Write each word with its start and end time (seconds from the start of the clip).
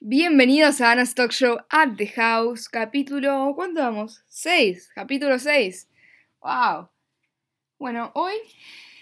Bienvenidos 0.00 0.80
a 0.80 0.92
Anna's 0.92 1.12
Talk 1.12 1.32
Show 1.32 1.58
at 1.70 1.96
the 1.96 2.06
House, 2.06 2.68
capítulo. 2.68 3.52
¿Cuánto 3.56 3.80
vamos? 3.80 4.22
6, 4.28 4.90
capítulo 4.94 5.40
6. 5.40 5.88
¡Wow! 6.40 6.88
Bueno, 7.80 8.12
hoy, 8.14 8.34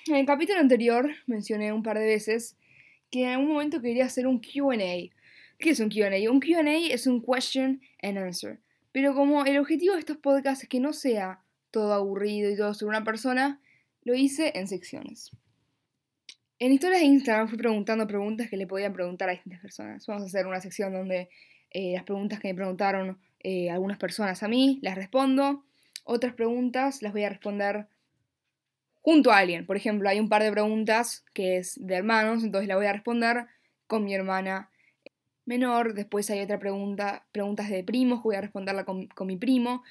en 0.07 0.15
el 0.15 0.25
capítulo 0.25 0.59
anterior, 0.59 1.11
mencioné 1.27 1.71
un 1.75 1.83
par 1.83 1.99
de 1.99 2.07
veces 2.07 2.57
que 3.11 3.25
en 3.25 3.29
algún 3.29 3.49
momento 3.49 3.83
quería 3.83 4.07
hacer 4.07 4.27
un 4.27 4.41
QA. 4.41 5.13
¿Qué 5.59 5.71
es 5.71 5.81
un 5.81 5.91
QA? 5.91 6.31
Un 6.31 6.41
QA 6.41 6.63
es 6.91 7.07
un 7.07 7.21
question 7.21 7.83
and 8.01 8.17
answer. 8.17 8.61
Pero 8.91 9.15
como 9.15 9.45
el 9.45 9.59
objetivo 9.59 9.93
de 9.93 10.01
estos 10.01 10.17
podcasts 10.17 10.63
es 10.63 10.69
que 10.71 10.81
no 10.81 10.95
sea 10.95 11.45
todo 11.71 11.93
aburrido 11.93 12.51
y 12.51 12.57
todo 12.57 12.73
sobre 12.73 12.97
una 12.97 13.05
persona, 13.05 13.61
lo 14.03 14.15
hice 14.15 14.53
en 14.55 14.67
secciones. 14.67 15.31
En 16.59 16.73
historias 16.73 17.03
de 17.03 17.07
Instagram 17.07 17.49
fui 17.49 17.59
preguntando 17.59 18.07
preguntas 18.07 18.49
que 18.49 18.57
le 18.57 18.67
podían 18.67 18.95
preguntar 18.95 19.29
a 19.29 19.33
distintas 19.33 19.61
personas. 19.61 20.07
Vamos 20.07 20.23
a 20.23 20.27
hacer 20.27 20.47
una 20.47 20.61
sección 20.63 20.91
donde 20.91 21.29
eh, 21.71 21.93
las 21.93 22.05
preguntas 22.05 22.41
que 22.41 22.49
me 22.49 22.55
preguntaron 22.55 23.19
eh, 23.41 23.69
algunas 23.71 23.99
personas 23.99 24.43
a 24.43 24.49
mí 24.49 24.79
las 24.81 24.95
respondo. 24.95 25.65
Otras 26.05 26.33
preguntas 26.33 27.03
las 27.03 27.13
voy 27.13 27.25
a 27.25 27.29
responder 27.29 27.89
junto 29.03 29.33
a 29.33 29.39
alguien. 29.39 29.67
Por 29.67 29.77
ejemplo, 29.77 30.09
hay 30.09 30.19
un 30.19 30.31
par 30.31 30.43
de 30.43 30.51
preguntas 30.51 31.27
que 31.35 31.59
es 31.59 31.75
de 31.79 31.95
hermanos, 31.95 32.43
entonces 32.43 32.69
la 32.69 32.77
voy 32.77 32.87
a 32.87 32.93
responder 32.95 33.47
con 33.87 34.05
mi 34.05 34.15
hermana 34.15 34.71
menor. 35.45 35.93
Después 35.93 36.31
hay 36.31 36.41
otra 36.41 36.59
pregunta, 36.59 37.27
preguntas 37.33 37.69
de 37.69 37.85
primos, 37.85 38.23
voy 38.23 38.37
a 38.37 38.41
responderla 38.41 38.87
con, 38.87 39.09
mi 39.27 39.37
primo. 39.37 39.85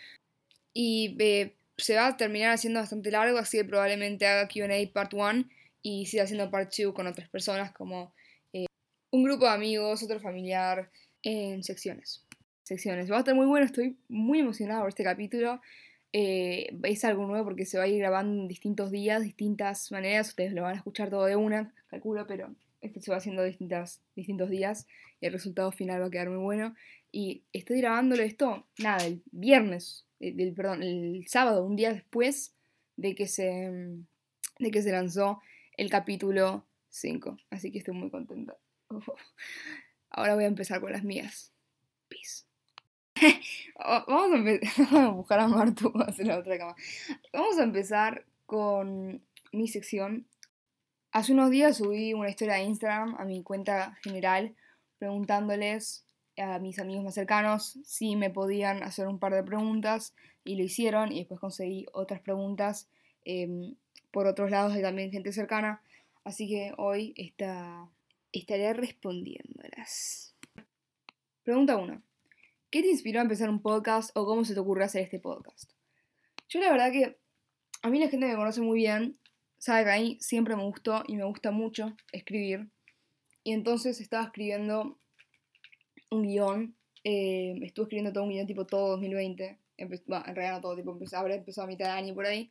Y 0.74 1.16
eh, 1.20 1.54
se 1.78 1.96
va 1.96 2.08
a 2.08 2.18
terminar 2.18 2.54
haciendo 2.54 2.80
bastante 2.80 3.12
largo, 3.12 3.38
así 3.38 3.58
que 3.58 3.66
probablemente 3.66 4.26
haga 4.26 4.48
QA 4.48 4.92
Part 4.92 5.14
1 5.14 5.46
y 5.88 6.08
siga 6.08 6.24
haciendo 6.24 6.50
part 6.50 6.74
2 6.76 6.96
con 6.96 7.06
otras 7.06 7.30
personas 7.30 7.72
como 7.72 8.12
eh, 8.54 8.66
un 9.12 9.24
grupo 9.24 9.46
de 9.46 9.52
amigos, 9.52 10.02
otro 10.02 10.20
familiar, 10.20 10.90
en 11.22 11.62
secciones. 11.64 12.26
Secciones. 12.64 13.12
Va 13.12 13.18
a 13.18 13.20
estar 13.20 13.36
muy 13.36 13.46
bueno, 13.46 13.68
estoy 13.68 13.96
muy 14.10 14.40
emocionada 14.40 14.80
por 14.80 14.90
este 14.90 15.04
capítulo. 15.04 15.62
Eh, 16.12 16.76
es 16.82 17.06
algo 17.06 17.28
nuevo 17.28 17.46
porque 17.46 17.68
se 17.68 17.78
va 17.78 17.84
a 17.84 17.88
ir 17.88 18.00
grabando 18.00 18.34
en 18.42 18.48
distintos 18.48 18.90
días, 18.90 19.22
distintas 19.22 19.92
maneras. 19.92 20.30
Ustedes 20.30 20.54
lo 20.54 20.64
van 20.64 20.74
a 20.74 20.78
escuchar 20.78 21.12
todo 21.12 21.26
de 21.26 21.36
una, 21.36 21.72
calculo, 21.86 22.26
pero 22.26 22.56
esto 22.82 23.00
se 23.00 23.12
va 23.12 23.18
haciendo 23.18 23.44
distintas, 23.44 24.02
distintos 24.16 24.50
días 24.50 24.88
y 25.22 25.28
el 25.28 25.34
resultado 25.34 25.72
final 25.72 26.02
va 26.02 26.08
a 26.08 26.10
quedar 26.10 26.32
muy 26.32 26.40
bueno. 26.40 26.74
Y 27.12 27.44
estoy 27.54 27.78
grabándolo 27.78 28.24
esto, 28.24 28.66
nada, 28.80 29.06
el 29.06 29.22
viernes, 29.32 30.04
eh, 30.20 30.34
del, 30.34 30.56
perdón, 30.56 30.82
el 30.82 31.26
sábado, 31.28 31.64
un 31.64 31.76
día 31.76 31.94
después 31.94 32.56
de 32.98 33.14
que 33.14 33.28
se, 33.28 33.72
de 34.58 34.72
que 34.72 34.82
se 34.82 34.92
lanzó 34.92 35.42
el 35.78 35.90
capítulo 35.90 36.66
5. 36.90 37.38
Así 37.50 37.72
que 37.72 37.80
estoy 37.80 37.96
muy 37.96 38.10
contenta. 38.10 38.58
Ahora 40.10 40.36
voy 40.36 40.46
a 40.46 40.48
empezar 40.48 40.80
con 40.82 40.92
las 40.92 41.04
mías. 41.04 41.52
Peace. 42.08 42.46
Vamos 43.78 44.32
a 44.32 44.36
empezar 44.36 44.88
a 44.96 45.10
buscar 45.10 45.40
a 45.40 45.48
Martu 45.48 45.92
hacer 46.06 46.28
la 46.28 46.40
otra 46.40 46.58
cama. 46.58 46.76
Vamos 47.34 47.58
a 47.58 47.64
empezar 47.64 48.26
con 48.46 49.22
mi 49.52 49.68
sección. 49.68 50.28
Hace 51.12 51.34
unos 51.34 51.50
días 51.50 51.78
subí 51.78 52.14
una 52.14 52.30
historia 52.30 52.56
de 52.56 52.64
Instagram 52.64 53.16
a 53.18 53.26
mi 53.26 53.42
cuenta 53.44 53.98
general 54.04 54.56
preguntándoles 54.98 56.06
a 56.38 56.60
mis 56.60 56.80
amigos 56.80 57.04
más 57.06 57.14
cercanos 57.14 57.80
si 57.86 58.16
me 58.16 58.30
podían 58.30 58.84
hacer 58.84 59.08
un 59.08 59.20
par 59.20 59.34
de 59.34 59.44
preguntas 59.44 60.14
y 60.44 60.58
lo 60.58 60.64
hicieron 60.64 61.12
y 61.12 61.20
después 61.20 61.40
conseguí 61.40 61.86
otras 61.94 62.20
preguntas 62.20 62.90
em, 63.24 63.76
por 64.16 64.28
otros 64.28 64.50
lados 64.50 64.72
hay 64.72 64.82
también 64.82 65.12
gente 65.12 65.34
cercana, 65.34 65.84
así 66.24 66.48
que 66.48 66.72
hoy 66.78 67.14
está, 67.18 67.92
estaré 68.32 68.72
respondiéndolas. 68.72 70.34
Pregunta 71.44 71.76
1. 71.76 72.02
¿Qué 72.70 72.82
te 72.82 72.88
inspiró 72.88 73.20
a 73.20 73.24
empezar 73.24 73.50
un 73.50 73.62
podcast 73.62 74.16
o 74.16 74.26
cómo 74.26 74.46
se 74.46 74.54
te 74.54 74.62
ocurrió 74.62 74.86
hacer 74.86 75.02
este 75.02 75.20
podcast? 75.20 75.70
Yo 76.48 76.62
la 76.62 76.72
verdad 76.72 76.94
que 76.94 77.18
a 77.82 77.90
mí 77.90 78.00
la 78.00 78.08
gente 78.08 78.26
me 78.26 78.38
conoce 78.38 78.62
muy 78.62 78.80
bien, 78.80 79.20
sabe 79.58 79.84
que 79.84 79.92
a 79.92 80.00
mí 80.00 80.18
siempre 80.22 80.56
me 80.56 80.64
gustó 80.64 81.04
y 81.10 81.18
me 81.18 81.26
gusta 81.26 81.52
mucho 81.52 81.94
escribir. 82.14 82.70
Y 83.44 83.52
entonces 83.52 84.00
estaba 84.00 84.24
escribiendo 84.24 84.98
un 86.10 86.24
guion, 86.24 86.78
eh, 87.04 87.54
estuve 87.64 87.84
escribiendo 87.84 88.14
todo 88.14 88.24
un 88.24 88.30
guion 88.30 88.48
tipo 88.48 88.66
todo 88.66 88.92
2020, 88.92 89.60
en 89.76 89.90
realidad 89.90 90.54
no 90.54 90.62
todo, 90.62 90.78
tipo, 90.78 90.98
habré 91.18 91.36
empezado 91.36 91.66
a 91.66 91.70
mitad 91.70 91.88
de 91.88 91.92
año 91.92 92.16
por 92.16 92.26
ahí. 92.26 92.50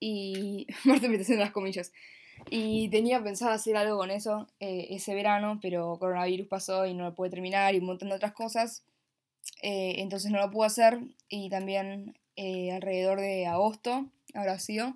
Y. 0.00 0.66
Marta 0.84 1.08
me 1.08 1.18
las 1.18 1.50
comillas. 1.52 1.92
Y 2.50 2.88
tenía 2.90 3.22
pensado 3.22 3.52
hacer 3.52 3.76
algo 3.76 3.96
con 3.96 4.10
eso 4.10 4.46
eh, 4.60 4.88
ese 4.90 5.14
verano, 5.14 5.58
pero 5.60 5.98
coronavirus 5.98 6.46
pasó 6.48 6.86
y 6.86 6.94
no 6.94 7.04
lo 7.04 7.14
pude 7.14 7.30
terminar 7.30 7.74
y 7.74 7.78
un 7.78 7.86
montón 7.86 8.10
de 8.10 8.14
otras 8.14 8.32
cosas. 8.32 8.84
Eh, 9.62 9.96
entonces 9.98 10.30
no 10.30 10.38
lo 10.38 10.50
pude 10.50 10.66
hacer. 10.66 11.00
Y 11.28 11.48
también 11.48 12.16
eh, 12.36 12.72
alrededor 12.72 13.20
de 13.20 13.46
agosto 13.46 14.06
habrá 14.34 14.58
sido 14.58 14.94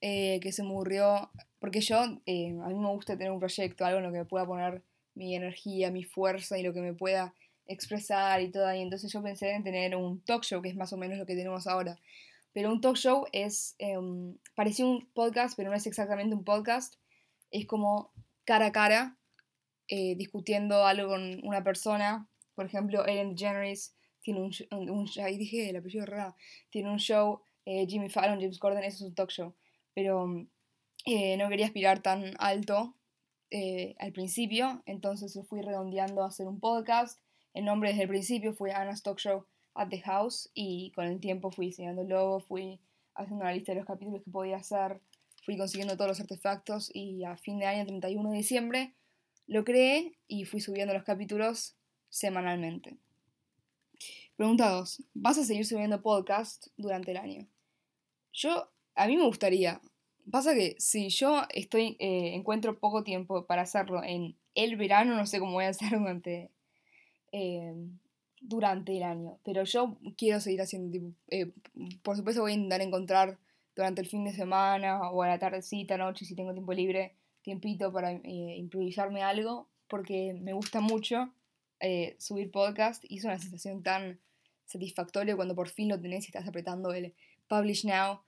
que 0.00 0.52
se 0.52 0.62
me 0.62 0.70
ocurrió. 0.70 1.30
Porque 1.58 1.80
yo, 1.80 1.98
a 1.98 2.08
mí 2.26 2.52
me 2.52 2.88
gusta 2.90 3.16
tener 3.16 3.32
un 3.32 3.40
proyecto, 3.40 3.84
algo 3.84 3.98
en 3.98 4.04
lo 4.04 4.12
que 4.12 4.18
me 4.18 4.24
pueda 4.24 4.46
poner 4.46 4.82
mi 5.14 5.34
energía, 5.34 5.90
mi 5.90 6.04
fuerza 6.04 6.58
y 6.58 6.62
lo 6.62 6.72
que 6.72 6.80
me 6.80 6.92
pueda 6.92 7.34
expresar 7.66 8.40
y 8.40 8.50
todo. 8.50 8.72
Y 8.72 8.82
entonces 8.82 9.12
yo 9.12 9.22
pensé 9.22 9.50
en 9.52 9.64
tener 9.64 9.96
un 9.96 10.20
talk 10.20 10.44
show, 10.44 10.62
que 10.62 10.68
es 10.68 10.76
más 10.76 10.92
o 10.92 10.96
menos 10.96 11.18
lo 11.18 11.26
que 11.26 11.34
tenemos 11.34 11.66
ahora. 11.66 11.98
Pero 12.56 12.72
un 12.72 12.80
talk 12.80 12.96
show 12.96 13.26
es, 13.32 13.76
eh, 13.78 13.98
parecía 14.54 14.86
un 14.86 15.06
podcast, 15.12 15.54
pero 15.58 15.68
no 15.68 15.76
es 15.76 15.86
exactamente 15.86 16.34
un 16.34 16.42
podcast. 16.42 16.94
Es 17.50 17.66
como 17.66 18.14
cara 18.46 18.68
a 18.68 18.72
cara, 18.72 19.18
eh, 19.88 20.14
discutiendo 20.16 20.86
algo 20.86 21.08
con 21.08 21.46
una 21.46 21.62
persona. 21.62 22.30
Por 22.54 22.64
ejemplo, 22.64 23.06
Ellen 23.06 23.34
DeGeneres 23.34 23.94
tiene 24.22 24.40
un, 24.40 24.54
un, 24.70 25.06
ahí 25.22 25.36
dije 25.36 25.68
el 25.68 25.76
apellido 25.76 26.06
raro, 26.06 26.34
tiene 26.70 26.90
un 26.90 26.96
show, 26.96 27.42
eh, 27.66 27.86
Jimmy 27.86 28.08
Fallon, 28.08 28.40
James 28.40 28.58
Corden, 28.58 28.84
eso 28.84 29.04
es 29.04 29.10
un 29.10 29.14
talk 29.14 29.30
show. 29.30 29.54
Pero 29.92 30.26
no 30.26 31.48
quería 31.50 31.66
aspirar 31.66 32.00
tan 32.00 32.36
alto 32.38 32.96
al 33.98 34.12
principio, 34.12 34.82
entonces 34.86 35.38
fui 35.46 35.60
redondeando 35.60 36.22
a 36.22 36.28
hacer 36.28 36.46
un 36.46 36.58
podcast. 36.58 37.20
El 37.52 37.66
nombre 37.66 37.90
desde 37.90 38.04
el 38.04 38.08
principio 38.08 38.54
fue 38.54 38.72
Anna's 38.72 39.02
Talk 39.02 39.18
Show 39.18 39.44
at 39.76 39.88
the 39.88 40.00
House 40.00 40.50
y 40.54 40.92
con 40.94 41.06
el 41.06 41.20
tiempo 41.20 41.50
fui 41.50 41.74
logo, 42.06 42.40
fui 42.40 42.80
haciendo 43.14 43.44
una 43.44 43.52
lista 43.52 43.72
de 43.72 43.78
los 43.78 43.86
capítulos 43.86 44.22
que 44.22 44.30
podía 44.30 44.56
hacer, 44.56 45.00
fui 45.42 45.56
consiguiendo 45.56 45.96
todos 45.96 46.08
los 46.08 46.20
artefactos 46.20 46.90
y 46.94 47.24
a 47.24 47.36
fin 47.36 47.58
de 47.58 47.66
año, 47.66 47.86
31 47.86 48.30
de 48.30 48.36
diciembre, 48.36 48.94
lo 49.46 49.64
creé 49.64 50.18
y 50.26 50.44
fui 50.44 50.60
subiendo 50.60 50.92
los 50.92 51.04
capítulos 51.04 51.76
semanalmente. 52.08 52.96
Pregunta 54.36 54.68
2. 54.68 55.02
¿Vas 55.14 55.38
a 55.38 55.44
seguir 55.44 55.64
subiendo 55.64 56.02
podcast 56.02 56.66
durante 56.76 57.12
el 57.12 57.16
año? 57.16 57.46
Yo, 58.32 58.70
a 58.94 59.06
mí 59.06 59.16
me 59.16 59.24
gustaría. 59.24 59.80
Pasa 60.30 60.54
que 60.54 60.76
si 60.78 61.08
yo 61.08 61.42
estoy, 61.50 61.96
eh, 62.00 62.34
encuentro 62.34 62.78
poco 62.78 63.02
tiempo 63.02 63.46
para 63.46 63.62
hacerlo 63.62 64.02
en 64.02 64.36
el 64.54 64.76
verano, 64.76 65.16
no 65.16 65.26
sé 65.26 65.38
cómo 65.38 65.52
voy 65.52 65.64
a 65.64 65.68
hacer 65.68 65.90
durante 65.98 66.50
eh, 67.32 67.72
durante 68.40 68.96
el 68.96 69.02
año. 69.02 69.38
Pero 69.44 69.64
yo 69.64 69.98
quiero 70.16 70.40
seguir 70.40 70.62
haciendo, 70.62 70.92
tipo, 70.92 71.12
eh, 71.28 71.52
por 72.02 72.16
supuesto 72.16 72.42
voy 72.42 72.52
a 72.52 72.54
intentar 72.54 72.80
encontrar 72.80 73.38
durante 73.74 74.00
el 74.00 74.08
fin 74.08 74.24
de 74.24 74.32
semana 74.32 75.10
o 75.10 75.22
a 75.22 75.28
la 75.28 75.38
tardecita, 75.38 75.96
noche, 75.98 76.24
si 76.24 76.34
tengo 76.34 76.52
tiempo 76.52 76.72
libre, 76.72 77.14
tiempito 77.42 77.92
para 77.92 78.12
eh, 78.12 78.56
improvisarme 78.56 79.22
algo, 79.22 79.68
porque 79.86 80.34
me 80.34 80.52
gusta 80.52 80.80
mucho 80.80 81.32
eh, 81.78 82.16
subir 82.18 82.50
podcast 82.50 83.04
y 83.06 83.18
es 83.18 83.24
una 83.24 83.38
sensación 83.38 83.82
tan 83.82 84.18
satisfactoria 84.64 85.36
cuando 85.36 85.54
por 85.54 85.68
fin 85.68 85.88
lo 85.88 86.00
tenés 86.00 86.24
y 86.24 86.28
estás 86.28 86.48
apretando 86.48 86.92
el 86.92 87.14
Publish 87.48 87.84
Now. 87.86 88.22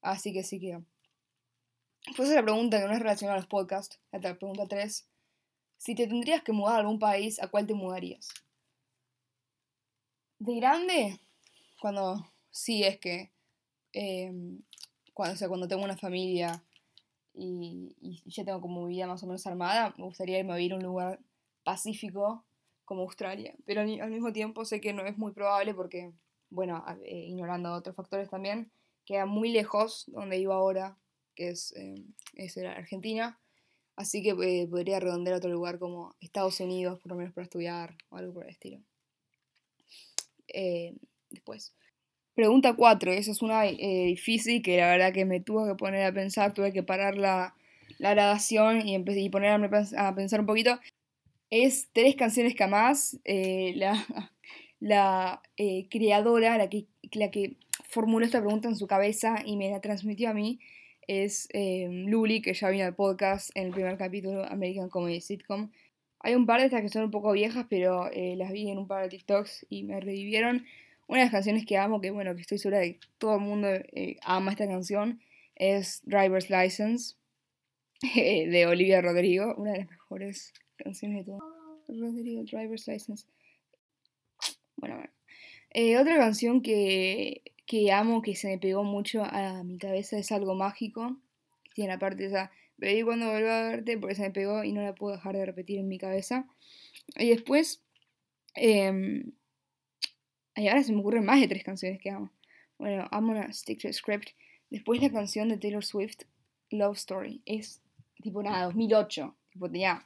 Así 0.00 0.32
que 0.32 0.42
sí 0.42 0.58
que... 0.58 0.80
Pues 2.16 2.30
la 2.30 2.42
pregunta 2.42 2.80
que 2.80 2.86
no 2.86 2.94
es 2.94 3.00
relacionada 3.00 3.36
a 3.36 3.40
los 3.40 3.48
podcasts, 3.48 4.00
la 4.10 4.20
pregunta 4.20 4.66
3. 4.66 5.06
Si 5.76 5.94
te 5.94 6.06
tendrías 6.06 6.42
que 6.42 6.52
mudar 6.52 6.76
a 6.76 6.78
algún 6.78 6.98
país, 6.98 7.40
¿a 7.42 7.48
cuál 7.48 7.66
te 7.66 7.74
mudarías? 7.74 8.28
De 10.38 10.54
grande, 10.56 11.20
cuando 11.80 12.26
sí 12.50 12.84
es 12.84 12.98
que, 12.98 13.30
em, 13.92 14.60
cuando, 15.14 15.36
sea, 15.36 15.48
cuando 15.48 15.68
tengo 15.68 15.84
una 15.84 15.96
familia 15.96 16.62
y, 17.34 18.22
ya 18.26 18.44
tengo 18.44 18.60
como 18.60 18.86
vida 18.86 19.06
más 19.06 19.22
o 19.22 19.26
menos 19.26 19.46
armada, 19.46 19.94
me 19.98 20.04
gustaría 20.04 20.38
irme 20.38 20.52
a 20.52 20.56
vivir 20.56 20.72
a 20.72 20.76
un 20.76 20.82
lugar 20.82 21.20
pacífico 21.64 22.44
como 22.84 23.02
Australia. 23.02 23.54
Pero 23.64 23.82
al, 23.82 24.10
mismo 24.10 24.32
tiempo 24.32 24.64
sé 24.64 24.80
que 24.80 24.92
no 24.92 25.04
es 25.06 25.18
muy 25.18 25.32
probable 25.32 25.74
porque, 25.74 26.12
bueno, 26.50 26.84
eh, 27.04 27.26
ignorando 27.28 27.72
otros 27.72 27.96
factores 27.96 28.30
también, 28.30 28.70
queda 29.04 29.26
muy 29.26 29.50
lejos 29.50 30.04
donde 30.08 30.38
vivo 30.38 30.52
ahora, 30.52 30.98
que 31.34 31.50
es, 31.50 31.72
eh, 31.76 32.04
es 32.34 32.56
Argentina. 32.58 33.40
Así 33.96 34.22
que 34.22 34.30
eh, 34.30 34.68
podría 34.68 35.00
redondear 35.00 35.34
a 35.34 35.38
otro 35.38 35.50
lugar 35.50 35.78
como 35.78 36.14
Estados 36.20 36.60
Unidos, 36.60 37.00
por 37.00 37.12
lo 37.12 37.18
menos 37.18 37.34
para 37.34 37.44
estudiar 37.44 37.96
o 38.10 38.16
algo 38.16 38.34
por 38.34 38.44
el 38.44 38.50
estilo. 38.50 38.80
Eh, 40.48 40.94
después. 41.30 41.74
Pregunta 42.34 42.74
4, 42.74 43.12
esa 43.12 43.32
es 43.32 43.42
una 43.42 43.66
eh, 43.66 44.04
difícil 44.06 44.62
que 44.62 44.76
la 44.76 44.88
verdad 44.90 45.12
que 45.12 45.24
me 45.24 45.40
tuvo 45.40 45.66
que 45.66 45.74
poner 45.74 46.04
a 46.04 46.12
pensar, 46.12 46.54
tuve 46.54 46.72
que 46.72 46.84
parar 46.84 47.16
la, 47.16 47.54
la 47.98 48.10
grabación 48.14 48.86
y, 48.86 48.96
y 48.96 49.28
ponerme 49.30 49.68
a 49.96 50.14
pensar 50.14 50.40
un 50.40 50.46
poquito. 50.46 50.78
es 51.50 51.88
Tres 51.92 52.14
canciones 52.14 52.54
que 52.54 52.66
más 52.66 53.18
eh, 53.24 53.72
la, 53.76 53.92
la 54.80 55.42
creadora, 55.90 56.58
la 56.58 56.68
que, 56.68 56.86
la 57.12 57.30
que 57.30 57.56
formuló 57.88 58.24
esta 58.24 58.40
pregunta 58.40 58.68
en 58.68 58.76
su 58.76 58.86
cabeza 58.86 59.42
y 59.44 59.56
me 59.56 59.70
la 59.70 59.80
transmitió 59.80 60.30
a 60.30 60.34
mí, 60.34 60.60
es 61.08 61.48
Luli, 61.54 62.42
que 62.42 62.52
ya 62.52 62.68
vino 62.68 62.84
al 62.84 62.94
podcast 62.94 63.50
en 63.54 63.68
el 63.68 63.72
primer 63.72 63.96
capítulo 63.96 64.44
American 64.44 64.90
Comedy 64.90 65.20
Sitcom. 65.20 65.70
Hay 66.20 66.34
un 66.34 66.46
par 66.46 66.60
de 66.60 66.66
estas 66.66 66.82
que 66.82 66.88
son 66.88 67.04
un 67.04 67.10
poco 67.10 67.32
viejas, 67.32 67.66
pero 67.68 68.10
eh, 68.12 68.34
las 68.36 68.52
vi 68.52 68.70
en 68.70 68.78
un 68.78 68.86
par 68.88 69.02
de 69.04 69.08
TikToks 69.10 69.66
y 69.68 69.84
me 69.84 70.00
revivieron. 70.00 70.64
Una 71.06 71.20
de 71.20 71.24
las 71.24 71.32
canciones 71.32 71.64
que 71.64 71.78
amo, 71.78 72.00
que 72.00 72.10
bueno, 72.10 72.34
que 72.34 72.42
estoy 72.42 72.58
segura 72.58 72.80
de 72.80 72.94
que 72.94 73.06
todo 73.16 73.36
el 73.36 73.40
mundo 73.40 73.68
ama 74.22 74.50
esta 74.50 74.66
canción, 74.66 75.20
es 75.54 76.02
Driver's 76.04 76.50
License 76.50 77.16
de 78.14 78.66
Olivia 78.66 79.00
Rodrigo, 79.00 79.54
una 79.56 79.72
de 79.72 79.78
las 79.78 79.90
mejores 79.90 80.52
canciones 80.76 81.24
de 81.24 81.32
todo. 81.32 81.58
Rodrigo, 81.88 82.42
Driver's 82.44 82.86
License. 82.86 83.26
Bueno, 84.76 84.96
bueno. 84.96 85.10
Eh, 85.70 85.98
otra 85.98 86.16
canción 86.16 86.62
que, 86.62 87.42
que 87.66 87.92
amo, 87.92 88.22
que 88.22 88.34
se 88.36 88.48
me 88.48 88.58
pegó 88.58 88.84
mucho 88.84 89.22
a 89.24 89.62
mi 89.64 89.78
cabeza, 89.78 90.18
es 90.18 90.32
algo 90.32 90.54
mágico. 90.54 91.16
Tiene 91.74 91.92
la 91.92 91.98
parte 91.98 92.26
esa, 92.26 92.50
bebí 92.78 93.02
cuando 93.02 93.30
vuelva 93.30 93.60
a 93.60 93.68
verte, 93.70 93.98
porque 93.98 94.14
se 94.14 94.22
me 94.22 94.30
pegó 94.30 94.64
y 94.64 94.72
no 94.72 94.82
la 94.82 94.94
puedo 94.94 95.14
dejar 95.16 95.36
de 95.36 95.44
repetir 95.46 95.78
en 95.78 95.88
mi 95.88 95.98
cabeza. 95.98 96.46
Y 97.16 97.28
después, 97.28 97.82
eh, 98.54 99.24
y 100.56 100.68
ahora 100.68 100.82
se 100.82 100.92
me 100.92 101.00
ocurren 101.00 101.24
más 101.24 101.40
de 101.40 101.48
tres 101.48 101.62
canciones 101.62 102.00
que 102.00 102.10
amo. 102.10 102.32
Bueno, 102.78 103.08
I'm 103.12 103.26
gonna 103.26 103.52
stick 103.52 103.80
to 103.80 103.88
the 103.88 103.92
script. 103.92 104.30
Después 104.70 105.00
la 105.00 105.10
canción 105.10 105.48
de 105.48 105.58
Taylor 105.58 105.84
Swift, 105.84 106.22
Love 106.70 106.96
Story. 106.96 107.42
Es 107.46 107.80
tipo 108.22 108.42
nada, 108.42 108.64
2008. 108.64 109.36
Tipo 109.50 109.70
tenía 109.70 110.04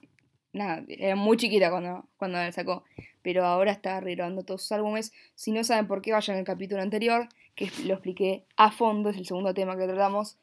nada, 0.52 0.84
era 0.88 1.16
muy 1.16 1.36
chiquita 1.36 1.70
cuando, 1.70 2.08
cuando 2.16 2.38
la 2.38 2.52
sacó, 2.52 2.84
pero 3.22 3.44
ahora 3.44 3.72
está 3.72 4.00
regrabando 4.00 4.44
todos 4.44 4.62
sus 4.62 4.72
álbumes. 4.72 5.12
Si 5.34 5.52
no 5.52 5.64
saben 5.64 5.86
por 5.86 6.02
qué, 6.02 6.12
vayan 6.12 6.36
al 6.36 6.44
capítulo 6.44 6.82
anterior, 6.82 7.28
que 7.54 7.70
lo 7.84 7.94
expliqué 7.94 8.44
a 8.56 8.70
fondo, 8.70 9.10
es 9.10 9.16
el 9.16 9.26
segundo 9.26 9.54
tema 9.54 9.76
que 9.76 9.86
tratamos. 9.86 10.38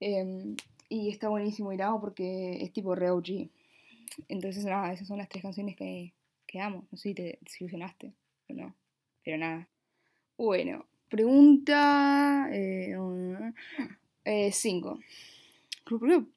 Em, 0.00 0.56
y 0.88 1.10
está 1.10 1.28
buenísimo 1.28 1.72
y 1.72 1.78
porque 2.00 2.62
es 2.62 2.72
tipo 2.72 2.94
re 2.94 3.10
OG. 3.10 3.48
Entonces, 4.28 4.64
nada, 4.64 4.92
esas 4.92 5.08
son 5.08 5.18
las 5.18 5.28
tres 5.28 5.42
canciones 5.42 5.76
que, 5.76 6.12
que 6.46 6.60
amo. 6.60 6.86
No 6.90 6.98
sé 6.98 7.10
si 7.10 7.14
te 7.14 7.38
desilusionaste 7.42 8.12
o 8.48 8.54
no, 8.54 8.74
pero 9.24 9.38
nada. 9.38 9.68
Bueno, 10.38 10.86
pregunta 11.08 12.48
5. 12.50 12.54
Eh, 12.54 13.52
eh, 14.24 14.52
cinco. 14.52 15.00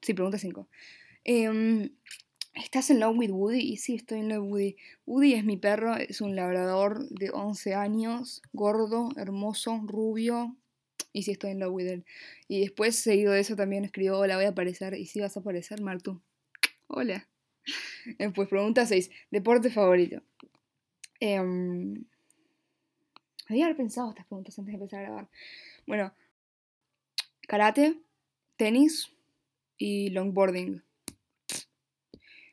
Sí, 0.00 0.14
pregunta 0.14 0.38
5. 0.38 0.68
¿Estás 2.54 2.90
en 2.90 3.00
love 3.00 3.16
with 3.16 3.30
Woody? 3.30 3.60
Y 3.60 3.76
sí, 3.76 3.94
estoy 3.94 4.20
en 4.20 4.28
love 4.28 4.44
with 4.44 4.50
Woody. 4.50 4.76
Woody 5.06 5.34
es 5.34 5.44
mi 5.44 5.56
perro, 5.56 5.96
es 5.96 6.20
un 6.20 6.34
labrador 6.34 7.08
de 7.08 7.30
11 7.30 7.74
años, 7.74 8.42
gordo, 8.52 9.10
hermoso, 9.16 9.80
rubio. 9.84 10.56
Y 11.12 11.22
sí, 11.24 11.32
estoy 11.32 11.50
en 11.50 11.60
love 11.60 11.72
with. 11.72 12.02
Y 12.48 12.60
después, 12.60 12.96
seguido 12.96 13.32
de 13.32 13.40
eso, 13.40 13.56
también 13.56 13.84
escribió, 13.84 14.18
hola, 14.18 14.36
voy 14.36 14.44
a 14.44 14.50
aparecer. 14.50 14.94
Y 14.94 15.06
sí, 15.06 15.20
vas 15.20 15.36
a 15.36 15.40
aparecer, 15.40 15.80
Martu. 15.80 16.20
Hola. 16.88 17.26
Pues 18.34 18.48
pregunta 18.48 18.86
6. 18.86 19.10
Deporte 19.30 19.70
favorito. 19.70 20.22
Eh, 21.20 21.38
había 23.50 23.74
pensado 23.76 24.10
estas 24.10 24.26
preguntas 24.26 24.58
antes 24.58 24.72
de 24.72 24.76
empezar 24.78 25.00
a 25.00 25.02
grabar. 25.02 25.28
Bueno, 25.86 26.12
karate, 27.48 28.00
tenis 28.56 29.12
y 29.76 30.10
longboarding. 30.10 30.82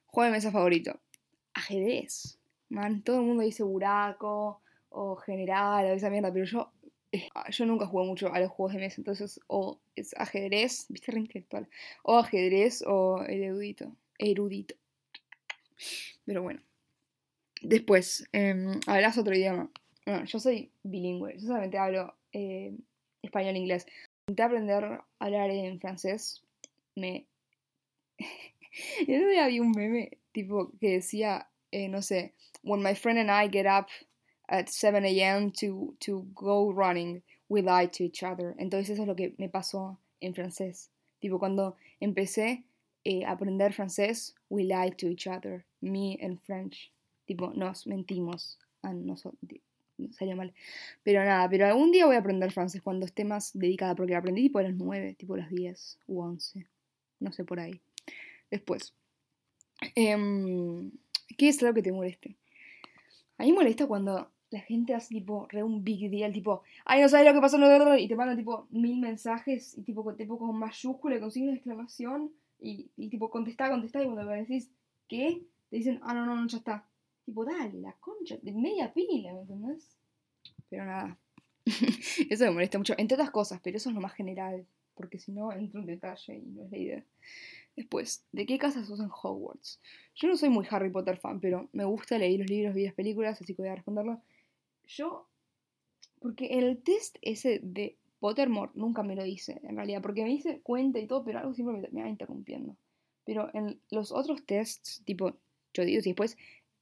Juego 0.07 0.25
de 0.25 0.31
mesa 0.31 0.51
favorito. 0.51 0.99
Ajedrez. 1.53 2.39
Man, 2.69 3.03
todo 3.03 3.19
el 3.19 3.27
mundo 3.27 3.43
dice 3.43 3.61
buraco 3.61 4.61
o 4.89 5.15
general 5.17 5.85
o 5.85 5.89
esa 5.89 6.09
mierda, 6.09 6.33
pero 6.33 6.45
yo, 6.45 6.71
yo 7.49 7.65
nunca 7.65 7.85
jugué 7.85 8.05
mucho 8.05 8.33
a 8.33 8.39
los 8.39 8.51
juegos 8.51 8.73
de 8.73 8.79
mesa, 8.79 8.95
entonces 8.97 9.39
o 9.47 9.79
es 9.95 10.13
ajedrez, 10.17 10.85
viste 10.89 11.11
re 11.11 11.19
intelectual, 11.19 11.67
o 12.03 12.17
ajedrez 12.17 12.83
o 12.85 13.23
el 13.23 13.43
erudito, 13.43 13.95
erudito. 14.17 14.75
Pero 16.25 16.43
bueno. 16.43 16.61
Después, 17.61 18.27
eh, 18.33 18.79
hablas 18.85 19.17
otro 19.17 19.35
idioma. 19.35 19.71
Bueno, 20.05 20.25
yo 20.25 20.39
soy 20.39 20.71
bilingüe, 20.83 21.37
yo 21.37 21.47
solamente 21.47 21.77
hablo 21.77 22.15
eh, 22.31 22.75
español 23.21 23.55
e 23.55 23.59
inglés. 23.59 23.85
Intenté 24.27 24.43
aprender 24.43 24.83
a 24.83 25.05
hablar 25.19 25.49
en 25.49 25.79
francés, 25.79 26.43
me 26.95 27.25
y 29.07 29.15
otro 29.15 29.29
día 29.29 29.47
vi 29.47 29.59
un 29.59 29.71
meme 29.71 30.17
tipo 30.31 30.71
que 30.79 30.91
decía, 30.91 31.49
eh, 31.71 31.87
no 31.87 32.01
sé, 32.01 32.33
when 32.63 32.81
my 32.81 32.95
friend 32.95 33.19
and 33.19 33.31
I 33.31 33.49
get 33.51 33.65
up 33.65 33.87
at 34.49 34.69
7 34.69 35.05
a.m. 35.05 35.51
To, 35.51 35.95
to 36.01 36.25
go 36.35 36.71
running, 36.71 37.21
we 37.49 37.61
lie 37.61 37.87
to 37.87 38.03
each 38.03 38.23
other. 38.23 38.55
Entonces 38.59 38.91
eso 38.91 39.03
es 39.03 39.07
lo 39.07 39.15
que 39.15 39.33
me 39.37 39.49
pasó 39.49 39.97
en 40.21 40.33
francés. 40.33 40.89
Tipo, 41.19 41.39
cuando 41.39 41.75
empecé 41.99 42.63
eh, 43.03 43.23
a 43.25 43.31
aprender 43.31 43.73
francés, 43.73 44.35
we 44.49 44.63
lie 44.63 44.91
to 44.91 45.07
each 45.07 45.27
other, 45.27 45.65
me 45.81 46.17
and 46.21 46.39
French. 46.41 46.91
Tipo, 47.25 47.51
nos 47.53 47.85
mentimos 47.87 48.57
a 48.81 48.93
nosotros. 48.93 49.41
Salió 50.11 50.35
mal. 50.35 50.53
Pero 51.03 51.23
nada, 51.23 51.49
pero 51.49 51.65
algún 51.65 51.91
día 51.91 52.05
voy 52.05 52.15
a 52.15 52.19
aprender 52.19 52.51
francés 52.51 52.81
cuando 52.81 53.05
esté 53.05 53.25
más 53.25 53.51
dedicada, 53.53 53.95
porque 53.95 54.15
aprendí 54.15 54.43
tipo 54.43 54.59
a 54.59 54.63
las 54.63 54.75
9, 54.75 55.15
tipo 55.15 55.33
a 55.33 55.37
las 55.37 55.49
10 55.49 55.99
u 56.07 56.21
11. 56.21 56.67
No 57.19 57.31
sé 57.31 57.43
por 57.43 57.59
ahí. 57.59 57.81
Después, 58.51 58.93
em, 59.95 60.91
¿qué 61.37 61.49
es 61.49 61.61
algo 61.63 61.73
que 61.73 61.81
te 61.81 61.91
moleste? 61.91 62.35
A 63.39 63.43
mí 63.43 63.51
molesta 63.53 63.87
cuando 63.87 64.31
la 64.49 64.59
gente 64.61 64.93
hace 64.93 65.09
tipo 65.09 65.47
re 65.49 65.63
un 65.63 65.83
big 65.83 66.09
deal, 66.09 66.31
tipo, 66.31 66.63
ay, 66.85 67.01
no 67.01 67.09
sabes 67.09 67.27
lo 67.27 67.33
que 67.33 67.41
pasó, 67.41 67.57
y 67.97 68.07
te 68.07 68.15
mandan 68.15 68.37
tipo 68.37 68.67
mil 68.71 68.99
mensajes 68.99 69.77
y 69.77 69.81
tipo, 69.81 70.13
tipo 70.15 70.37
con 70.37 70.57
mayúscula 70.57 71.19
con 71.19 71.31
signo 71.31 71.51
de 71.51 71.57
exclamación 71.57 72.31
y, 72.59 72.89
tipo 73.09 73.29
contestá, 73.29 73.69
contestá 73.69 74.01
y 74.01 74.05
cuando 74.05 74.31
decís, 74.31 74.71
¿qué? 75.07 75.43
Te 75.69 75.77
dicen, 75.77 75.99
ah, 76.03 76.13
no, 76.13 76.25
no, 76.25 76.35
no, 76.35 76.47
ya 76.47 76.57
está. 76.57 76.87
Tipo, 77.25 77.43
dale, 77.43 77.79
la 77.79 77.93
concha, 77.93 78.37
de 78.41 78.53
media 78.53 78.93
pila, 78.93 79.33
¿me 79.33 79.41
entendés? 79.41 79.97
Pero 80.69 80.85
nada. 80.85 81.17
eso 82.29 82.45
me 82.45 82.51
molesta 82.51 82.77
mucho, 82.77 82.93
entre 82.97 83.15
otras 83.15 83.31
cosas, 83.31 83.59
pero 83.61 83.75
eso 83.75 83.89
es 83.89 83.95
lo 83.95 84.01
más 84.01 84.13
general, 84.13 84.65
porque 84.95 85.19
si 85.19 85.33
no 85.33 85.51
entro 85.51 85.81
en 85.81 85.87
detalle 85.87 86.37
y 86.37 86.45
no 86.45 86.63
es 86.63 86.71
la 86.71 86.77
idea. 86.77 87.03
Después, 87.75 88.25
¿de 88.31 88.45
qué 88.45 88.57
casa 88.57 88.83
sos 88.83 88.99
en 89.01 89.09
Hogwarts? 89.11 89.79
Yo 90.15 90.27
no 90.27 90.35
soy 90.35 90.49
muy 90.49 90.65
Harry 90.71 90.89
Potter 90.89 91.17
fan, 91.17 91.39
pero 91.39 91.69
me 91.73 91.85
gusta 91.85 92.17
leer 92.17 92.39
los 92.39 92.49
libros, 92.49 92.73
vi 92.73 92.85
las 92.85 92.95
películas, 92.95 93.39
así 93.39 93.53
que 93.53 93.61
voy 93.61 93.69
a 93.69 93.75
responderlo. 93.75 94.21
Yo, 94.87 95.27
porque 96.19 96.57
el 96.59 96.81
test 96.81 97.17
ese 97.21 97.59
de 97.61 97.97
Pottermore 98.19 98.71
nunca 98.73 99.03
me 99.03 99.15
lo 99.15 99.25
hice, 99.25 99.59
en 99.63 99.75
realidad, 99.75 100.01
porque 100.01 100.23
me 100.23 100.31
hice 100.31 100.61
cuenta 100.61 100.99
y 100.99 101.07
todo, 101.07 101.23
pero 101.23 101.39
algo 101.39 101.53
siempre 101.53 101.89
me, 101.91 102.01
va 102.01 102.09
interrumpiendo. 102.09 102.75
Pero 103.25 103.49
en 103.53 103.79
los 103.91 104.11
otros 104.11 104.45
tests, 104.45 105.03
tipo, 105.05 105.37
yo 105.73 105.83
digo, 105.83 106.01
si 106.01 106.09
después 106.09 106.37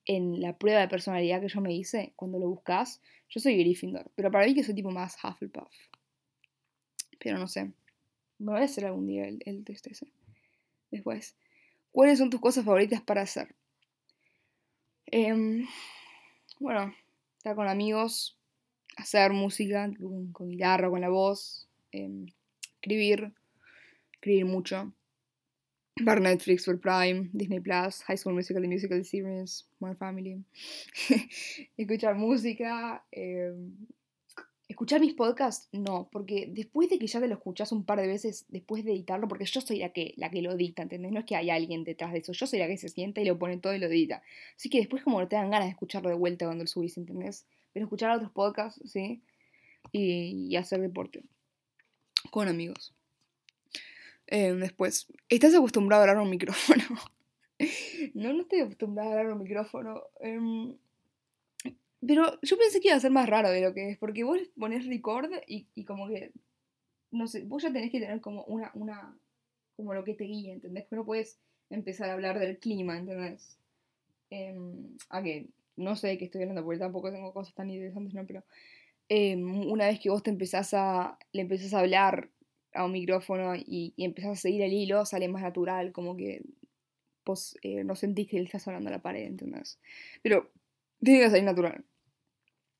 en 0.05 0.39
la 0.39 0.57
prueba 0.57 0.81
de 0.81 0.87
personalidad 0.87 1.41
que 1.41 1.47
yo 1.47 1.61
me 1.61 1.73
hice, 1.73 2.13
cuando 2.15 2.39
lo 2.39 2.47
buscas, 2.47 3.01
yo 3.29 3.39
soy 3.39 3.57
Gryffindor, 3.57 4.11
pero 4.15 4.31
para 4.31 4.45
mí 4.45 4.53
que 4.53 4.63
soy 4.63 4.75
tipo 4.75 4.91
más 4.91 5.17
Hufflepuff. 5.23 5.73
Pero 7.19 7.39
no 7.39 7.47
sé, 7.47 7.71
me 8.37 8.51
voy 8.51 8.61
a 8.61 8.65
hacer 8.65 8.85
algún 8.85 9.07
día 9.07 9.27
el, 9.27 9.41
el 9.45 9.63
test 9.65 9.87
ese. 9.87 10.07
Después, 10.91 11.35
¿cuáles 11.91 12.19
son 12.19 12.29
tus 12.29 12.39
cosas 12.39 12.63
favoritas 12.63 13.01
para 13.01 13.23
hacer? 13.23 13.55
Em, 15.07 15.67
bueno, 16.59 16.93
estar 17.45 17.55
con 17.55 17.67
amigos, 17.67 18.35
hacer 18.97 19.31
música 19.31 19.87
con, 20.33 20.49
guitarra, 20.49 20.89
con 20.89 20.99
la 20.99 21.09
voz, 21.09 21.67
em, 21.91 22.25
escribir, 22.81 23.31
escribir 24.13 24.45
mucho, 24.45 24.91
ver 26.03 26.21
Netflix, 26.21 26.65
ver 26.65 26.79
Prime, 26.79 27.29
Disney 27.33 27.59
Plus, 27.59 28.01
High 28.07 28.17
School 28.17 28.33
Musical, 28.33 28.63
The 28.63 28.67
Musical 28.67 29.05
Series, 29.05 29.69
My 29.79 29.93
Family, 29.93 30.43
escuchar 31.77 32.15
música, 32.15 33.05
em, 33.11 33.75
¿Escuchar 34.67 34.99
mis 34.99 35.13
podcasts? 35.13 35.69
No, 35.71 36.09
porque 36.11 36.47
después 36.49 36.89
de 36.89 36.97
que 36.97 37.05
ya 37.05 37.19
te 37.19 37.27
lo 37.27 37.35
escuchas 37.35 37.71
un 37.71 37.85
par 37.85 38.01
de 38.01 38.07
veces, 38.07 38.45
después 38.47 38.83
de 38.83 38.93
editarlo, 38.93 39.27
porque 39.27 39.45
yo 39.45 39.61
soy 39.61 39.77
la 39.77 39.89
que, 39.89 40.15
la 40.17 40.31
que 40.31 40.41
lo 40.41 40.53
edita, 40.53 40.81
¿entendés? 40.81 41.11
No 41.11 41.19
es 41.19 41.25
que 41.25 41.35
hay 41.35 41.51
alguien 41.51 41.83
detrás 41.83 42.11
de 42.11 42.19
eso, 42.19 42.33
yo 42.33 42.47
soy 42.47 42.57
la 42.57 42.67
que 42.67 42.77
se 42.77 42.89
sienta 42.89 43.21
y 43.21 43.25
lo 43.25 43.37
pone 43.37 43.57
todo 43.57 43.75
y 43.75 43.79
lo 43.79 43.85
edita. 43.85 44.23
Así 44.55 44.69
que 44.69 44.79
después 44.79 45.03
como 45.03 45.25
te 45.27 45.35
dan 45.35 45.51
ganas 45.51 45.67
de 45.67 45.71
escucharlo 45.71 46.09
de 46.09 46.15
vuelta 46.15 46.45
cuando 46.45 46.63
lo 46.63 46.67
subís, 46.67 46.97
¿entendés? 46.97 47.45
Pero 47.73 47.85
escuchar 47.85 48.09
otros 48.15 48.31
podcasts, 48.31 48.81
¿sí? 48.89 49.21
Y, 49.91 50.55
hacer 50.55 50.81
deporte. 50.81 51.23
Con 52.31 52.47
amigos. 52.47 52.95
Em, 54.25 54.59
después, 54.59 55.05
¿estás 55.29 55.53
acostumbrado 55.53 56.01
a 56.01 56.03
hablar 56.05 56.17
a 56.17 56.23
un 56.23 56.31
micrófono? 56.31 56.83
no, 58.15 58.33
no 58.33 58.41
estoy 58.41 58.61
acostumbrada 58.61 59.09
a 59.09 59.11
hablar 59.11 59.31
a 59.31 59.35
un 59.35 59.43
micrófono. 59.43 60.01
Em, 60.21 60.75
pero 62.07 62.39
yo 62.41 62.57
pensé 62.57 62.79
que 62.79 62.89
iba 62.89 62.97
a 62.97 62.99
ser 62.99 63.11
más 63.11 63.29
raro 63.29 63.49
de 63.49 63.61
lo 63.61 63.73
que 63.73 63.91
es, 63.91 63.97
porque 63.97 64.23
vos 64.23 64.39
pones 64.57 64.85
record 64.87 65.31
y, 65.47 65.67
y 65.75 65.85
como 65.85 66.07
que, 66.07 66.31
no 67.11 67.27
sé, 67.27 67.43
vos 67.43 67.63
ya 67.63 67.71
tenés 67.73 67.91
que 67.91 67.99
tener 67.99 68.21
como 68.21 68.43
una, 68.45 68.71
una, 68.75 69.17
como 69.75 69.93
lo 69.93 70.03
que 70.03 70.13
te 70.15 70.25
guíe, 70.25 70.53
¿entendés? 70.53 70.85
Pero 70.89 71.03
no 71.03 71.05
puedes 71.05 71.39
empezar 71.69 72.09
a 72.09 72.13
hablar 72.13 72.39
del 72.39 72.59
clima, 72.59 72.97
¿entendés? 72.97 73.57
em, 74.29 74.97
a 75.09 75.21
que 75.23 75.47
no 75.77 75.95
sé 75.95 76.07
de 76.09 76.17
qué 76.17 76.25
estoy 76.25 76.41
hablando 76.43 76.63
porque 76.63 76.79
tampoco 76.79 77.11
tengo 77.11 77.33
cosas 77.33 77.53
tan 77.55 77.69
interesantes, 77.69 78.13
¿no? 78.13 78.25
Pero 78.25 78.43
em, 79.09 79.69
una 79.71 79.87
vez 79.87 79.99
que 79.99 80.09
vos 80.09 80.23
te 80.23 80.31
empezás 80.31 80.73
a, 80.73 81.17
le 81.33 81.41
empezás 81.41 81.73
a 81.73 81.79
hablar 81.79 82.29
a 82.73 82.85
un 82.85 82.91
micrófono 82.91 83.55
y, 83.55 83.93
y 83.95 84.05
empezás 84.05 84.31
a 84.31 84.35
seguir 84.41 84.61
el 84.63 84.73
hilo, 84.73 85.05
sale 85.05 85.27
más 85.27 85.43
natural, 85.43 85.91
como 85.91 86.15
que 86.17 86.43
vos 87.25 87.57
eh, 87.61 87.83
no 87.83 87.95
sentís 87.95 88.29
que 88.29 88.37
le 88.37 88.45
estás 88.45 88.67
hablando 88.67 88.89
a 88.89 88.93
la 88.93 89.01
pared, 89.01 89.25
¿entendés? 89.25 89.79
Pero 90.21 90.51
tiene 91.03 91.21
que 91.21 91.29
salir 91.29 91.45
natural. 91.45 91.85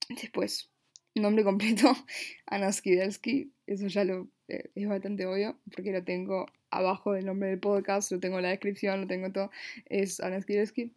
Después, 0.09 0.69
nombre 1.15 1.43
completo, 1.43 1.93
Ana 2.45 2.71
Skidelsky, 2.71 3.51
eso 3.67 3.87
ya 3.87 4.03
lo 4.03 4.27
eh, 4.47 4.69
es 4.75 4.87
bastante 4.87 5.25
obvio, 5.25 5.57
porque 5.73 5.91
lo 5.91 6.03
tengo 6.03 6.45
abajo 6.69 7.13
del 7.13 7.25
nombre 7.25 7.49
del 7.49 7.59
podcast, 7.59 8.11
lo 8.11 8.19
tengo 8.19 8.37
en 8.37 8.43
la 8.43 8.49
descripción, 8.49 9.01
lo 9.01 9.07
tengo 9.07 9.31
todo, 9.31 9.51
es 9.85 10.19
Ana 10.19 10.41
Skidelsky. 10.41 10.93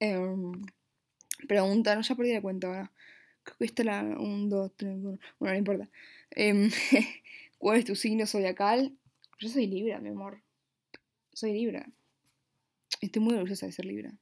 Em, 0.00 0.52
pregunta, 1.46 1.94
no, 1.94 2.02
ya 2.02 2.14
perdí 2.14 2.32
la 2.32 2.42
cuenta 2.42 2.66
ahora. 2.66 2.92
Creo 3.42 3.56
que 3.58 3.64
esta 3.64 3.84
la 3.84 4.02
1, 4.02 4.48
2, 4.48 4.72
3, 4.76 4.98
4. 5.02 5.20
Bueno, 5.38 5.52
no 5.52 5.58
importa. 5.58 5.88
Em, 6.30 6.70
¿Cuál 7.58 7.78
es 7.78 7.84
tu 7.84 7.94
signo 7.94 8.26
zodiacal? 8.26 8.96
Yo 9.38 9.48
soy 9.48 9.66
Libra, 9.66 10.00
mi 10.00 10.10
amor. 10.10 10.42
Soy 11.32 11.52
Libra. 11.52 11.86
Estoy 13.00 13.22
muy 13.22 13.34
orgullosa 13.34 13.66
de 13.66 13.72
ser 13.72 13.86
Libra. 13.86 14.12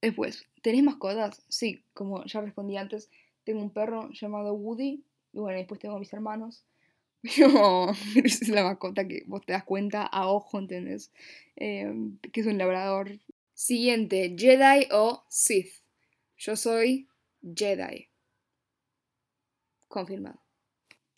Después, 0.00 0.46
¿tenés 0.62 0.82
mascotas? 0.82 1.42
Sí, 1.48 1.84
como 1.92 2.24
ya 2.24 2.40
respondí 2.40 2.76
antes, 2.76 3.10
tengo 3.46 3.62
un 3.62 3.70
perro 3.70 4.10
llamado 4.10 4.52
Woody. 4.52 5.04
Y 5.32 5.38
bueno, 5.38 5.56
después 5.56 5.80
tengo 5.80 5.96
a 5.96 6.00
mis 6.00 6.12
hermanos. 6.12 6.66
Pero 7.22 7.90
es 8.14 8.48
la 8.48 8.64
mascota 8.64 9.08
que 9.08 9.22
vos 9.26 9.44
te 9.46 9.52
das 9.52 9.64
cuenta 9.64 10.04
a 10.04 10.28
ojo, 10.28 10.58
¿entendés? 10.58 11.12
Em, 11.54 12.18
que 12.18 12.40
es 12.40 12.46
un 12.46 12.58
labrador. 12.58 13.18
Siguiente, 13.54 14.34
Jedi 14.36 14.88
o 14.90 15.24
Sith. 15.28 15.72
Yo 16.36 16.56
soy 16.56 17.08
Jedi. 17.42 18.08
Confirmado. 19.88 20.42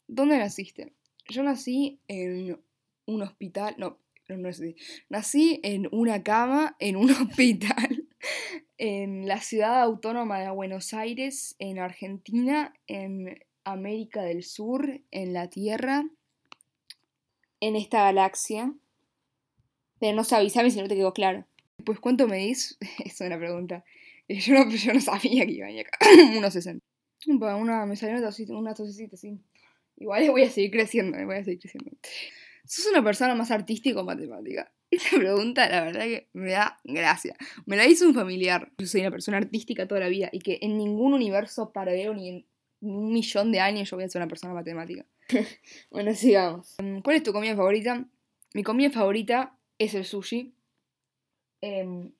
¿Dónde 0.06 0.38
naciste? 0.38 0.92
Yo 1.28 1.42
nací 1.42 2.00
en 2.06 2.61
un 3.06 3.23
hospital. 3.23 3.75
No, 3.78 3.99
no 4.28 4.49
es 4.49 4.61
así. 4.61 4.76
Nací 5.08 5.61
en 5.64 5.88
una 5.90 6.23
cama 6.23 6.76
en 6.78 6.97
un 6.97 7.11
hospital 7.11 7.98
en 8.78 9.26
la 9.26 9.40
ciudad 9.40 9.82
autónoma 9.82 10.40
de 10.40 10.50
Buenos 10.50 10.94
Aires, 10.94 11.56
en 11.58 11.78
Argentina, 11.78 12.73
en 12.87 13.44
América 13.64 14.23
del 14.23 14.44
Sur, 14.44 15.00
en 15.11 15.32
la 15.32 15.50
Tierra, 15.50 16.04
en 17.61 17.76
esta 17.76 18.04
galaxia. 18.04 18.73
Pero 19.99 20.16
no 20.16 20.23
avísame 20.30 20.70
si 20.70 20.80
no 20.80 20.88
te 20.88 20.94
quedó 20.94 21.12
claro. 21.12 21.44
Pues, 21.85 21.99
¿cuánto 21.99 22.28
medís? 22.28 22.78
Es 23.04 23.20
una 23.20 23.38
pregunta. 23.38 23.85
Yo 24.28 24.52
no, 24.52 24.70
yo 24.70 24.92
no 24.92 25.00
sabía 25.00 25.47
que 25.47 25.52
iba 25.52 25.66
a 25.66 25.70
acá. 25.70 25.99
Unos 26.37 26.52
60. 26.52 26.85
Una, 27.26 27.87
me 27.87 27.97
salió 27.97 28.16
una 28.16 28.26
tosecita, 28.26 28.54
una 28.54 28.75
tosecita, 28.75 29.16
sí. 29.16 29.40
Igual 29.97 30.30
voy 30.30 30.42
a 30.42 30.50
seguir 30.50 30.70
creciendo, 30.70 31.18
voy 31.25 31.37
a 31.37 31.44
seguir 31.44 31.61
creciendo. 31.61 31.90
¿Sos 32.64 32.87
una 32.92 33.02
persona 33.02 33.35
más 33.35 33.50
artística 33.50 33.99
o 33.99 34.04
matemática? 34.04 34.70
Esta 34.90 35.18
pregunta, 35.18 35.68
la 35.68 35.85
verdad 35.85 36.02
que 36.02 36.28
me 36.33 36.52
da 36.52 36.80
gracia. 36.85 37.37
Me 37.66 37.76
la 37.76 37.87
hizo 37.87 38.07
un 38.07 38.14
familiar. 38.14 38.73
Yo 38.78 38.87
soy 38.87 39.02
una 39.02 39.11
persona 39.11 39.37
artística 39.37 39.87
toda 39.87 40.00
la 40.00 40.09
vida 40.09 40.30
y 40.33 40.40
que 40.40 40.59
en 40.62 40.78
ningún 40.78 41.12
universo 41.12 41.73
paralelo 41.73 42.14
ni 42.14 42.28
en 42.28 42.47
un 42.80 43.12
millón 43.12 43.52
de 43.52 43.61
años 43.61 43.90
yo 43.90 43.97
voy 43.97 44.04
a 44.04 44.09
ser 44.09 44.23
una 44.23 44.28
persona 44.28 44.54
matemática. 44.54 45.04
bueno, 45.90 46.14
sigamos. 46.14 46.76
¿Cuál 47.02 47.16
es 47.16 47.23
tu 47.23 47.33
comida 47.33 47.54
favorita? 47.54 48.07
Mi 48.54 48.62
comida 48.62 48.90
favorita 48.90 49.59
es 49.78 49.95
el 49.95 50.04
sushi. 50.04 50.54
Em, 51.61 52.12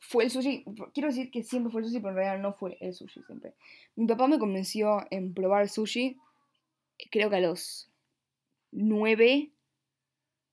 fue 0.00 0.24
el 0.24 0.30
sushi, 0.30 0.64
quiero 0.92 1.08
decir 1.08 1.30
que 1.30 1.42
siempre 1.42 1.70
fue 1.70 1.82
el 1.82 1.86
sushi, 1.86 2.00
pero 2.00 2.10
en 2.10 2.16
realidad 2.16 2.42
no 2.42 2.52
fue 2.52 2.76
el 2.80 2.94
sushi 2.94 3.22
siempre. 3.22 3.54
Mi 3.94 4.06
papá 4.06 4.26
me 4.26 4.38
convenció 4.38 5.06
en 5.10 5.34
probar 5.34 5.62
el 5.62 5.68
sushi, 5.68 6.16
creo 7.10 7.30
que 7.30 7.36
a 7.36 7.40
los 7.40 7.90
nueve 8.72 9.52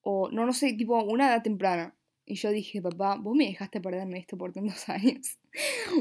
o 0.03 0.29
no, 0.31 0.45
no 0.45 0.53
sé, 0.53 0.73
tipo 0.73 1.01
una 1.03 1.27
edad 1.27 1.41
temprana. 1.41 1.95
Y 2.25 2.35
yo 2.35 2.51
dije, 2.51 2.81
papá, 2.81 3.15
vos 3.15 3.35
me 3.35 3.47
dejaste 3.47 3.81
perderme 3.81 4.19
esto 4.19 4.37
por 4.37 4.53
tantos 4.53 4.87
años. 4.89 5.37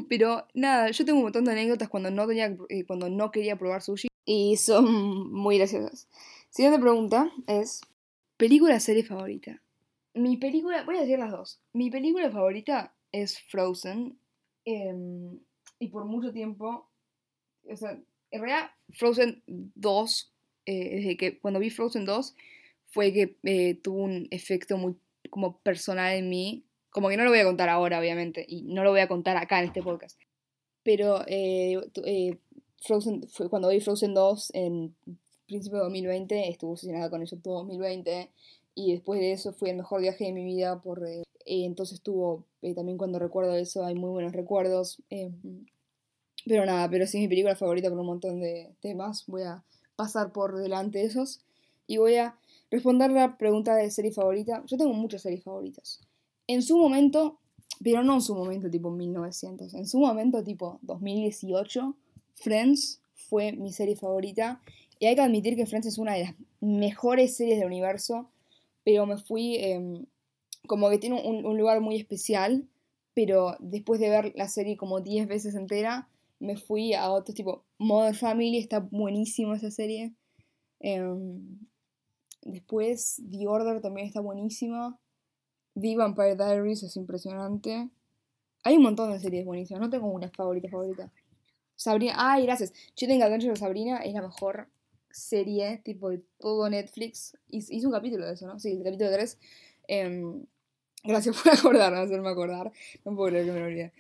Pero 0.09 0.47
nada, 0.55 0.91
yo 0.91 1.05
tengo 1.05 1.19
un 1.19 1.25
montón 1.25 1.45
de 1.45 1.53
anécdotas 1.53 1.89
cuando 1.89 2.11
no, 2.11 2.27
tenía, 2.27 2.57
eh, 2.69 2.85
cuando 2.85 3.09
no 3.09 3.31
quería 3.31 3.57
probar 3.57 3.83
sushi 3.83 4.09
y 4.25 4.57
son 4.57 5.33
muy 5.33 5.59
graciosas. 5.59 6.09
Siguiente 6.51 6.81
pregunta 6.81 7.33
es, 7.47 7.81
¿película 8.37 8.79
serie 8.79 9.05
favorita? 9.05 9.63
Mi 10.15 10.37
película, 10.37 10.85
voy 10.85 10.97
a 10.97 11.01
decir 11.01 11.19
las 11.19 11.33
dos. 11.33 11.61
Mi 11.73 11.91
película 11.91 12.31
favorita 12.31 12.95
es 13.11 13.41
Frozen. 13.41 14.19
Em, 14.65 15.41
y 15.79 15.89
por 15.89 16.05
mucho 16.05 16.33
tiempo, 16.33 16.89
o 17.69 17.77
sea, 17.77 17.99
en 18.31 18.41
realidad 18.41 18.71
Frozen 18.95 19.43
2, 19.47 20.33
eh, 20.67 20.97
desde 20.97 21.17
que 21.17 21.39
cuando 21.39 21.59
vi 21.61 21.71
Frozen 21.71 22.05
2, 22.05 22.35
fue 22.93 23.13
que 23.13 23.37
eh, 23.45 23.75
tuvo 23.83 24.03
un 24.03 24.29
efecto 24.31 24.77
muy 24.77 24.95
como 25.31 25.59
personal 25.59 26.15
en 26.15 26.29
mí. 26.29 26.65
Como 26.91 27.09
que 27.09 27.17
no 27.17 27.25
lo 27.25 27.31
voy 27.31 27.39
a 27.39 27.45
contar 27.45 27.71
ahora, 27.71 27.99
obviamente, 27.99 28.45
y 28.47 28.63
no 28.63 28.85
lo 28.85 28.91
voy 28.91 29.01
a 29.01 29.09
contar 29.09 29.39
acá 29.39 29.59
en 29.59 29.67
este 29.67 29.83
podcast. 29.83 30.21
Pero 30.83 31.23
eh, 31.27 31.81
eh, 32.05 32.37
Frozen, 32.83 33.27
fue 33.29 33.49
cuando 33.49 33.71
vi 33.71 33.81
Frozen 33.81 34.13
2 34.13 34.51
en 34.55 34.95
principio 35.47 35.79
de 35.79 35.85
2020, 35.85 36.51
estuvo 36.51 36.73
obsesionada 36.73 37.09
con 37.09 37.23
eso 37.23 37.39
todo 37.39 37.61
2020, 37.61 38.31
y 38.75 38.93
después 38.93 39.21
de 39.21 39.33
eso 39.33 39.55
fue 39.55 39.71
el 39.71 39.77
mejor 39.77 40.03
viaje 40.03 40.25
de 40.25 40.33
mi 40.33 40.45
vida, 40.45 40.83
por, 40.83 41.03
entonces 41.47 42.03
tuvo, 42.03 42.45
también 42.75 42.99
cuando 42.99 43.19
recuerdo 43.19 43.55
eso 43.55 43.85
hay 43.85 43.95
muy 43.95 44.11
buenos 44.11 44.33
recuerdos. 44.33 45.03
pero 46.47 46.67
nada, 46.67 46.91
pero 46.91 47.07
sí 47.07 47.19
es 47.19 47.23
mi 47.23 47.29
película 47.29 47.57
favorita 47.57 47.89
por 47.89 47.99
un 47.99 48.07
montón 48.07 48.41
de 48.41 48.71
temas, 48.81 49.25
voy 49.27 49.43
a 49.43 49.63
pasar 49.97 50.33
por 50.33 50.57
delante 50.59 50.99
de 50.99 51.05
esos, 51.05 51.41
y 51.87 51.99
voy 51.99 52.17
a 52.17 52.39
responder 52.73 53.11
la 53.11 53.37
pregunta 53.37 53.77
de 53.77 53.91
serie 53.91 54.13
favorita. 54.13 54.65
Yo 54.67 54.79
tengo 54.79 54.95
muchas 54.95 55.23
series 55.23 55.45
favoritas. 55.45 56.01
En 56.47 56.63
su 56.63 56.79
momento, 56.79 57.39
pero 57.85 58.03
no 58.03 58.15
en 58.15 58.23
su 58.23 58.35
momento 58.35 58.71
tipo 58.71 58.91
1900, 58.91 59.75
en 59.75 59.87
su 59.87 60.01
momento 60.01 60.43
tipo 60.43 60.79
2018, 60.81 61.95
Friends 62.33 63.03
fue 63.15 63.53
mi 63.53 63.73
serie 63.73 63.95
favorita. 63.95 64.63
Y 64.99 65.07
hay 65.07 65.15
que 65.15 65.21
admitir 65.21 65.55
que 65.55 65.67
Friends 65.67 65.87
es 65.87 65.99
una 65.99 66.15
de 66.15 66.25
las 66.25 66.35
mejores 66.61 67.37
series 67.37 67.59
del 67.59 67.67
universo, 67.67 68.31
pero 68.85 69.05
me 69.05 69.19
fui 69.19 69.57
em, 69.57 70.07
como 70.67 70.89
que 70.89 70.99
tiene 70.99 71.21
un, 71.23 71.59
lugar 71.59 71.83
muy 71.83 71.97
especial, 71.97 72.67
pero 73.13 73.55
después 73.61 74.01
de 74.01 74.09
ver 74.09 74.33
la 74.35 74.49
serie 74.49 74.79
como 74.79 75.03
10 75.03 75.29
veces 75.29 75.55
entera, 75.55 76.09
me 76.41 76.57
fui 76.57 76.95
a 76.95 77.11
otro 77.11 77.35
tipo, 77.35 77.65
Mother 77.79 78.15
Family, 78.15 78.57
está 78.57 78.81
buenísimo 78.81 79.55
esa 79.55 79.71
serie. 79.71 80.15
Em, 80.81 81.59
Después, 82.43 83.23
The 83.31 83.47
Order 83.47 83.81
también 83.81 84.07
está 84.07 84.21
buenísima. 84.21 84.99
The 85.75 85.97
Vampire 85.97 86.37
Diaries 86.37 86.83
es 86.83 86.97
impresionante. 86.97 87.89
Hay 88.65 88.77
un 88.77 88.83
montón 88.83 89.13
de 89.13 89.19
series 89.19 89.45
buenísimas. 89.45 89.81
No 89.81 89.91
tengo 89.91 90.09
una 90.09 90.29
favorita 90.29 90.69
favorita. 90.69 91.11
Sabrina. 91.77 92.15
Ay, 92.17 92.45
gracias. 92.45 92.73
Chilling 92.95 93.23
Adventure 93.23 93.53
de 93.53 93.59
Sabrina 93.59 93.99
es 93.99 94.13
la 94.13 94.23
mejor 94.23 94.69
serie, 95.11 95.81
tipo 95.85 96.11
de 96.11 96.23
todo 96.39 96.69
Netflix. 96.69 97.37
Hice 97.49 97.87
un 97.87 97.93
capítulo 97.93 98.27
de 98.27 98.35
eso, 98.35 98.47
¿no? 98.47 98.59
Sí, 98.59 98.73
el 98.73 98.85
capítulo 98.85 99.11
3. 99.13 99.39
Em, 99.89 100.47
gracias 101.05 101.37
por 101.43 101.53
acordarme, 101.53 101.99
hacerme 101.99 102.29
acordar. 102.29 102.73
No 103.05 103.17
puedo 103.17 103.31
creer 103.31 103.47
que 103.47 103.53
me 103.53 103.61
lo 103.61 103.67
olvidé. 103.67 103.93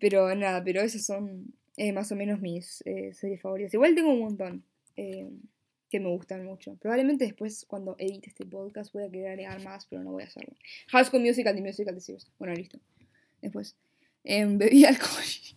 Pero 0.00 0.34
nada, 0.34 0.62
pero 0.64 0.82
esas 0.82 1.04
son 1.04 1.54
eh, 1.76 1.92
más 1.92 2.10
o 2.12 2.16
menos 2.16 2.40
mis 2.40 2.82
eh, 2.86 3.12
series 3.14 3.40
favoritas. 3.40 3.74
Igual 3.74 3.94
tengo 3.94 4.12
un 4.12 4.20
montón. 4.20 4.64
Que 5.90 6.00
me 6.00 6.08
gustan 6.08 6.44
mucho. 6.44 6.76
Probablemente 6.76 7.24
después, 7.24 7.64
cuando 7.66 7.96
edite 7.98 8.28
este 8.28 8.44
podcast, 8.44 8.92
voy 8.92 9.04
a 9.04 9.10
querer 9.10 9.28
agregar 9.28 9.62
más, 9.62 9.86
pero 9.86 10.02
no 10.02 10.12
voy 10.12 10.22
a 10.22 10.26
hacerlo. 10.26 10.54
High 10.88 11.04
School 11.06 11.22
Musical 11.22 11.56
y 11.56 11.62
Musical 11.62 11.94
de. 11.94 12.18
Bueno, 12.38 12.54
listo. 12.54 12.78
Después. 13.42 13.76
Eh, 14.24 14.44
bebida 14.44 14.88
alcohólica. 14.88 15.56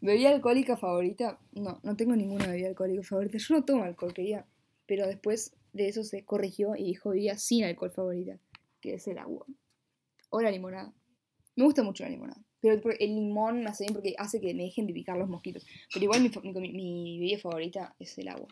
¿Bebida 0.00 0.30
alcohólica 0.30 0.76
favorita? 0.76 1.38
No, 1.52 1.78
no 1.84 1.96
tengo 1.96 2.16
ninguna 2.16 2.48
bebida 2.48 2.68
alcohólica 2.68 3.04
favorita. 3.04 3.38
Yo 3.38 3.54
no 3.54 3.64
tomo 3.64 3.84
alcohol, 3.84 4.12
quería. 4.12 4.46
Pero 4.86 5.06
después 5.06 5.54
de 5.74 5.88
eso 5.88 6.02
se 6.02 6.24
corrigió 6.24 6.74
y 6.74 6.84
dijo 6.84 7.10
bebida 7.10 7.36
sin 7.38 7.64
alcohol 7.64 7.90
favorita, 7.90 8.40
que 8.80 8.94
es 8.94 9.06
el 9.06 9.18
agua. 9.18 9.46
O 10.30 10.40
la 10.40 10.50
limonada. 10.50 10.92
Me 11.54 11.64
gusta 11.64 11.82
mucho 11.84 12.02
la 12.02 12.10
limonada. 12.10 12.45
Pero 12.60 12.80
el 12.98 13.14
limón 13.14 13.62
me 13.62 13.70
hace 13.70 13.84
bien 13.84 13.94
porque 13.94 14.14
hace 14.18 14.40
que 14.40 14.54
me 14.54 14.64
dejen 14.64 14.86
de 14.86 14.92
picar 14.92 15.16
los 15.16 15.28
mosquitos. 15.28 15.66
Pero 15.92 16.04
igual 16.04 16.22
mi, 16.22 16.30
mi, 16.70 17.18
bebida 17.18 17.38
favorita 17.38 17.94
es 17.98 18.16
el 18.18 18.28
agua. 18.28 18.48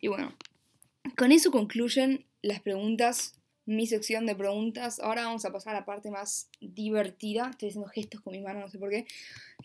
Y 0.00 0.08
bueno, 0.08 0.34
con 1.16 1.32
eso 1.32 1.50
concluyen 1.50 2.24
las 2.42 2.60
preguntas, 2.60 3.40
mi 3.64 3.86
sección 3.86 4.26
de 4.26 4.36
preguntas. 4.36 5.00
Ahora 5.00 5.24
vamos 5.24 5.44
a 5.44 5.52
pasar 5.52 5.74
a 5.74 5.80
la 5.80 5.84
parte 5.84 6.10
más 6.10 6.48
divertida. 6.60 7.48
Estoy 7.50 7.70
haciendo 7.70 7.88
gestos 7.88 8.20
con 8.20 8.32
mi 8.32 8.40
mano, 8.40 8.60
no 8.60 8.68
sé 8.68 8.78
por 8.78 8.90
qué. 8.90 9.06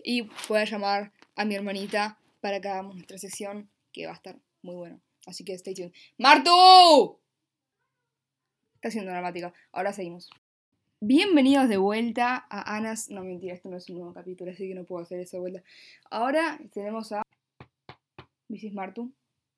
Y 0.03 0.22
voy 0.50 0.60
a 0.60 0.65
llamar 0.65 1.12
a 1.36 1.46
mi 1.46 1.56
hermanita 1.56 2.18
para 2.41 2.60
que 2.60 2.68
hagamos 2.68 2.96
nuestra 2.96 3.18
sección, 3.18 3.70
que 3.94 4.08
va 4.08 4.13
a 4.13 4.15
estar 4.15 4.38
muy 4.63 4.75
bueno. 4.75 5.00
Así 5.27 5.46
que 5.46 5.53
stay 5.53 5.75
tuned. 5.75 5.91
¡Martu! 6.18 7.20
Está 8.75 8.89
siendo 8.89 9.12
dramática. 9.12 9.53
Ahora 9.72 9.94
seguimos. 9.94 10.30
Bienvenidos 11.03 11.67
de 11.67 11.77
vuelta 11.77 12.46
a 12.48 12.77
Anas. 12.77 13.10
No, 13.10 13.24
mentira, 13.24 13.55
esto 13.55 13.70
no 13.70 13.77
es 13.77 13.89
un 13.89 13.96
nuevo 13.96 14.13
capítulo, 14.13 14.51
así 14.51 14.67
que 14.67 14.75
no 14.75 14.84
puedo 14.84 15.01
hacer 15.01 15.20
eso 15.20 15.38
de 15.38 15.41
vuelta. 15.41 15.63
Ahora 16.12 16.60
tenemos 16.75 17.12
a 17.12 17.24
Mrs. 18.50 18.75
Martu. 18.75 19.12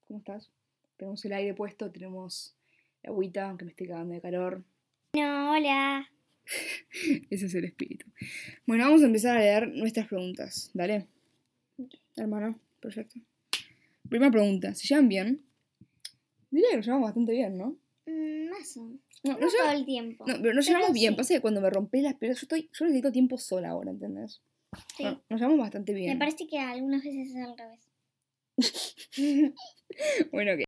¿Cómo 0.08 0.20
estás? 0.20 0.50
Tenemos 0.96 1.26
el 1.26 1.34
aire 1.34 1.54
puesto, 1.54 1.92
tenemos 1.92 2.56
la 3.02 3.10
agüita, 3.10 3.50
aunque 3.50 3.66
me 3.66 3.72
estoy 3.72 3.88
cagando 3.88 4.14
de 4.14 4.22
calor. 4.22 4.64
No, 5.18 5.52
hola. 5.52 6.10
Ese 7.30 7.48
es 7.48 7.56
el 7.56 7.66
espíritu. 7.66 8.06
Bueno, 8.66 8.86
vamos 8.86 9.04
a 9.04 9.08
empezar 9.08 9.36
a 9.36 9.42
leer 9.42 9.68
nuestras 9.68 10.08
preguntas. 10.08 10.72
Dale. 10.74 11.08
Hermano, 12.16 12.58
perfecto. 12.80 13.20
Primera 14.08 14.32
pregunta. 14.32 14.74
¿Se 14.76 14.88
llevan 14.88 15.10
bien? 15.10 15.44
Diría 16.52 16.70
que 16.70 16.78
nos 16.78 16.86
llevamos 16.86 17.08
bastante 17.08 17.34
bien, 17.34 17.58
¿no? 17.58 17.76
Mm, 18.06 18.50
más 18.50 18.78
o 18.78 18.84
menos. 18.84 19.13
No, 19.24 19.34
No, 19.38 19.48
todo 19.48 19.72
el 19.72 19.86
tiempo. 19.86 20.26
no, 20.28 20.34
pero 20.42 20.54
nos 20.54 20.66
Pero 20.66 20.78
llevamos 20.78 20.94
bien. 20.94 21.14
sí. 21.14 21.18
Pasa 21.18 21.34
que 21.36 21.42
cuando 21.42 21.62
me 21.62 21.70
rompí 21.70 22.02
las 22.02 22.16
piernas, 22.16 22.40
yo, 22.42 22.46
estoy, 22.46 22.70
yo 22.74 22.86
necesito 22.86 23.12
tiempo 23.12 23.38
sola 23.38 23.70
ahora, 23.70 23.92
¿entendés? 23.92 24.42
Sí. 24.98 25.04
No, 25.04 25.22
nos 25.30 25.40
llevamos 25.40 25.60
bastante 25.60 25.94
Me 25.94 26.00
bien. 26.00 26.20
parece 26.20 26.46
que 26.48 26.60
algunas 26.60 27.04
veces 27.04 27.30
es 27.30 27.36
al 27.38 27.58
revés. 27.58 27.90
Bueno, 30.32 30.52
¿qué? 30.58 30.66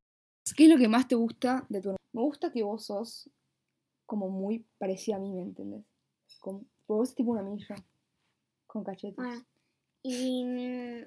¿Qué 0.55 0.63
es 0.65 0.69
lo 0.69 0.77
que 0.77 0.87
más 0.87 1.07
te 1.07 1.15
gusta 1.15 1.65
de 1.69 1.81
tu 1.81 1.89
hermano? 1.89 1.97
Me 2.13 2.21
gusta 2.21 2.51
que 2.51 2.63
vos 2.63 2.85
sos 2.85 3.29
como 4.05 4.29
muy 4.29 4.63
parecida 4.77 5.15
a 5.15 5.19
mí, 5.19 5.31
¿me 5.33 5.41
entendés? 5.41 5.83
Como, 6.39 6.63
vos 6.87 7.09
sos 7.09 7.15
tipo 7.15 7.31
una 7.31 7.41
milla. 7.41 7.75
Con 8.67 8.83
cachetes. 8.83 9.15
Bueno, 9.15 9.43
y 10.03 10.43
mm, 10.45 11.03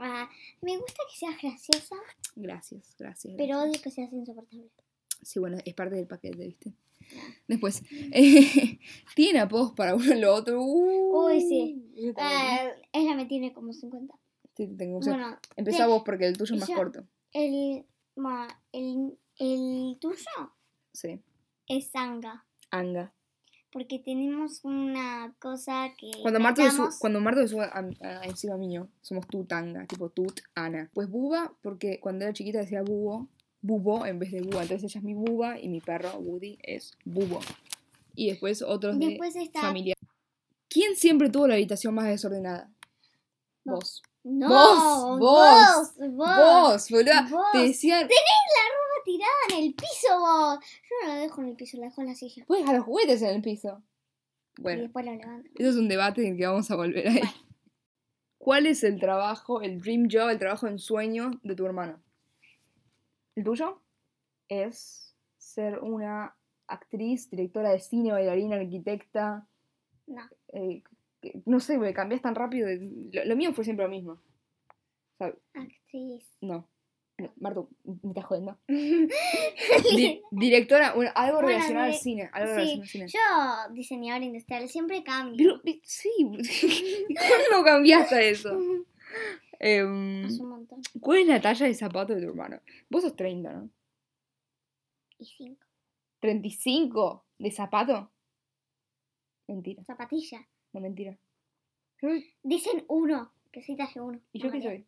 ah, 0.00 0.28
me 0.60 0.76
gusta 0.76 1.02
que 1.10 1.16
seas 1.18 1.40
graciosa, 1.40 1.96
Gracias, 2.36 2.94
gracias. 2.98 3.34
pero 3.36 3.54
gracias. 3.58 3.70
odio 3.70 3.82
que 3.82 3.90
seas 3.90 4.12
insoportable. 4.12 4.68
Sí, 5.22 5.38
bueno, 5.38 5.58
es 5.64 5.74
parte 5.74 5.94
del 5.96 6.06
paquete, 6.06 6.44
¿viste? 6.46 6.72
Después, 7.48 7.82
eh, 7.90 8.78
¿tiene 9.16 9.40
apodos 9.40 9.72
para 9.72 9.94
uno 9.94 10.14
y 10.14 10.18
lo 10.20 10.34
otro? 10.34 10.62
Uh, 10.62 11.26
Uy, 11.26 11.40
sí. 11.40 11.84
ella 12.92 13.14
me 13.14 13.26
tiene 13.26 13.52
como 13.52 13.72
50. 13.72 14.14
Sí, 14.56 14.66
tengo, 14.76 14.98
o 14.98 15.02
sea, 15.02 15.14
Bueno, 15.14 15.38
empezá 15.56 15.84
te- 15.84 15.86
vos 15.90 16.02
porque 16.04 16.26
el 16.26 16.36
tuyo 16.36 16.54
es 16.54 16.60
más 16.60 16.68
yo- 16.68 16.76
corto. 16.76 17.04
el, 17.32 17.84
ma, 18.16 18.48
el, 18.72 19.18
el 19.38 19.96
tuyo 20.00 20.16
Sí. 20.92 21.20
es 21.68 21.90
Sanga. 21.90 22.44
Anga. 22.70 23.12
Porque 23.72 23.98
tenemos 23.98 24.62
una 24.64 25.34
cosa 25.38 25.94
que. 25.96 26.10
Cuando 26.20 26.38
Marto, 26.40 26.62
se 26.62 26.70
su- 26.70 26.90
cuando 27.00 27.20
Marto 27.20 27.48
sube 27.48 27.64
a- 27.64 27.88
a- 28.02 28.24
encima 28.26 28.58
mío, 28.58 28.88
somos 29.00 29.26
tu 29.26 29.44
tanga, 29.46 29.86
tipo 29.86 30.10
tut, 30.10 30.40
Ana. 30.54 30.90
Pues 30.92 31.08
buba, 31.08 31.54
porque 31.62 31.98
cuando 31.98 32.24
era 32.26 32.34
chiquita 32.34 32.58
decía 32.58 32.82
bubo, 32.82 33.28
bubo 33.62 34.04
en 34.04 34.18
vez 34.18 34.30
de 34.32 34.42
buba. 34.42 34.62
Entonces 34.62 34.90
ella 34.90 34.98
es 34.98 35.04
mi 35.04 35.14
buba 35.14 35.58
y 35.58 35.68
mi 35.68 35.80
perro 35.80 36.18
Woody 36.18 36.58
es 36.62 36.92
bubo. 37.04 37.40
Y 38.14 38.28
después 38.30 38.60
otros 38.62 38.98
de 38.98 39.06
Después 39.06 39.34
está. 39.36 39.62
familia. 39.62 39.94
¿Quién 40.68 40.96
siempre 40.96 41.30
tuvo 41.30 41.46
la 41.48 41.54
habitación 41.54 41.94
más 41.94 42.06
desordenada? 42.08 42.70
Vos. 43.64 43.78
Vos. 43.84 44.02
No, 44.24 44.48
Vos, 45.18 45.18
vos, 45.18 45.94
vos. 45.98 46.36
Vos, 46.36 46.90
boluda. 46.90 47.28
Vos. 47.30 47.44
Te 47.52 47.58
decían, 47.58 48.02
ropa 48.02 49.04
tirada 49.04 49.32
en 49.58 49.64
el 49.64 49.74
piso 49.74 50.18
vos. 50.18 50.58
Yo 50.82 51.06
no 51.08 51.14
lo 51.14 51.20
dejo 51.20 51.40
en 51.42 51.48
el 51.48 51.56
piso, 51.56 51.76
lo 51.78 51.84
dejo 51.84 52.00
en 52.02 52.06
la 52.08 52.14
silla. 52.14 52.44
puedes 52.46 52.62
dejar 52.64 52.76
los 52.76 52.84
juguetes 52.86 53.22
en 53.22 53.28
el 53.30 53.42
piso. 53.42 53.82
Y 54.58 54.62
Bueno, 54.62 54.82
después 54.82 55.04
lo 55.06 55.12
levanto. 55.12 55.48
eso 55.56 55.70
es 55.70 55.76
un 55.76 55.88
debate 55.88 56.22
en 56.26 56.32
el 56.32 56.38
que 56.38 56.46
vamos 56.46 56.70
a 56.70 56.76
volver 56.76 57.08
ahí. 57.08 57.20
¿Cuál 58.38 58.66
es 58.66 58.82
el 58.84 58.98
trabajo, 59.00 59.60
el 59.62 59.80
dream 59.80 60.08
job, 60.10 60.28
el 60.28 60.38
trabajo 60.38 60.66
en 60.66 60.78
sueño 60.78 61.30
de 61.42 61.54
tu 61.54 61.64
hermano? 61.66 62.00
¿El 63.36 63.44
tuyo? 63.44 63.80
Es 64.48 65.16
ser 65.38 65.78
una 65.80 66.36
actriz, 66.66 67.30
directora 67.30 67.70
de 67.70 67.80
cine, 67.80 68.12
bailarina, 68.12 68.56
arquitecta. 68.56 69.46
No. 70.06 70.22
eh, 70.52 70.82
no 71.46 71.60
sé, 71.60 71.78
me 71.78 71.94
cambias 71.94 72.20
tan 72.22 72.34
rápido. 72.34 72.68
Lo, 73.12 73.24
lo 73.24 73.36
mío 73.36 73.52
fue 73.52 73.64
siempre 73.64 73.84
lo 73.86 73.90
mismo. 73.90 74.12
O 74.14 75.16
sea, 75.18 75.34
Actriz. 75.54 76.24
no. 76.40 76.68
no 77.18 77.32
Marto, 77.36 77.68
me 77.84 78.10
estás 78.10 78.24
jodiendo. 78.24 78.58
Di- 78.68 80.20
directora, 80.32 80.94
bueno, 80.94 81.12
algo 81.14 81.34
Bueno, 81.40 81.48
relacionado 81.48 81.86
al 81.86 81.94
cine. 81.94 82.28
Algo 82.32 82.48
sí, 82.48 82.54
relacionado 82.54 82.82
al 82.82 82.88
cine. 82.88 83.06
Yo, 83.06 83.74
diseñadora 83.74 84.24
industrial, 84.24 84.68
siempre 84.68 85.04
cambio. 85.04 85.60
Pero, 85.62 85.76
eh, 85.76 85.80
sí, 85.84 86.10
¿cuándo 87.16 87.64
cambiaste 87.64 88.30
eso? 88.30 88.58
Em, 89.64 90.24
un 90.40 90.48
montón. 90.48 90.80
¿Cuál 91.00 91.20
es 91.20 91.26
la 91.28 91.40
talla 91.40 91.66
de 91.66 91.74
zapato 91.74 92.14
de 92.14 92.20
tu 92.22 92.28
hermano? 92.28 92.60
Vos 92.90 93.02
sos 93.02 93.14
30, 93.14 93.52
¿no? 93.52 93.70
Y 95.18 95.24
cinco. 95.26 95.64
¿35 96.20 97.22
de 97.38 97.50
zapato? 97.52 98.10
Mentira, 99.46 99.82
Zapatilla. 99.84 100.46
no 100.72 100.80
mentira. 100.80 101.16
Dicen 102.42 102.84
uno, 102.88 103.32
que 103.52 103.62
soy 103.62 103.76
talle 103.76 104.00
uno. 104.00 104.20
¿Y 104.32 104.40
yo 104.40 104.50
qué 104.50 104.60
soy? 104.60 104.86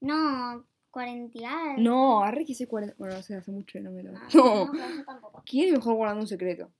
No, 0.00 0.64
40 0.90 1.38
y 1.38 1.44
algo. 1.44 1.74
No, 1.82 2.22
arre 2.22 2.44
que 2.46 2.54
soy 2.54 2.66
40. 2.66 2.96
Bueno, 2.98 3.16
no 3.16 3.22
sé, 3.22 3.34
hace 3.34 3.50
mucho 3.52 3.78
y 3.78 3.82
no 3.82 3.90
me 3.90 4.02
lo. 4.02 4.12
No, 4.12 4.20
No. 4.32 4.64
no, 4.66 4.72
pero 4.72 4.88
yo 4.96 5.04
tampoco. 5.04 5.42
¿Quién 5.44 5.66
es 5.68 5.72
mejor 5.74 5.94
guardando 5.96 6.22
un 6.22 6.28
secreto? 6.28 6.70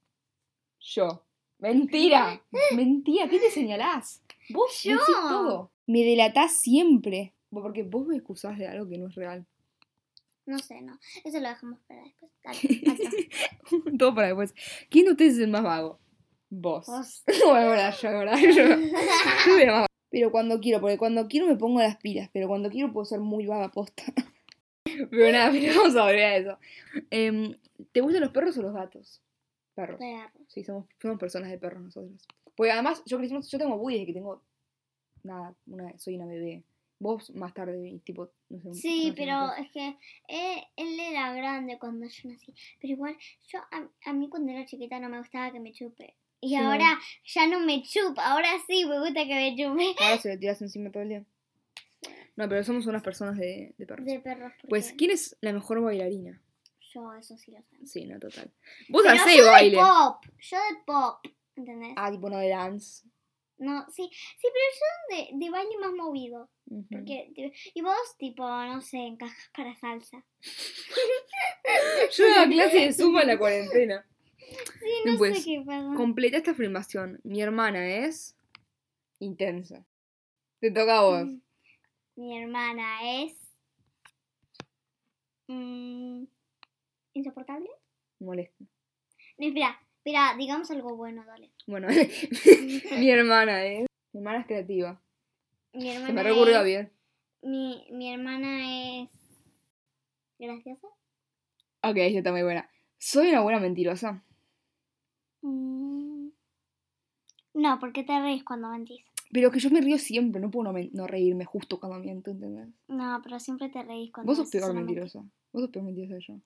Yo. 0.79 1.23
Mentira. 1.59 2.41
Mentira, 2.75 3.27
¿qué 3.29 3.39
te 3.39 3.51
señalás? 3.51 4.23
Vos 4.49 4.81
Yo. 4.83 4.93
decís 4.93 5.15
todo. 5.29 5.71
Me 5.87 6.03
delatás 6.03 6.59
siempre. 6.59 7.33
Porque 7.49 7.83
vos 7.83 8.05
me 8.07 8.17
excusás 8.17 8.57
de 8.57 8.67
algo 8.67 8.89
que 8.89 8.97
no 8.97 9.07
es 9.07 9.15
real. 9.15 9.45
No 10.45 10.59
sé, 10.59 10.81
no. 10.81 10.99
Eso 11.23 11.39
lo 11.39 11.49
dejamos 11.49 11.79
para 11.87 12.03
después. 12.03 12.31
Dale, 12.43 13.97
todo 13.97 14.13
para 14.13 14.27
después. 14.27 14.53
¿Quién 14.89 15.05
de 15.05 15.11
ustedes 15.11 15.33
es 15.33 15.39
el 15.39 15.49
más 15.49 15.63
vago? 15.63 15.99
Vos. 16.49 16.85
Vos. 16.85 17.23
No, 17.43 17.57
es 17.57 17.65
verdad, 17.65 17.95
yo, 17.99 18.09
verdad. 18.09 18.37
Yo. 18.37 19.85
Pero 20.15 20.31
cuando 20.31 20.61
quiero, 20.61 20.79
porque 20.79 20.97
cuando 20.97 21.27
quiero 21.27 21.45
me 21.45 21.57
pongo 21.57 21.81
las 21.81 21.97
pilas, 21.97 22.29
pero 22.31 22.47
cuando 22.47 22.69
quiero 22.69 22.93
puedo 22.93 23.03
ser 23.03 23.19
muy 23.19 23.47
vaga 23.47 23.69
posta. 23.69 24.03
Pero 24.85 25.31
nada, 25.31 25.51
pero 25.51 25.75
vamos 25.75 25.95
a 25.97 26.03
volver 26.03 26.23
a 26.23 26.37
eso. 26.37 26.59
Em, 27.09 27.53
¿Te 27.91 27.99
gustan 27.99 28.21
los 28.21 28.31
perros 28.31 28.57
o 28.57 28.61
los 28.61 28.73
gatos? 28.73 29.21
Perros. 29.73 29.99
Perro. 29.99 30.45
Sí, 30.47 30.63
somos, 30.63 30.85
somos 31.01 31.19
personas 31.19 31.49
de 31.51 31.57
perros 31.57 31.83
nosotros. 31.83 32.25
Porque 32.55 32.71
además, 32.71 33.03
yo 33.05 33.21
yo 33.21 33.59
tengo 33.59 33.89
desde 33.89 34.05
que 34.05 34.13
tengo. 34.13 34.41
Nada, 35.25 35.55
una, 35.67 35.97
soy 35.97 36.15
una 36.15 36.25
bebé. 36.27 36.63
Vos 36.99 37.33
más 37.35 37.53
tarde, 37.53 37.99
tipo, 38.05 38.29
no 38.49 38.61
sé. 38.61 38.73
Sí, 38.73 39.07
no 39.09 39.15
sé, 39.15 39.17
pero 39.21 39.53
es 39.55 39.69
que 39.71 39.97
él 40.77 40.99
era 40.99 41.33
grande 41.33 41.77
cuando 41.77 42.07
yo 42.07 42.29
nací. 42.29 42.53
Pero 42.79 42.93
igual, 42.93 43.17
yo 43.47 43.59
a, 43.71 43.89
a 44.09 44.13
mí 44.13 44.29
cuando 44.29 44.51
era 44.51 44.65
chiquita 44.65 44.99
no 44.99 45.09
me 45.09 45.19
gustaba 45.19 45.51
que 45.51 45.59
me 45.59 45.73
chupe. 45.73 46.15
Y 46.41 46.49
Sí. 46.49 46.55
ahora 46.55 46.97
ya 47.25 47.47
no 47.47 47.59
me 47.59 47.81
chupa. 47.83 48.31
Ahora 48.31 48.49
sí 48.67 48.85
me 48.85 48.99
gusta 48.99 49.25
que 49.25 49.33
me 49.35 49.55
chupe. 49.57 50.03
Ahora 50.03 50.17
se 50.21 50.29
le 50.29 50.37
tiras 50.37 50.61
encima 50.61 50.91
todo 50.91 51.03
el 51.03 51.09
día. 51.09 51.25
No, 52.37 52.49
pero 52.49 52.63
somos 52.65 52.85
unas 52.85 53.01
personas 53.01 53.37
de, 53.37 53.73
de 53.77 53.85
perros. 53.87 54.05
De 54.05 54.19
perros. 54.19 54.51
Pues, 54.67 54.91
¿quién 54.97 55.11
es 55.11 55.37
la 55.39 55.53
mejor 55.53 55.81
bailarina? 55.81 56.41
Yo 56.93 57.13
eso 57.13 57.37
sí 57.37 57.51
lo 57.51 57.59
sé. 57.61 57.85
Sí, 57.85 58.05
no, 58.05 58.19
total. 58.19 58.51
Vos 58.89 59.05
hacés 59.05 59.37
yo 59.37 59.43
de 59.45 59.49
baile. 59.49 59.77
pop. 59.77 60.21
Yo 60.41 60.57
de 60.57 60.83
pop. 60.85 61.25
¿Entendés? 61.55 61.93
Ah, 61.95 62.11
tipo 62.11 62.29
no 62.29 62.37
de 62.37 62.49
dance. 62.49 63.05
No, 63.57 63.85
sí. 63.89 64.09
Sí, 64.11 64.47
pero 64.51 64.65
yo 64.79 65.15
de, 65.39 65.45
de 65.45 65.49
baile 65.49 65.77
más 65.79 65.93
movido. 65.93 66.49
Porque, 66.91 67.31
y 67.73 67.81
vos, 67.81 68.17
tipo, 68.17 68.43
no 68.43 68.81
sé, 68.81 68.97
encajas 68.97 69.49
para 69.55 69.75
salsa. 69.77 70.25
Yo 72.11 72.29
daba 72.29 72.47
clase 72.49 72.79
de 72.79 72.93
suma 72.93 73.21
en 73.21 73.27
la 73.27 73.37
cuarentena. 73.37 74.05
Sí, 74.37 74.91
no 75.05 75.17
sé 75.17 75.43
qué 75.43 75.63
pasa. 75.65 75.93
Completa 75.95 76.37
esta 76.37 76.51
afirmación. 76.51 77.19
Mi 77.23 77.41
hermana 77.41 77.87
es 78.05 78.35
intensa. 79.19 79.85
Te 80.59 80.71
toca 80.71 80.99
a 80.99 81.03
vos. 81.03 81.25
Mm. 81.25 81.41
Mi 82.17 82.41
hermana 82.41 83.21
es. 83.21 83.33
mm, 85.47 86.23
¿Insoportable? 87.13 87.69
Molesta. 88.19 88.63
No, 89.37 89.47
espera, 89.47 89.79
espera, 90.05 90.35
digamos 90.37 90.69
algo 90.69 90.95
bueno, 90.95 91.23
dale. 91.25 91.51
Bueno, 91.65 91.87
mi 92.99 93.09
hermana 93.09 93.65
es. 93.65 93.87
Mi 94.13 94.19
hermana 94.19 94.39
es 94.41 94.45
creativa. 94.45 95.01
Mi 95.73 95.89
hermana 95.89 96.07
Se 96.07 96.13
me 96.13 96.23
recurrió 96.23 96.59
es- 96.59 96.65
bien. 96.65 96.91
Mi, 97.41 97.85
mi 97.91 98.13
hermana 98.13 99.01
es. 99.03 99.09
¿Graciosa? 100.37 100.87
Ok, 101.83 101.97
ella 101.97 102.19
está 102.19 102.31
muy 102.31 102.43
buena. 102.43 102.69
¿Soy 102.97 103.29
una 103.29 103.41
buena 103.41 103.59
mentirosa? 103.59 104.23
Mm, 105.41 106.29
No, 107.53 107.79
porque 107.79 108.03
te 108.03 108.19
reís 108.19 108.43
cuando 108.43 108.69
mentís. 108.69 109.03
Pero 109.31 109.51
que 109.51 109.59
yo 109.59 109.69
me 109.69 109.81
río 109.81 109.97
siempre, 109.97 110.39
no 110.41 110.51
puedo 110.51 110.71
no, 110.71 111.07
reírme 111.07 111.45
justo 111.45 111.79
cuando 111.79 111.99
miento, 111.99 112.31
¿entendés? 112.31 112.67
No, 112.87 113.19
pero 113.23 113.39
siempre 113.39 113.69
te 113.69 113.83
reís 113.83 114.11
cuando 114.11 114.29
Vos 114.31 114.37
sos 114.37 114.49
peor 114.51 114.73
mentirosa. 114.73 115.19
Vos 115.51 115.61
sos 115.63 115.69
peor 115.71 115.85
mentirosa 115.85 116.15
que 116.19 116.25
yo. 116.33 116.39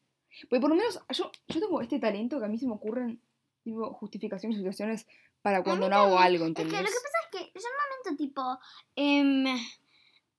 Porque 0.50 0.62
por 0.62 0.70
lo 0.70 0.76
menos 0.76 1.00
yo, 1.10 1.32
yo 1.48 1.60
tengo 1.60 1.82
este 1.82 2.00
talento 2.00 2.40
que 2.40 2.46
a 2.46 2.50
mí 2.50 2.58
se 2.58 2.68
me 2.68 2.74
ocurren 2.74 3.22
tipo, 3.70 3.94
justificaciones 3.94 4.58
y 4.58 4.60
situaciones 4.62 5.08
para 5.42 5.64
cuando 5.64 5.90
no 5.90 5.96
hago 5.96 6.20
algo, 6.20 6.46
Es 6.46 6.54
que 6.54 6.62
¿entendés? 6.62 6.82
lo 6.82 6.88
que 6.88 6.94
pasa 7.04 7.18
es 7.24 7.30
que 7.54 7.60
yo 7.60 7.68
no 7.70 8.12
miento 8.12 8.24
tipo. 8.24 8.60
em, 8.96 9.46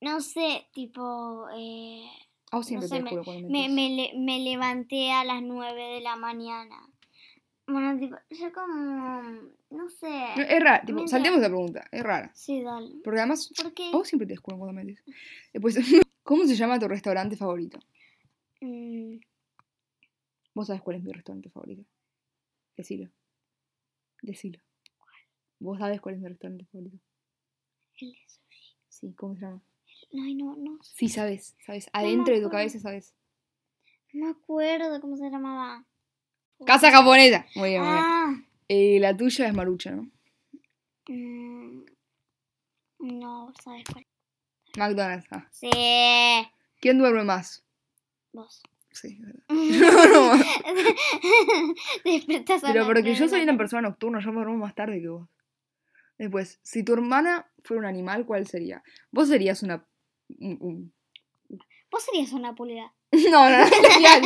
no 0.01 0.21
sé, 0.21 0.67
tipo. 0.73 1.47
Eh, 1.55 2.03
vos 2.51 2.65
siempre 2.65 2.89
no 2.89 2.95
sé, 2.95 3.03
te 3.03 3.09
juro 3.09 3.23
cuando 3.23 3.49
me, 3.49 3.69
me, 3.69 4.11
me 4.17 4.39
levanté 4.39 5.11
a 5.11 5.23
las 5.23 5.41
9 5.41 5.81
de 5.81 6.01
la 6.01 6.15
mañana. 6.15 6.75
Bueno, 7.67 7.97
tipo, 7.99 8.15
yo 8.29 8.51
como. 8.53 9.21
No 9.69 9.89
sé. 9.89 10.25
Es 10.35 10.59
rara, 10.61 10.83
tipo, 10.85 11.07
saltemos 11.07 11.39
la 11.39 11.47
pregunta, 11.47 11.87
es 11.91 12.03
rara. 12.03 12.31
Sí, 12.33 12.61
dale. 12.61 12.91
Porque 13.03 13.19
además, 13.19 13.49
¿Por 13.55 13.73
qué? 13.73 13.89
siempre 14.03 14.27
te 14.27 14.33
descubren 14.33 14.59
cuando 14.59 14.73
metes. 14.73 15.01
Después, 15.53 15.75
¿cómo 16.23 16.43
se 16.45 16.55
llama 16.55 16.77
tu 16.79 16.87
restaurante 16.87 17.37
favorito? 17.37 17.79
Mm, 18.59 19.17
Vos 20.53 20.67
sabés 20.67 20.81
cuál 20.81 20.97
es 20.97 21.03
mi 21.03 21.13
restaurante 21.13 21.49
favorito. 21.49 21.83
Decilo. 22.75 23.09
Decilo. 24.21 24.59
¿Vos 25.59 25.79
sabés 25.79 26.01
cuál 26.01 26.15
es 26.15 26.21
mi 26.21 26.27
restaurante 26.27 26.65
favorito? 26.65 26.97
el 27.99 28.11
de 28.11 28.17
sushi. 28.27 28.75
Sí, 28.89 29.13
¿cómo 29.13 29.35
se 29.35 29.41
llama? 29.41 29.61
No, 30.11 30.55
no. 30.55 30.79
Sí, 30.81 31.09
sabes, 31.09 31.55
sabes. 31.65 31.89
No 31.93 31.99
Adentro 31.99 32.35
de 32.35 32.41
tu 32.41 32.49
cabeza 32.49 32.79
sabes. 32.79 33.13
No 34.13 34.25
me 34.25 34.31
acuerdo 34.31 34.99
cómo 34.99 35.17
se 35.17 35.29
llamaba. 35.29 35.85
Casa 36.65 36.91
japonesa. 36.91 37.45
Muy 37.55 37.69
bien, 37.69 37.81
muy 37.81 37.91
bien. 37.91 38.03
Ah. 38.05 38.43
Eh, 38.67 38.99
la 38.99 39.15
tuya 39.15 39.47
es 39.47 39.53
Marucha, 39.53 39.91
¿no? 39.91 40.09
mm, 41.07 41.85
no, 42.99 43.53
¿sabes 43.63 43.83
cuál? 43.91 44.05
McDonald's. 44.77 45.27
Ah. 45.31 45.47
Sí. 45.51 45.69
¿Quién 46.79 46.97
duerme 46.97 47.23
más? 47.23 47.63
Vos. 48.33 48.61
Sí, 48.93 49.17
verdad. 49.19 49.43
No, 49.49 50.35
no. 50.35 50.43
Despertás 52.03 52.63
a 52.63 52.67
Pero 52.73 52.85
porque 52.85 53.15
yo 53.15 53.27
soy 53.27 53.41
una 53.41 53.57
persona 53.57 53.81
nocturna, 53.83 54.19
yo 54.19 54.29
me 54.31 54.37
duermo 54.37 54.57
más 54.57 54.75
tarde 54.75 55.01
que 55.01 55.07
vos. 55.09 55.27
Después, 56.17 56.59
si 56.63 56.83
tu 56.83 56.93
hermana 56.93 57.49
fuera 57.63 57.81
un 57.81 57.87
animal, 57.87 58.25
¿cuál 58.25 58.47
sería? 58.47 58.83
Vos 59.11 59.27
serías 59.29 59.63
una... 59.63 59.85
un- 60.39 60.57
un- 60.61 60.93
Vos 61.91 62.03
serías 62.03 62.31
una 62.33 62.55
pulga. 62.55 62.93
No, 63.11 63.49
no, 63.49 63.57
no, 63.57 63.99
ya. 63.99 64.19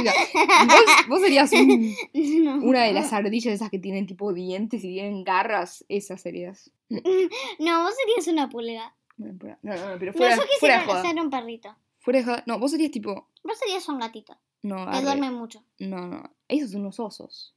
Vos, 0.67 1.07
vos 1.07 1.21
serías 1.21 1.51
un- 1.53 1.95
No. 2.43 2.55
una 2.57 2.83
de 2.83 2.93
las 2.93 3.11
ardillas 3.13 3.53
esas 3.53 3.69
que 3.71 3.79
tienen 3.79 4.05
tipo 4.05 4.33
dientes 4.33 4.83
y 4.83 4.89
tienen 4.93 5.23
garras. 5.23 5.83
Esas 5.89 6.21
serías. 6.21 6.71
No, 6.89 7.83
vos 7.83 7.95
serías 7.95 8.27
una 8.27 8.49
pulga. 8.49 8.95
No, 9.17 9.27
no, 9.63 9.75
no, 9.75 9.97
pero 9.99 10.11
No, 10.11 10.17
fuera, 10.17 10.35
yo 10.35 10.41
fuera 10.41 10.47
quisiera 10.47 10.79
de 10.79 10.85
joda. 10.85 11.01
ser 11.01 11.19
un 11.21 11.29
perrito. 11.29 11.75
Fuera 11.99 12.19
de 12.19 12.25
joda. 12.25 12.43
No, 12.45 12.59
vos 12.59 12.69
serías 12.71 12.91
tipo... 12.91 13.29
Vos 13.43 13.57
serías 13.57 13.87
un 13.89 13.99
gatito. 13.99 14.37
No, 14.65 14.89
Que 14.89 15.01
duerme 15.01 15.29
mucho. 15.31 15.63
no, 15.79 16.07
no. 16.07 16.23
Esos 16.47 16.71
son 16.71 16.81
unos 16.81 16.99
osos. 16.99 17.55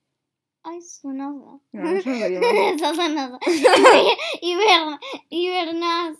Ay, 0.63 0.79
es 0.79 1.01
un 1.03 1.21
oso. 1.21 1.63
No, 1.73 1.85
yo 1.85 1.95
no 1.95 2.01
sería 2.03 2.39
un 2.39 2.45
oso. 2.45 2.79
Sos 2.87 2.99
un 2.99 3.19
oso. 3.19 3.39
Hiber- 4.43 4.99
Hibernás. 5.31 6.19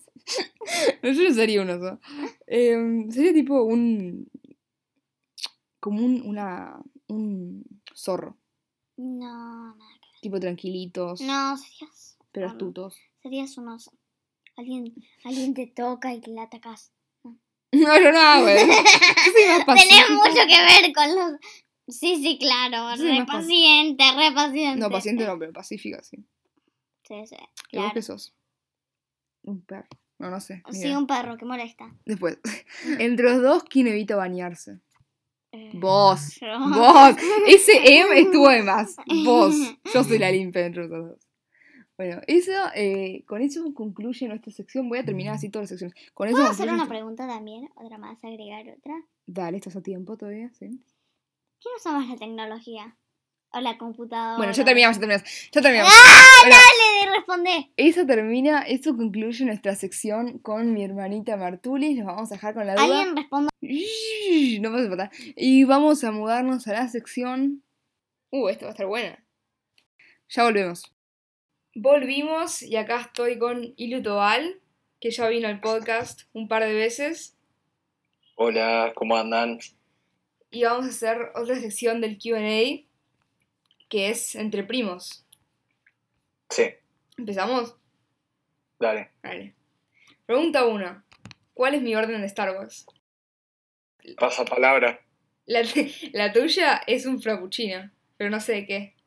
No, 1.03 1.11
yo 1.13 1.23
no 1.29 1.35
sería 1.35 1.63
un 1.63 1.71
oso. 1.71 1.99
Em, 2.47 3.11
sería 3.11 3.35
tipo 3.35 3.63
un. 3.63 4.31
como 5.81 6.05
un. 6.05 6.23
una. 6.23 6.81
un 7.09 7.65
zorro. 7.95 8.37
No, 8.97 9.75
nada 9.77 9.95
que 10.01 10.09
Tipo 10.23 10.41
tranquilitos. 10.41 11.21
No, 11.21 11.57
serías. 11.57 12.17
Pero 12.33 12.47
astutos. 12.49 12.97
Serías 13.23 13.59
un 13.59 13.69
oso. 13.69 13.93
Alguien, 14.57 14.95
alguien 15.25 15.53
te 15.55 15.67
toca 15.67 16.15
y 16.15 16.21
le 16.23 16.41
atacas. 16.41 16.93
No, 17.73 18.01
yo 18.01 18.13
no 18.13 18.45
soy 18.47 18.67
más 19.67 19.67
Tenés 19.67 20.11
mucho 20.11 20.41
que 20.49 20.83
ver 20.83 20.93
con 20.95 21.15
los. 21.15 21.41
Sí, 21.87 22.17
sí, 22.23 22.39
claro. 22.39 22.97
Sí, 22.97 23.03
re 23.03 23.19
más 23.21 23.29
paci- 23.29 23.33
paciente, 23.33 24.05
re 24.17 24.33
paciente. 24.33 24.81
No, 24.81 24.91
paciente 24.91 25.27
no, 25.27 25.39
pero 25.39 25.53
pacífica, 25.53 26.03
sí. 26.03 26.17
Sí, 27.07 27.27
sí. 27.27 27.37
¿Y 27.73 27.79
vos 27.79 27.93
qué 27.93 28.03
sos? 28.03 28.35
Un 29.43 29.63
perro. 29.63 29.89
No, 30.19 30.31
no 30.31 30.41
sé. 30.41 30.63
Sí, 30.71 30.79
idea. 30.87 30.99
un 30.99 31.07
perro 31.07 31.37
que 31.37 31.45
molesta. 31.45 31.95
Después. 32.05 32.39
Entre 32.99 33.25
los 33.31 33.43
dos, 33.43 33.65
¿quién 33.65 33.87
evita 33.87 34.17
bañarse? 34.17 34.81
Eh, 35.53 35.71
Vos. 35.75 36.37
yo. 36.41 36.59
Vos. 36.71 37.17
Ese 37.47 38.01
M 38.01 38.19
estuvo 38.21 38.49
de 38.49 38.63
más. 38.63 38.97
Vos. 39.25 39.55
Yo 39.95 40.05
soy 40.05 40.19
la 40.19 40.31
limpia 40.31 40.67
entre 40.67 40.89
los 40.89 41.09
dos. 41.11 41.28
Bueno, 41.99 42.21
eso, 42.29 42.53
eh, 42.77 43.25
con 43.27 43.43
eso 43.43 43.75
concluye 43.75 44.29
nuestra 44.29 44.53
sección. 44.53 44.89
Voy 44.89 44.99
a 45.01 45.05
terminar 45.05 45.35
así 45.35 45.49
todas 45.51 45.65
las 45.65 45.81
secciones. 45.81 45.97
Con 46.15 46.29
eso 46.29 46.37
¿Puedo 46.37 46.49
hacer 46.51 46.67
una 46.69 46.77
nuestra- 46.77 46.95
pregunta 46.95 47.27
también? 47.27 47.69
¿Otra 47.75 47.99
más? 47.99 48.23
¿Agregar 48.25 48.65
otra? 48.79 48.95
Dale, 49.27 49.57
estás 49.57 49.75
a 49.75 49.83
tiempo 49.83 50.17
todavía, 50.17 50.49
sí. 50.55 50.67
¿Quién 51.61 51.75
usa 51.77 51.91
más 51.93 52.09
la 52.09 52.17
tecnología? 52.17 52.97
¿O 53.51 53.61
la 53.61 53.77
computadora? 53.79 54.37
Bueno, 54.37 54.53
ya 54.53 54.65
terminamos, 54.65 54.97
ya 54.97 55.01
terminamos. 55.01 55.51
Ya 55.51 55.61
terminamos. 55.61 55.93
¡Ah! 55.93 56.25
Bueno, 56.43 56.57
Dale, 56.57 57.17
responde. 57.17 57.73
eso 57.77 58.07
termina, 58.07 58.63
eso 58.63 58.97
concluye 58.97 59.45
nuestra 59.45 59.75
sección 59.75 60.39
con 60.39 60.73
mi 60.73 60.85
hermanita 60.85 61.37
Martulis. 61.37 61.97
Nos 61.97 62.07
vamos 62.07 62.31
a 62.31 62.35
dejar 62.37 62.55
con 62.55 62.65
la 62.67 62.75
duda. 62.75 62.85
Alguien 62.85 63.17
responda. 63.17 63.51
Shhh, 63.61 64.61
No 64.61 64.71
pasa 64.71 64.89
nada. 64.89 65.11
Y 65.35 65.65
vamos 65.65 66.05
a 66.05 66.13
mudarnos 66.13 66.69
a 66.69 66.75
la 66.75 66.87
sección. 66.89 67.65
Uh, 68.31 68.49
esta 68.51 68.67
va 68.67 68.71
a 68.71 68.73
estar 68.75 68.87
buena. 68.87 69.25
Ya 70.29 70.45
volvemos. 70.45 70.95
Volvimos 71.81 72.61
y 72.63 72.75
acá 72.75 73.03
estoy 73.03 73.39
con 73.39 73.73
Ilu 73.77 74.03
Tobal, 74.03 74.61
que 75.01 75.13
ya 75.13 75.29
vino 75.29 75.47
al 75.47 75.61
podcast 75.61 76.23
un 76.33 76.49
par 76.49 76.65
de 76.65 76.75
veces. 76.75 77.37
Hola, 78.35 78.91
¿cómo 78.97 79.17
andan? 79.17 79.61
Y 80.51 80.65
vamos 80.65 80.87
a 80.87 80.89
hacer 80.89 81.31
otra 81.37 81.55
sección 81.55 82.01
del 82.01 82.19
QA, 82.19 82.85
que 83.89 84.11
es 84.11 84.35
entre 84.35 84.65
primos. 84.65 85.25
Sí, 86.51 86.65
¿Empezamos? 87.17 87.77
dale. 88.81 89.13
Pregunta 90.27 90.67
1. 90.67 91.05
¿Cuál 91.55 91.75
es 91.77 91.83
mi 91.83 91.95
orden 91.95 92.23
de 92.23 92.27
Star 92.27 92.57
Wars? 92.57 92.87
Pasa 94.19 94.45
palabra. 94.45 95.01
La, 95.47 95.63
la 96.13 96.33
tuya 96.33 96.83
es 96.89 97.07
un 97.07 97.23
frappuccino, 97.23 97.89
pero 98.17 98.31
no 98.31 98.41
sé 98.41 98.53
de 98.55 98.67
qué. 98.67 98.98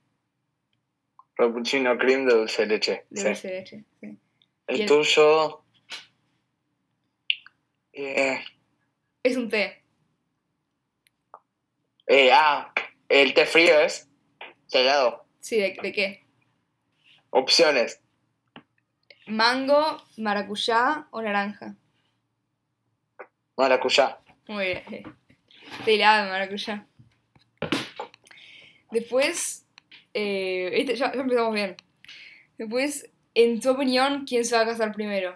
Frappuccino 1.42 1.98
cream 1.98 2.28
de 2.28 2.36
dulce 2.36 2.62
de 2.62 2.68
leche. 2.68 3.06
De 3.10 3.20
sí. 3.20 3.28
dulce 3.28 3.48
de 3.48 3.54
leche. 3.56 3.84
sí. 4.00 4.18
El 4.68 4.86
tuyo. 4.86 5.64
Eh, 7.94 8.40
Es 9.24 9.38
un 9.38 9.50
té. 9.50 9.84
eh, 12.06 12.30
ah, 12.32 12.72
el 13.10 13.34
té 13.34 13.48
frío 13.48 13.80
es. 13.80 14.08
Helado. 14.72 15.26
Sí, 15.40 15.58
¿de, 15.58 15.76
de 15.82 15.92
qué? 15.92 16.28
Opciones. 17.32 18.00
Mango, 19.26 19.98
maracuyá 20.18 21.08
o 21.10 21.24
naranja. 21.24 21.76
Maracuyá. 23.58 24.20
Muy 24.48 24.66
bien. 24.68 25.18
Helado 25.88 26.26
de 26.26 26.32
maracuyá. 26.32 26.88
Después, 28.92 29.61
eh, 30.14 30.84
ya, 30.88 31.14
ya 31.14 31.22
empezamos 31.22 31.54
bien. 31.54 31.76
Después, 32.58 33.10
en 33.34 33.60
tu 33.60 33.72
opinión, 33.72 34.26
¿quién 34.28 34.46
se 34.46 34.56
va 34.56 34.62
a 34.62 34.66
casar 34.66 34.92
primero? 34.94 35.36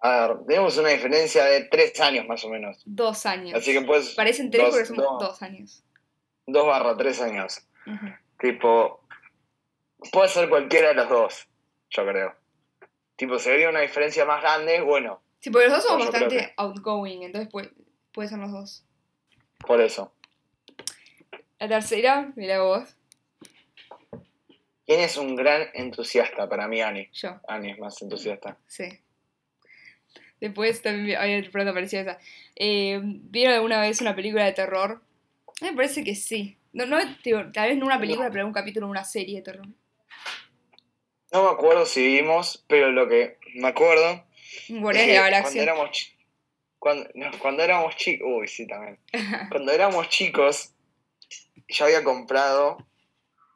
A 0.00 0.28
ver, 0.28 0.36
tenemos 0.46 0.76
una 0.76 0.90
diferencia 0.90 1.44
de 1.46 1.62
tres 1.64 1.98
años 2.00 2.26
más 2.26 2.44
o 2.44 2.48
menos. 2.50 2.82
Dos 2.84 3.24
años. 3.26 3.54
Así 3.54 3.72
que 3.72 3.80
pues. 3.82 4.14
Parecen 4.14 4.50
tres 4.50 4.70
dos- 4.74 4.86
son 4.88 4.96
dos. 4.96 5.18
dos 5.20 5.42
años. 5.42 5.82
Dos 6.46 6.66
barra 6.66 6.96
tres 6.96 7.20
años. 7.20 7.60
Tipo. 8.38 9.00
Puede 10.12 10.28
ser 10.28 10.48
cualquiera 10.48 10.88
de 10.88 10.94
los 10.94 11.08
dos, 11.08 11.48
yo 11.90 12.06
creo. 12.06 12.34
Tipo, 13.16 13.38
si 13.38 13.48
habría 13.48 13.70
una 13.70 13.80
diferencia 13.80 14.26
más 14.26 14.42
grande, 14.42 14.80
bueno, 14.82 15.22
Sí, 15.40 15.50
porque 15.50 15.68
los 15.68 15.76
dos 15.78 15.84
somos 15.86 16.06
bastante 16.10 16.36
que- 16.36 16.52
outgoing, 16.58 17.22
entonces 17.22 17.50
puede, 17.50 17.70
puede 18.12 18.28
ser 18.28 18.38
los 18.38 18.52
dos. 18.52 18.84
por 19.66 19.80
eso. 19.80 20.12
La 21.58 21.66
tercera, 21.68 22.30
mira 22.36 22.60
vos, 22.62 22.94
¿Quién 24.86 25.00
es 25.00 25.16
un 25.16 25.34
gran 25.34 25.68
entusiasta? 25.74 26.48
Para 26.48 26.68
mí, 26.68 26.80
Ani. 26.80 27.08
yo, 27.12 27.40
Ani 27.48 27.72
es 27.72 27.78
más 27.78 28.00
entusiasta. 28.02 28.56
sí. 28.66 28.88
Después 30.40 30.82
también 30.82 31.18
había 31.18 31.38
otra 31.38 31.50
pregunta 31.50 31.72
parecida 31.72 32.00
a 32.00 32.02
esa. 32.02 32.18
Eh, 32.56 33.00
¿Vieron 33.02 33.54
alguna 33.54 33.80
vez 33.80 34.02
una 34.02 34.14
película 34.14 34.44
de 34.44 34.52
terror? 34.52 35.00
A 35.46 35.64
mí 35.64 35.70
Me 35.70 35.76
parece 35.76 36.04
que 36.04 36.14
sí. 36.14 36.58
No, 36.74 36.84
no, 36.84 36.98
digo, 37.24 37.40
tal 37.52 37.70
vez 37.70 37.78
no 37.78 37.86
una 37.86 37.98
película, 37.98 38.30
pero 38.30 38.46
un 38.46 38.52
capítulo 38.52 38.86
de 38.86 38.90
una 38.90 39.04
serie 39.04 39.36
de 39.36 39.42
terror. 39.42 39.66
No 41.32 41.42
me 41.42 41.50
acuerdo 41.50 41.86
si 41.86 42.06
vimos, 42.06 42.64
pero 42.68 42.90
lo 42.92 43.08
que 43.08 43.38
me 43.54 43.68
acuerdo 43.68 44.26
es 44.68 44.68
que 44.68 45.30
la 45.30 45.42
cuando 45.42 45.62
éramos 45.62 46.16
cuando, 46.78 47.08
no, 47.14 47.30
cuando 47.38 47.62
éramos 47.62 47.96
chicos, 47.96 48.28
uy, 48.30 48.46
sí 48.46 48.66
también. 48.66 48.98
Cuando 49.50 49.72
éramos 49.72 50.08
chicos, 50.08 50.72
yo 51.68 51.86
había 51.86 52.04
comprado 52.04 52.76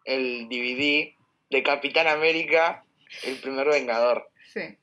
el 0.05 0.49
DVD 0.49 1.15
de 1.51 1.63
Capitán 1.63 2.07
América, 2.07 2.85
el 3.25 3.37
primer 3.39 3.69
Vengador. 3.69 4.31
Sí. 4.53 4.79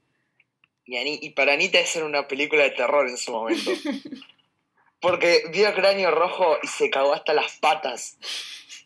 Y, 0.86 1.30
para 1.32 1.54
Anita 1.54 1.80
esa 1.80 2.00
era 2.00 2.08
una 2.08 2.28
película 2.28 2.64
de 2.64 2.72
terror 2.72 3.08
en 3.08 3.18
su 3.18 3.32
momento. 3.32 3.72
Porque 5.02 5.44
vio 5.52 5.74
Cráneo 5.74 6.12
Rojo 6.12 6.58
y 6.64 6.68
se 6.68 6.90
cagó 6.90 7.14
hasta 7.14 7.34
las 7.34 7.58
patas. 7.58 8.18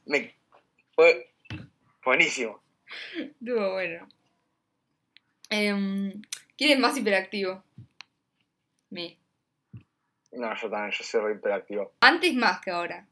Me, 0.06 0.36
fue 0.96 1.32
buenísimo. 2.04 2.60
Estuvo 3.15 3.74
bueno. 3.74 4.08
Em, 5.50 6.22
¿Quién 6.58 6.72
es 6.72 6.80
más 6.80 6.98
hiperactivo? 6.98 7.63
Mi. 8.89 9.17
No, 10.32 10.56
yo 10.56 10.70
también, 10.70 10.91
yo 10.91 11.04
soy 11.04 11.22
re 11.22 11.34
hiperactivo. 11.34 11.94
Antes 12.02 12.34
más 12.34 12.62
que 12.62 12.72
ahora. 12.72 13.08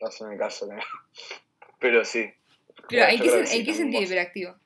No 0.00 0.28
mi 0.28 0.38
caso. 0.38 0.66
¿no? 0.66 0.78
Pero 1.78 2.04
sí. 2.04 2.30
Pero, 2.88 3.06
¿en 3.08 3.20
qué, 3.20 3.56
¿en 3.58 3.64
qué 3.64 3.74
sentido 3.74 4.02
hiperactivo? 4.02 4.56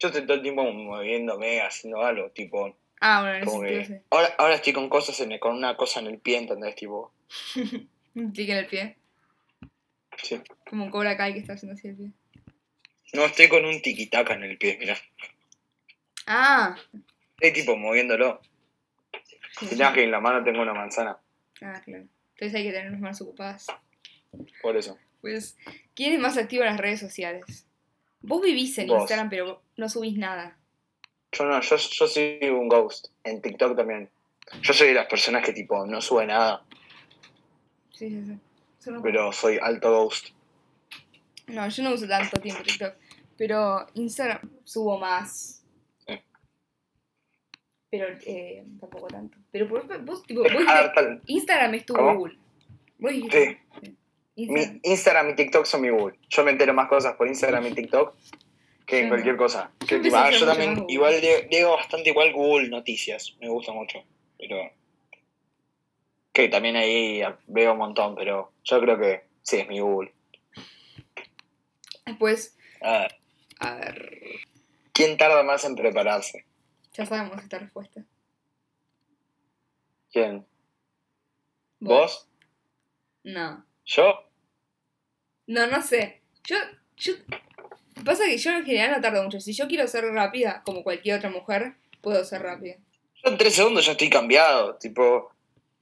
Yo 0.00 0.08
estoy 0.08 0.22
todo 0.22 0.34
el 0.34 0.42
tiempo 0.42 0.64
moviéndome, 0.64 1.60
haciendo 1.60 2.02
algo, 2.02 2.30
tipo. 2.30 2.76
Ah, 3.00 3.22
bueno, 3.22 3.46
Como 3.46 3.62
que. 3.62 4.02
Ahora, 4.10 4.34
ahora 4.38 4.54
estoy 4.56 4.72
con 4.72 4.88
cosas 4.88 5.18
en 5.20 5.32
el- 5.32 5.40
con 5.40 5.56
una 5.56 5.76
cosa 5.76 6.00
en 6.00 6.06
el 6.08 6.18
pie, 6.18 6.38
¿entendés? 6.38 6.74
Tipo. 6.74 7.12
Un 8.14 8.30
clic 8.32 8.48
en 8.50 8.56
el 8.58 8.66
pie. 8.66 8.96
Sí. 10.22 10.40
Como 10.68 10.84
un 10.84 10.90
Cobra 10.90 11.16
Kai 11.16 11.32
que 11.32 11.38
está 11.40 11.54
haciendo 11.54 11.74
así 11.74 11.88
el 11.88 11.96
pie. 11.96 12.10
No, 13.14 13.24
estoy 13.24 13.48
con 13.48 13.64
un 13.64 13.80
tiquitaca 13.80 14.34
en 14.34 14.42
el 14.42 14.58
pie, 14.58 14.76
mira. 14.78 14.96
Ah. 16.26 16.76
Estoy 17.40 17.52
tipo 17.62 17.76
moviéndolo. 17.76 18.40
sí, 19.58 19.66
sí. 19.66 19.78
que 19.94 20.04
en 20.04 20.10
la 20.10 20.20
mano 20.20 20.44
tengo 20.44 20.60
una 20.62 20.74
manzana. 20.74 21.18
Ah, 21.62 21.80
claro. 21.84 22.04
Entonces 22.34 22.54
hay 22.54 22.64
que 22.64 22.72
tener 22.72 22.90
las 22.90 23.00
manos 23.00 23.20
ocupadas. 23.22 23.66
Por 24.60 24.76
eso. 24.76 24.98
Pues, 25.20 25.56
¿quién 25.94 26.12
es 26.12 26.20
más 26.20 26.36
activo 26.36 26.62
en 26.62 26.70
las 26.70 26.80
redes 26.80 27.00
sociales? 27.00 27.66
Vos 28.20 28.40
vivís 28.42 28.76
en 28.78 28.88
Vos. 28.88 29.00
Instagram, 29.00 29.30
pero 29.30 29.62
no 29.76 29.88
subís 29.88 30.16
nada. 30.16 30.56
Yo 31.32 31.44
no, 31.44 31.60
yo, 31.60 31.76
yo 31.76 32.06
soy 32.06 32.38
un 32.50 32.68
ghost. 32.68 33.08
En 33.24 33.40
TikTok 33.40 33.76
también. 33.76 34.10
Yo 34.60 34.72
soy 34.72 34.88
de 34.88 34.94
las 34.94 35.06
personas 35.06 35.44
que 35.44 35.52
tipo 35.52 35.86
no 35.86 36.00
sube 36.00 36.26
nada, 36.26 36.64
Sí, 37.90 38.10
sí, 38.10 38.38
sí. 38.78 38.90
Pero 39.02 39.32
soy 39.32 39.58
alto 39.62 39.90
ghost. 39.92 40.30
No, 41.46 41.68
yo 41.68 41.82
no 41.84 41.94
uso 41.94 42.08
tanto 42.08 42.40
tiempo 42.40 42.62
TikTok. 42.62 42.94
Pero 43.36 43.86
Instagram 43.94 44.50
subo 44.64 44.98
más. 44.98 45.64
Pero 47.90 48.06
eh, 48.26 48.64
tampoco 48.80 49.06
tanto. 49.08 49.38
Pero 49.50 49.68
por, 49.68 50.04
vos, 50.04 50.22
tipo, 50.24 50.42
vos 50.42 50.52
Instagram 51.26 51.74
es 51.74 51.86
tu 51.86 51.94
¿Cómo? 51.94 52.14
Google. 52.14 52.38
Vos 52.98 53.12
dijiste. 53.12 53.60
sí. 53.82 53.96
Instagram. 54.36 54.72
Mi 54.72 54.90
Instagram 54.90 55.30
y 55.30 55.34
TikTok 55.36 55.64
son 55.66 55.80
mi 55.82 55.90
Google. 55.90 56.18
Yo 56.28 56.44
me 56.44 56.50
entero 56.52 56.74
más 56.74 56.88
cosas 56.88 57.14
por 57.16 57.28
Instagram 57.28 57.66
y 57.66 57.72
TikTok 57.74 58.14
que 58.86 59.00
en 59.00 59.08
cualquier 59.08 59.36
cosa. 59.36 59.72
Que, 59.86 60.00
ah, 60.12 60.30
yo 60.30 60.46
también 60.46 60.74
Google. 60.74 60.92
igual 60.92 61.20
leo 61.50 61.72
bastante 61.72 62.10
igual 62.10 62.32
Google 62.32 62.68
Noticias. 62.68 63.36
Me 63.40 63.48
gusta 63.48 63.72
mucho. 63.72 64.04
Pero. 64.38 64.70
Que 66.32 66.48
también 66.48 66.76
ahí 66.76 67.22
veo 67.46 67.72
un 67.72 67.78
montón, 67.78 68.14
pero 68.14 68.52
yo 68.64 68.80
creo 68.80 68.98
que 68.98 69.24
sí 69.42 69.58
es 69.58 69.68
mi 69.68 69.80
Google. 69.80 70.12
Después, 72.06 72.56
A 72.80 72.98
ver, 72.98 73.14
a 73.60 73.74
ver. 73.76 74.20
¿quién 74.92 75.16
tarda 75.16 75.42
más 75.42 75.64
en 75.64 75.74
prepararse? 75.74 76.44
Ya 76.94 77.06
sabemos 77.06 77.42
esta 77.42 77.58
respuesta. 77.58 78.04
¿Quién? 80.10 80.46
¿Vos? 81.80 82.28
No. 83.24 83.64
¿Yo? 83.84 84.32
No, 85.46 85.66
no 85.66 85.82
sé. 85.82 86.22
Yo, 86.44 86.56
yo. 86.96 87.14
Pasa 88.04 88.24
que 88.24 88.38
yo 88.38 88.50
en 88.52 88.64
general 88.64 88.92
no 88.92 89.00
tardo 89.00 89.22
mucho. 89.22 89.40
Si 89.40 89.52
yo 89.52 89.68
quiero 89.68 89.86
ser 89.86 90.04
rápida, 90.06 90.62
como 90.64 90.82
cualquier 90.82 91.18
otra 91.18 91.30
mujer, 91.30 91.74
puedo 92.00 92.24
ser 92.24 92.42
rápida. 92.42 92.76
Yo 93.22 93.30
en 93.30 93.38
tres 93.38 93.54
segundos 93.54 93.84
ya 93.84 93.92
estoy 93.92 94.10
cambiado. 94.10 94.76
Tipo. 94.76 95.32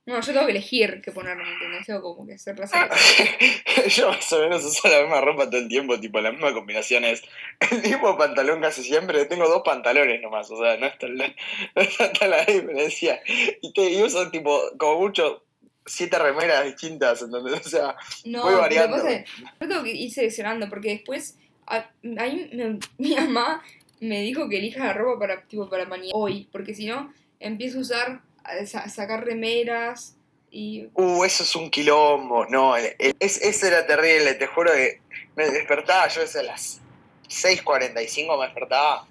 No, 0.06 0.20
yo 0.20 0.32
tengo 0.32 0.46
que 0.46 0.52
elegir 0.52 1.02
qué 1.04 1.12
ponerme, 1.12 1.44
¿me 1.44 1.52
¿entendés? 1.52 1.86
Tengo 1.86 2.02
como 2.02 2.26
que 2.26 2.34
hacer 2.34 2.58
la 2.58 2.66
selección. 2.66 3.88
yo 3.88 4.08
más 4.08 4.32
o 4.32 4.40
menos 4.40 4.64
uso 4.64 4.88
la 4.88 5.02
misma 5.02 5.20
ropa 5.20 5.48
todo 5.48 5.60
el 5.60 5.68
tiempo, 5.68 6.00
tipo, 6.00 6.20
la 6.20 6.32
misma 6.32 6.52
combinación 6.52 7.04
es 7.04 7.22
el 7.70 7.82
mismo 7.82 8.16
pantalón 8.16 8.60
casi 8.60 8.82
siempre. 8.82 9.26
Tengo 9.26 9.48
dos 9.48 9.62
pantalones 9.64 10.20
nomás, 10.20 10.50
o 10.50 10.56
sea, 10.56 10.76
no 10.78 10.86
es 10.86 10.98
tan 10.98 11.16
la, 11.16 11.28
no 11.76 11.82
tanta 11.96 12.26
la 12.26 12.44
diferencia. 12.44 13.22
Y, 13.60 13.72
te, 13.72 13.90
y 13.90 14.02
uso, 14.02 14.30
tipo, 14.30 14.60
como 14.78 14.98
mucho, 14.98 15.44
siete 15.86 16.18
remeras 16.18 16.64
distintas, 16.64 17.22
¿entendés? 17.22 17.66
O 17.66 17.68
sea, 17.68 17.96
No, 18.24 18.42
Voy 18.42 18.54
variando. 18.54 18.96
yo 18.98 19.68
tengo 19.68 19.82
que 19.82 19.92
ir 19.92 20.12
seleccionando 20.12 20.68
porque 20.68 20.90
después 20.90 21.36
a, 21.66 21.90
ahí 22.18 22.50
me- 22.52 22.78
mi 22.98 23.14
mamá 23.16 23.62
me 24.00 24.20
dijo 24.22 24.48
que 24.48 24.58
elija 24.58 24.84
la 24.86 24.92
ropa 24.92 25.20
para 25.20 25.42
tipo 25.44 25.68
para 25.68 25.84
mañana 25.86 26.10
hoy, 26.14 26.48
porque 26.52 26.74
si 26.74 26.86
no 26.86 27.12
empiezo 27.38 27.78
a 27.78 27.80
usar 27.82 28.20
a 28.44 28.64
sa- 28.66 28.88
sacar 28.88 29.24
remeras 29.24 30.16
y 30.50 30.86
uh, 30.94 31.24
eso 31.24 31.42
es 31.44 31.54
un 31.54 31.70
quilombo. 31.70 32.46
No, 32.46 32.76
el- 32.76 32.94
el- 32.98 33.16
es, 33.20 33.40
eso 33.42 33.66
era 33.66 33.86
terrible, 33.86 34.34
te 34.34 34.46
juro 34.46 34.72
que 34.72 35.00
me 35.36 35.48
despertaba 35.50 36.08
yo 36.08 36.22
desde 36.22 36.42
las 36.42 36.80
6.45 37.28 38.38
me 38.38 38.44
despertaba. 38.46 39.06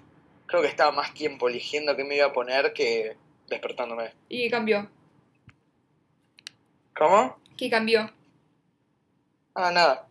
Creo 0.46 0.62
que 0.62 0.68
estaba 0.68 0.90
más 0.92 1.14
tiempo 1.14 1.48
eligiendo 1.48 1.96
qué 1.96 2.04
me 2.04 2.16
iba 2.16 2.26
a 2.26 2.32
poner 2.32 2.72
que 2.72 3.16
despertándome. 3.48 4.12
y 4.28 4.44
¿qué 4.44 4.50
cambió? 4.50 4.88
¿Cómo? 7.00 7.34
¿Qué 7.56 7.70
cambió? 7.70 8.12
Ah, 9.54 9.70
nada. 9.70 10.06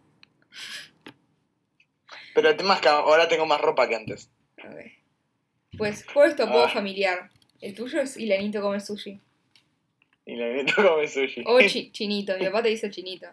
Pero 2.34 2.50
el 2.50 2.58
tema 2.58 2.74
es 2.74 2.82
que 2.82 2.88
ahora 2.90 3.28
tengo 3.28 3.46
más 3.46 3.62
ropa 3.62 3.88
que 3.88 3.96
antes. 3.96 4.32
A 4.64 4.70
ver. 4.70 4.94
Pues 5.78 6.04
juego 6.04 6.28
esto 6.28 6.48
poco 6.48 6.64
Ah. 6.64 6.70
familiar. 6.70 7.30
El 7.62 7.76
tuyo 7.76 8.02
es 8.02 8.18
Ilanito 8.18 8.60
come 8.60 8.80
sushi. 8.80 9.22
Meto 10.26 10.74
come 10.78 11.08
sushi. 11.08 11.44
O 11.46 11.60
chi- 11.62 11.92
chinito, 11.94 12.36
mi 12.40 12.46
papá 12.46 12.64
te 12.64 12.70
dice 12.70 12.90
chinito. 12.90 13.28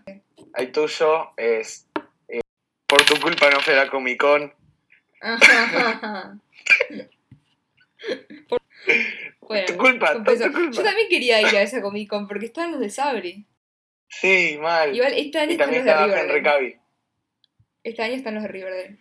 El 0.55 0.71
tuyo 0.71 1.31
es. 1.39 1.87
eh, 2.29 2.41
por 2.87 3.03
tu 3.07 3.19
culpa 3.19 3.49
no 3.49 3.61
fue 3.61 3.75
la 3.75 3.89
Comic 3.89 4.21
Con. 4.21 4.53
Por- 8.51 8.61
Bueno, 9.47 9.67
tu 9.67 9.77
culpa, 9.77 10.13
tu. 10.13 10.35
Yo 10.35 10.83
también 10.83 11.09
quería 11.09 11.41
ir 11.41 11.57
a 11.57 11.63
esa 11.63 11.81
Comic 11.81 12.09
Con 12.09 12.27
porque 12.27 12.47
estaban 12.47 12.73
los 12.73 12.81
de 12.81 12.91
Sabri. 12.91 13.47
Sí, 14.09 14.59
mal. 14.61 14.95
Igual 14.95 15.15
este 15.15 15.39
año 15.39 15.51
y 15.51 15.53
están 15.53 15.67
también 15.71 15.87
los 15.87 16.11
de 16.11 16.23
Riverdale. 16.23 16.81
Este 17.83 18.03
año 18.03 18.15
están 18.15 18.35
los 18.35 18.43
de 18.43 18.49
Riverdale. 18.49 18.99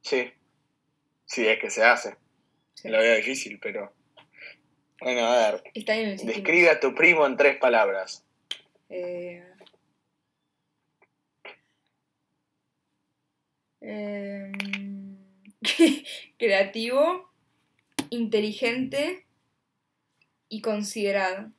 Sí. 0.00 0.32
Sí, 1.24 1.46
es 1.46 1.58
que 1.58 1.70
se 1.70 1.84
hace. 1.84 2.16
Sí. 2.74 2.88
Lo 2.88 2.98
veo 2.98 3.16
difícil, 3.16 3.58
pero. 3.60 3.92
Bueno, 5.00 5.26
a 5.26 5.50
ver. 5.50 5.62
El 5.74 5.84
séptimo. 5.84 6.32
Describe 6.32 6.70
a 6.70 6.80
tu 6.80 6.94
primo 6.94 7.26
en 7.26 7.36
tres 7.36 7.56
palabras. 7.56 8.24
Eh, 8.88 9.42
em, 13.80 15.18
creativo, 16.38 17.30
inteligente 18.10 19.26
y 20.48 20.60
considerado. 20.60 21.50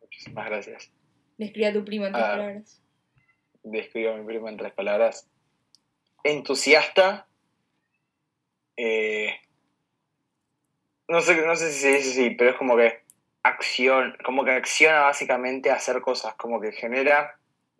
Muchísimas 0.00 0.46
gracias. 0.46 0.90
Describe 1.36 1.66
a 1.68 1.72
tu 1.72 1.84
primo 1.84 2.06
en 2.06 2.12
tres 2.12 2.24
Ah. 2.24 2.30
palabras. 2.30 2.82
Describo 3.62 4.12
a 4.12 4.16
mi 4.16 4.24
primo 4.26 4.48
en 4.48 4.56
tres 4.56 4.72
palabras. 4.72 5.28
Entusiasta. 6.24 7.26
eh, 8.80 9.34
no 11.08 11.20
sé, 11.20 11.34
no 11.44 11.56
sé 11.56 11.72
si 11.72 11.80
se 11.80 11.88
dice 11.96 12.10
así, 12.10 12.30
pero 12.30 12.50
es 12.50 12.56
como 12.56 12.76
que 12.76 13.00
acción, 13.42 14.16
como 14.24 14.44
que 14.44 14.52
acciona 14.52 15.00
básicamente 15.00 15.70
a 15.70 15.74
hacer 15.74 16.00
cosas, 16.00 16.34
como 16.36 16.60
que 16.60 16.70
genera, 16.70 17.38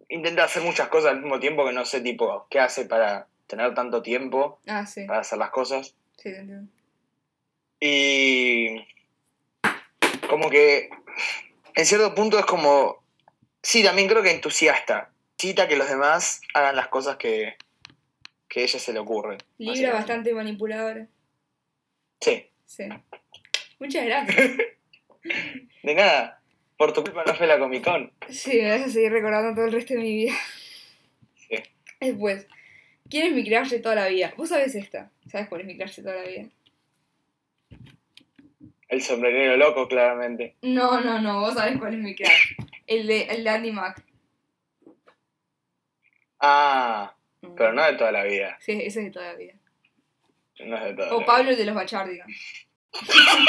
intenta 0.08 0.42
hacer 0.44 0.62
muchas 0.64 0.88
cosas 0.88 1.12
al 1.12 1.20
mismo 1.20 1.38
tiempo 1.38 1.64
que 1.66 1.72
no 1.72 1.84
sé 1.84 2.00
tipo 2.00 2.46
qué 2.50 2.58
hace 2.58 2.86
para 2.86 3.28
tener 3.46 3.74
tanto 3.74 4.02
tiempo 4.02 4.58
Ah, 4.66 4.86
sí. 4.86 5.04
para 5.06 5.20
hacer 5.20 5.38
las 5.38 5.50
cosas. 5.50 5.94
Sí, 6.16 6.30
te 6.32 6.38
entiendo. 6.40 6.68
Y 7.80 8.86
como 10.28 10.50
que 10.50 10.90
en 11.74 11.86
cierto 11.86 12.14
punto 12.14 12.38
es 12.38 12.46
como, 12.46 13.02
sí, 13.62 13.82
también 13.82 14.08
creo 14.08 14.22
que 14.22 14.30
entusiasta. 14.30 15.10
Necesita 15.38 15.68
que 15.68 15.76
los 15.76 15.88
demás 15.88 16.40
hagan 16.54 16.74
las 16.74 16.88
cosas 16.88 17.16
que, 17.16 17.56
que 18.48 18.60
a 18.60 18.62
ella 18.64 18.78
se 18.78 18.92
le 18.92 18.98
ocurren. 18.98 19.38
Libra 19.58 19.72
básicamente. 19.72 19.98
bastante 19.98 20.34
manipuladora. 20.34 21.06
Sí, 22.20 22.48
Sí. 22.68 22.84
Muchas 23.78 24.04
gracias. 24.04 24.52
de 25.82 25.94
nada. 25.94 26.40
Por 26.76 26.92
tu 26.92 27.02
culpa 27.02 27.24
no 27.26 27.34
fue 27.34 27.46
la 27.48 27.58
Comic 27.58 27.82
Con. 27.82 28.12
Sí, 28.28 28.60
me 28.60 28.70
vas 28.70 28.82
a 28.82 28.90
seguir 28.90 29.10
recordando 29.10 29.54
todo 29.54 29.64
el 29.64 29.72
resto 29.72 29.94
de 29.94 30.00
mi 30.00 30.14
vida. 30.14 30.34
Sí. 31.34 31.56
Después, 32.00 32.46
¿quién 33.10 33.26
es 33.26 33.32
mi 33.32 33.44
crush 33.44 33.70
de 33.70 33.80
toda 33.80 33.96
la 33.96 34.06
vida? 34.06 34.32
Vos 34.36 34.50
sabés 34.50 34.76
esta. 34.76 35.10
¿Sabes 35.28 35.48
cuál 35.48 35.62
es 35.62 35.66
mi 35.66 35.76
crush 35.76 35.96
de 35.96 36.02
toda 36.02 36.14
la 36.16 36.28
vida? 36.28 36.48
El 38.88 39.02
sombrerero 39.02 39.56
loco, 39.56 39.86
claramente. 39.86 40.56
No, 40.62 41.00
no, 41.00 41.20
no, 41.20 41.40
vos 41.40 41.54
sabés 41.54 41.78
cuál 41.78 41.94
es 41.94 42.00
mi 42.00 42.14
crush. 42.14 42.56
El 42.86 43.06
de, 43.06 43.22
el 43.24 43.44
de 43.44 43.50
Andy 43.50 43.70
Mac. 43.70 44.02
Ah, 46.40 47.14
pero 47.56 47.72
no 47.72 47.84
de 47.84 47.94
toda 47.94 48.12
la 48.12 48.24
vida. 48.24 48.56
Sí, 48.60 48.72
ese 48.72 49.00
es 49.00 49.04
de 49.06 49.10
toda 49.10 49.26
la 49.32 49.34
vida. 49.34 49.54
No 50.60 50.76
es 50.76 50.84
de 50.84 50.94
toda 50.94 51.14
O 51.14 51.20
la 51.20 51.26
Pablo, 51.26 51.50
el 51.50 51.56
de 51.56 51.64
los 51.66 51.74
Bachardigans. 51.74 52.66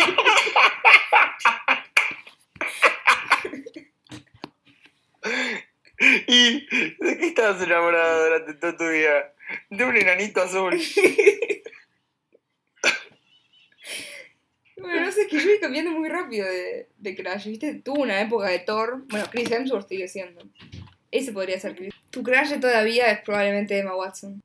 vida. 5.24 6.26
¿Y 6.28 6.66
de 6.98 7.18
qué 7.18 7.28
estabas 7.28 7.62
enamorado 7.62 8.26
durante 8.26 8.54
toda 8.56 8.78
tu 8.78 8.90
vida? 8.90 9.34
De 9.70 9.86
un 9.86 9.96
enanito 9.96 10.42
azul. 10.42 10.78
Bueno, 14.80 15.06
no 15.06 15.12
sé, 15.12 15.22
es 15.22 15.28
que 15.28 15.40
yo 15.40 15.46
voy 15.46 15.60
cambiando 15.60 15.92
muy 15.92 16.10
rápido 16.10 16.48
de, 16.48 16.90
de 16.98 17.16
crush, 17.16 17.46
¿viste? 17.48 17.76
Tuve 17.76 18.00
una 18.00 18.22
época 18.22 18.48
de 18.48 18.60
Thor. 18.60 19.04
Bueno, 19.08 19.26
Chris 19.32 19.52
Hemsworth 19.52 19.88
sigue 19.88 20.08
siendo. 20.08 20.42
Ese 21.12 21.32
podría 21.32 21.60
ser 21.60 21.76
Chris. 21.76 21.94
Tu 22.10 22.24
crush 22.24 22.60
todavía 22.60 23.12
es 23.12 23.22
probablemente 23.22 23.78
Emma 23.78 23.96
Watson. 23.96 24.42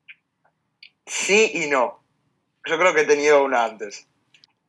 Sí 1.07 1.51
y 1.55 1.67
no. 1.69 2.03
Yo 2.67 2.79
creo 2.79 2.95
que 2.95 3.03
he 3.03 3.07
tenido 3.07 3.45
una 3.45 3.65
antes. 3.65 4.07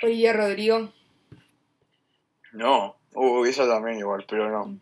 Olivia 0.01 0.33
Rodrigo. 0.33 0.91
No. 2.51 2.97
Uy, 3.13 3.49
eso 3.49 3.67
también 3.67 3.97
igual, 3.97 4.25
pero 4.29 4.49
no. 4.49 4.77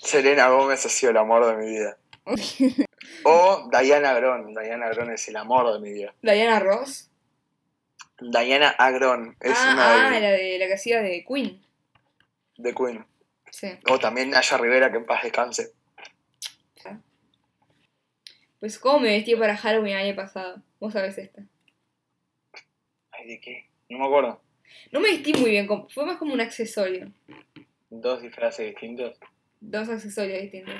Selena 0.00 0.48
Gómez 0.48 0.86
ha 0.86 0.88
sido 0.88 1.10
el 1.10 1.16
amor 1.16 1.46
de 1.46 1.56
mi 1.56 1.70
vida. 1.70 1.98
O 3.24 3.70
Diana 3.70 4.10
Agron. 4.10 4.54
Diana 4.54 4.86
Agron 4.86 5.10
es 5.10 5.28
el 5.28 5.36
amor 5.36 5.72
de 5.72 5.80
mi 5.80 5.92
vida. 5.92 6.14
Diana 6.22 6.58
Ross. 6.58 7.10
Diana 8.20 8.68
Agron 8.70 9.36
es 9.40 9.56
ah, 9.56 9.70
una 9.72 10.08
ah, 10.08 10.10
de, 10.10 10.20
la 10.20 10.30
de 10.30 10.58
la 10.58 10.66
que 10.66 10.74
hacía 10.74 11.02
de 11.02 11.24
Queen. 11.24 11.62
de 12.56 12.74
Queen. 12.74 13.04
Sí. 13.50 13.68
O 13.88 13.98
también 13.98 14.30
Naya 14.30 14.56
Rivera, 14.58 14.90
que 14.90 14.98
en 14.98 15.06
paz 15.06 15.22
descanse. 15.22 15.72
Pues 18.64 18.78
cómo 18.78 19.00
me 19.00 19.10
vestí 19.10 19.36
para 19.36 19.58
Halloween 19.58 19.94
el 19.94 20.06
año 20.06 20.16
pasado. 20.16 20.62
Vos 20.80 20.94
sabés 20.94 21.18
esta. 21.18 21.42
Ay, 23.10 23.26
¿de 23.26 23.38
qué? 23.38 23.68
No 23.90 23.98
me 23.98 24.06
acuerdo. 24.06 24.40
No 24.90 25.00
me 25.00 25.10
vestí 25.10 25.34
muy 25.34 25.50
bien, 25.50 25.68
fue 25.90 26.06
más 26.06 26.16
como 26.16 26.32
un 26.32 26.40
accesorio. 26.40 27.12
Dos 27.90 28.22
disfraces 28.22 28.66
distintos. 28.66 29.18
Dos 29.60 29.90
accesorios 29.90 30.40
distintos. 30.40 30.74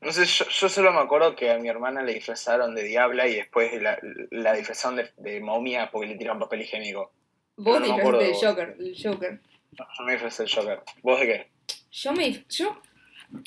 No 0.00 0.12
sé, 0.12 0.24
yo, 0.24 0.44
yo 0.48 0.68
solo 0.68 0.92
me 0.92 1.00
acuerdo 1.00 1.34
que 1.34 1.50
a 1.50 1.58
mi 1.58 1.68
hermana 1.68 2.02
le 2.02 2.14
disfrazaron 2.14 2.74
de 2.74 2.84
diabla 2.84 3.26
y 3.26 3.34
después 3.34 3.80
la, 3.82 3.98
la 4.30 4.52
disfrazaron 4.54 4.96
de, 4.96 5.10
de 5.16 5.40
momia 5.40 5.90
porque 5.90 6.08
le 6.08 6.16
tiraron 6.16 6.38
papel 6.38 6.62
higiénico. 6.62 7.12
Vos 7.56 7.80
No, 7.80 7.86
disfrazaste 7.86 8.24
de. 8.24 8.34
Joker, 8.34 8.76
del 8.76 8.96
Joker. 9.02 9.40
No, 9.78 9.86
yo 9.98 10.04
me 10.04 10.12
disfrazé 10.12 10.44
del 10.44 10.52
Joker. 10.54 10.82
¿Vos 11.02 11.20
de 11.20 11.26
qué? 11.26 11.50
Yo 11.90 12.12
me 12.12 12.44
yo 12.48 12.80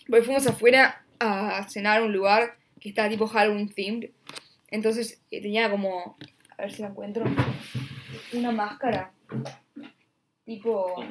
porque 0.10 0.24
fuimos 0.24 0.46
afuera 0.48 1.04
a 1.20 1.68
cenar 1.70 2.02
a 2.02 2.04
un 2.04 2.14
lugar 2.14 2.58
que 2.80 2.90
estaba 2.90 3.10
tipo 3.10 3.28
Halloween 3.28 3.74
themed. 3.74 4.10
Entonces 4.70 5.22
eh, 5.32 5.42
tenía 5.42 5.70
como 5.70 6.18
a 6.58 6.62
ver 6.62 6.72
si 6.72 6.82
la 6.82 6.90
encuentro 6.90 7.24
una 8.34 8.52
máscara 8.52 9.12
tipo 10.46 11.04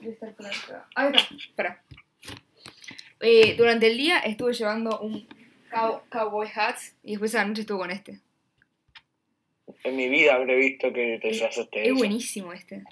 estar 0.00 0.34
por 0.34 0.46
acá. 0.46 0.86
Ahí 0.94 1.12
está, 1.14 1.34
espera. 1.34 1.82
Eh, 3.20 3.54
durante 3.56 3.86
el 3.88 3.96
día 3.98 4.18
estuve 4.20 4.52
llevando 4.54 4.98
un 5.00 5.26
cow- 5.70 6.00
cowboy 6.10 6.48
hat 6.54 6.76
y 7.02 7.10
después 7.12 7.34
a 7.34 7.38
la 7.38 7.44
noche 7.46 7.62
estuve 7.62 7.78
con 7.78 7.90
este. 7.90 8.20
En 9.84 9.96
mi 9.96 10.08
vida 10.08 10.34
habré 10.34 10.56
visto 10.56 10.92
que 10.92 11.18
te 11.20 11.28
disfrazaste 11.28 11.78
de 11.78 11.84
Es 11.84 11.88
eso. 11.90 11.98
buenísimo 11.98 12.52
este. 12.52 12.82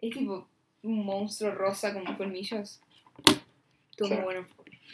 Es 0.00 0.10
tipo 0.14 0.48
un 0.82 1.04
monstruo 1.04 1.52
rosa 1.52 1.92
con 1.94 2.04
colmillos. 2.16 2.80
Estuvo 3.90 4.08
Sí. 4.08 4.14
muy 4.14 4.24
bueno. 4.24 4.46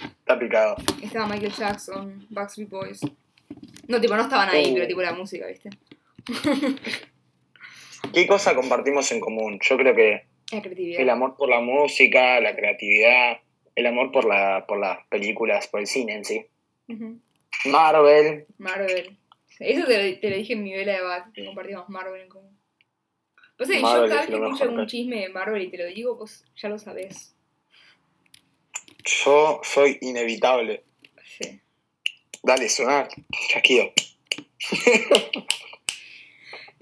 Está 0.02 0.38
picado. 0.38 0.76
Estaba 1.02 1.26
Michael 1.26 1.52
Jackson, 1.52 2.26
Backstreet 2.30 2.68
Boys. 2.70 3.00
No, 3.88 4.00
tipo, 4.00 4.14
no 4.16 4.22
estaban 4.22 4.48
ahí, 4.50 4.70
Uh. 4.70 4.74
pero 4.74 4.86
tipo 4.86 5.02
la 5.02 5.12
música, 5.12 5.46
¿viste? 5.46 5.70
¿Qué 8.12 8.26
cosa 8.26 8.54
compartimos 8.54 9.10
en 9.12 9.20
común? 9.20 9.58
Yo 9.62 9.76
creo 9.76 9.94
que 9.94 10.24
La 10.52 10.60
creatividad. 10.62 11.00
el 11.00 11.10
amor 11.10 11.36
por 11.36 11.48
la 11.48 11.60
música, 11.60 12.40
la 12.40 12.54
creatividad, 12.56 13.38
el 13.80 13.86
amor 13.86 14.12
por, 14.12 14.24
la, 14.26 14.64
por 14.66 14.78
las 14.78 15.06
películas, 15.08 15.66
por 15.68 15.80
el 15.80 15.86
cine 15.86 16.14
en 16.14 16.24
sí. 16.24 16.46
Marvel. 17.66 18.46
Marvel. 18.58 19.16
Eso 19.58 19.86
te 19.86 20.12
lo, 20.12 20.20
te 20.20 20.30
lo 20.30 20.36
dije 20.36 20.52
en 20.54 20.62
mi 20.62 20.72
vela 20.72 20.92
de 20.94 21.02
bat, 21.02 21.32
que 21.34 21.44
compartimos 21.44 21.88
Marvel 21.88 22.22
en 22.22 22.28
común. 22.28 22.58
Pues 23.56 23.68
yo 23.68 23.80
Marvel 23.80 24.08
cada 24.08 24.20
vez 24.22 24.30
que 24.30 24.36
escucho 24.36 24.64
algún 24.64 24.86
chisme 24.86 25.20
de 25.20 25.28
Marvel 25.28 25.62
y 25.62 25.68
te 25.70 25.76
lo 25.76 25.84
digo, 25.86 26.16
pues 26.18 26.44
ya 26.56 26.68
lo 26.70 26.78
sabes. 26.78 27.34
Yo 29.04 29.60
soy 29.62 29.98
inevitable. 30.00 30.82
Sí. 31.24 31.60
Dale, 32.42 32.68
sonar. 32.68 33.08
Chasquido. 33.50 33.92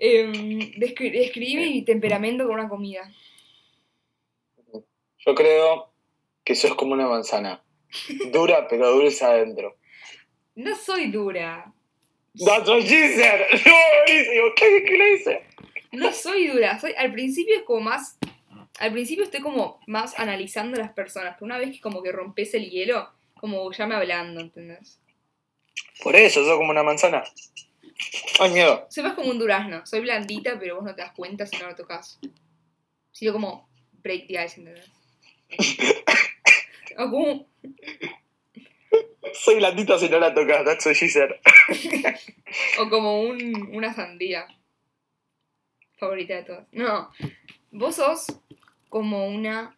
Em, 0.00 0.61
descri- 0.78 1.11
describí 1.11 1.56
mi 1.56 1.82
temperamento 1.82 2.44
con 2.46 2.54
una 2.54 2.68
comida. 2.68 3.12
Yo 5.26 5.34
creo 5.34 5.92
que 6.48 6.54
sos 6.54 6.74
como 6.76 6.94
una 6.94 7.06
manzana. 7.06 7.62
Dura, 8.32 8.66
pero 8.68 8.90
dulce 8.90 9.22
adentro. 9.22 9.76
No 10.54 10.74
soy 10.74 11.11
dura. 11.11 11.70
That's 12.42 12.66
what 12.66 12.80
she 12.80 13.14
said. 13.14 13.40
No, 13.66 13.74
buenísimo. 14.06 14.46
¿Qué, 14.56 14.84
¿Qué 14.87 14.96
le 14.96 15.12
hice? 15.12 15.42
No 15.92 16.11
soy 16.11 16.48
dura. 16.48 16.80
Soy, 16.80 16.94
al 16.96 17.12
principio 17.12 17.54
es 17.54 17.64
como 17.64 17.82
más. 17.82 18.16
Al 18.78 18.92
principio 18.92 19.24
estoy 19.24 19.42
como 19.42 19.78
más 19.87 20.18
analizando 20.18 20.78
a 20.78 20.84
las 20.84 20.92
personas. 20.94 21.34
Pero 21.34 21.44
una 21.44 21.58
vez 21.58 21.70
que 21.70 21.82
como 21.82 22.02
que 22.02 22.12
rompes 22.12 22.54
el 22.54 22.70
hielo, 22.70 23.11
como 23.34 23.70
ya 23.70 23.87
me 23.87 23.96
hablando, 23.96 24.40
¿entendés? 24.40 25.02
Por 26.02 26.16
eso, 26.16 26.42
sos 26.46 26.56
como 26.56 26.70
una 26.70 26.82
manzana. 26.82 27.24
Ay, 28.40 28.52
miedo. 28.52 28.87
Soy 28.88 29.02
más 29.02 29.12
como 29.12 29.30
un 29.30 29.38
durazno. 29.38 29.84
Soy 29.84 30.00
blandita, 30.00 30.58
pero 30.58 30.76
vos 30.76 30.84
no 30.84 30.94
te 30.94 31.02
das 31.02 31.12
cuenta 31.12 31.44
si 31.44 31.58
no 31.58 31.66
lo 31.68 31.76
tocas. 31.76 32.18
Sigo 33.12 33.34
como 33.34 33.68
break 34.02 34.28
the 34.28 34.42
ice, 34.42 34.58
¿entendés? 34.58 34.90
Soy 39.32 39.56
blandita 39.56 39.98
si 39.98 40.08
no 40.08 40.18
la 40.18 40.34
tocas. 40.34 40.64
That's 40.64 40.84
what 40.84 40.94
she 40.94 41.08
said. 41.08 41.30
O 42.78 42.88
como 42.88 43.22
un, 43.22 43.70
una 43.74 43.94
sandía. 43.94 44.46
Favorita 45.98 46.34
de 46.37 46.42
todas. 46.42 46.66
No. 46.72 47.11
Vos 47.70 47.96
sos 47.96 48.26
como 48.88 49.28
una. 49.28 49.76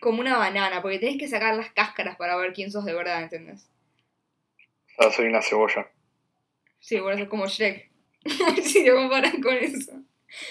Como 0.00 0.20
una 0.20 0.36
banana, 0.36 0.82
porque 0.82 0.98
tenés 0.98 1.18
que 1.18 1.28
sacar 1.28 1.54
las 1.56 1.72
cáscaras 1.72 2.16
para 2.16 2.36
ver 2.36 2.52
quién 2.52 2.70
sos 2.70 2.84
de 2.84 2.92
verdad, 2.92 3.22
¿entendés? 3.22 3.70
Ah, 4.98 5.10
soy 5.10 5.26
una 5.26 5.40
cebolla. 5.40 5.88
Sí, 6.80 6.98
bueno, 7.00 7.18
sos 7.18 7.28
como 7.28 7.46
Shrek. 7.46 7.90
si 8.62 8.84
te 8.84 8.92
comparan 8.92 9.40
con 9.40 9.54
eso. 9.54 9.92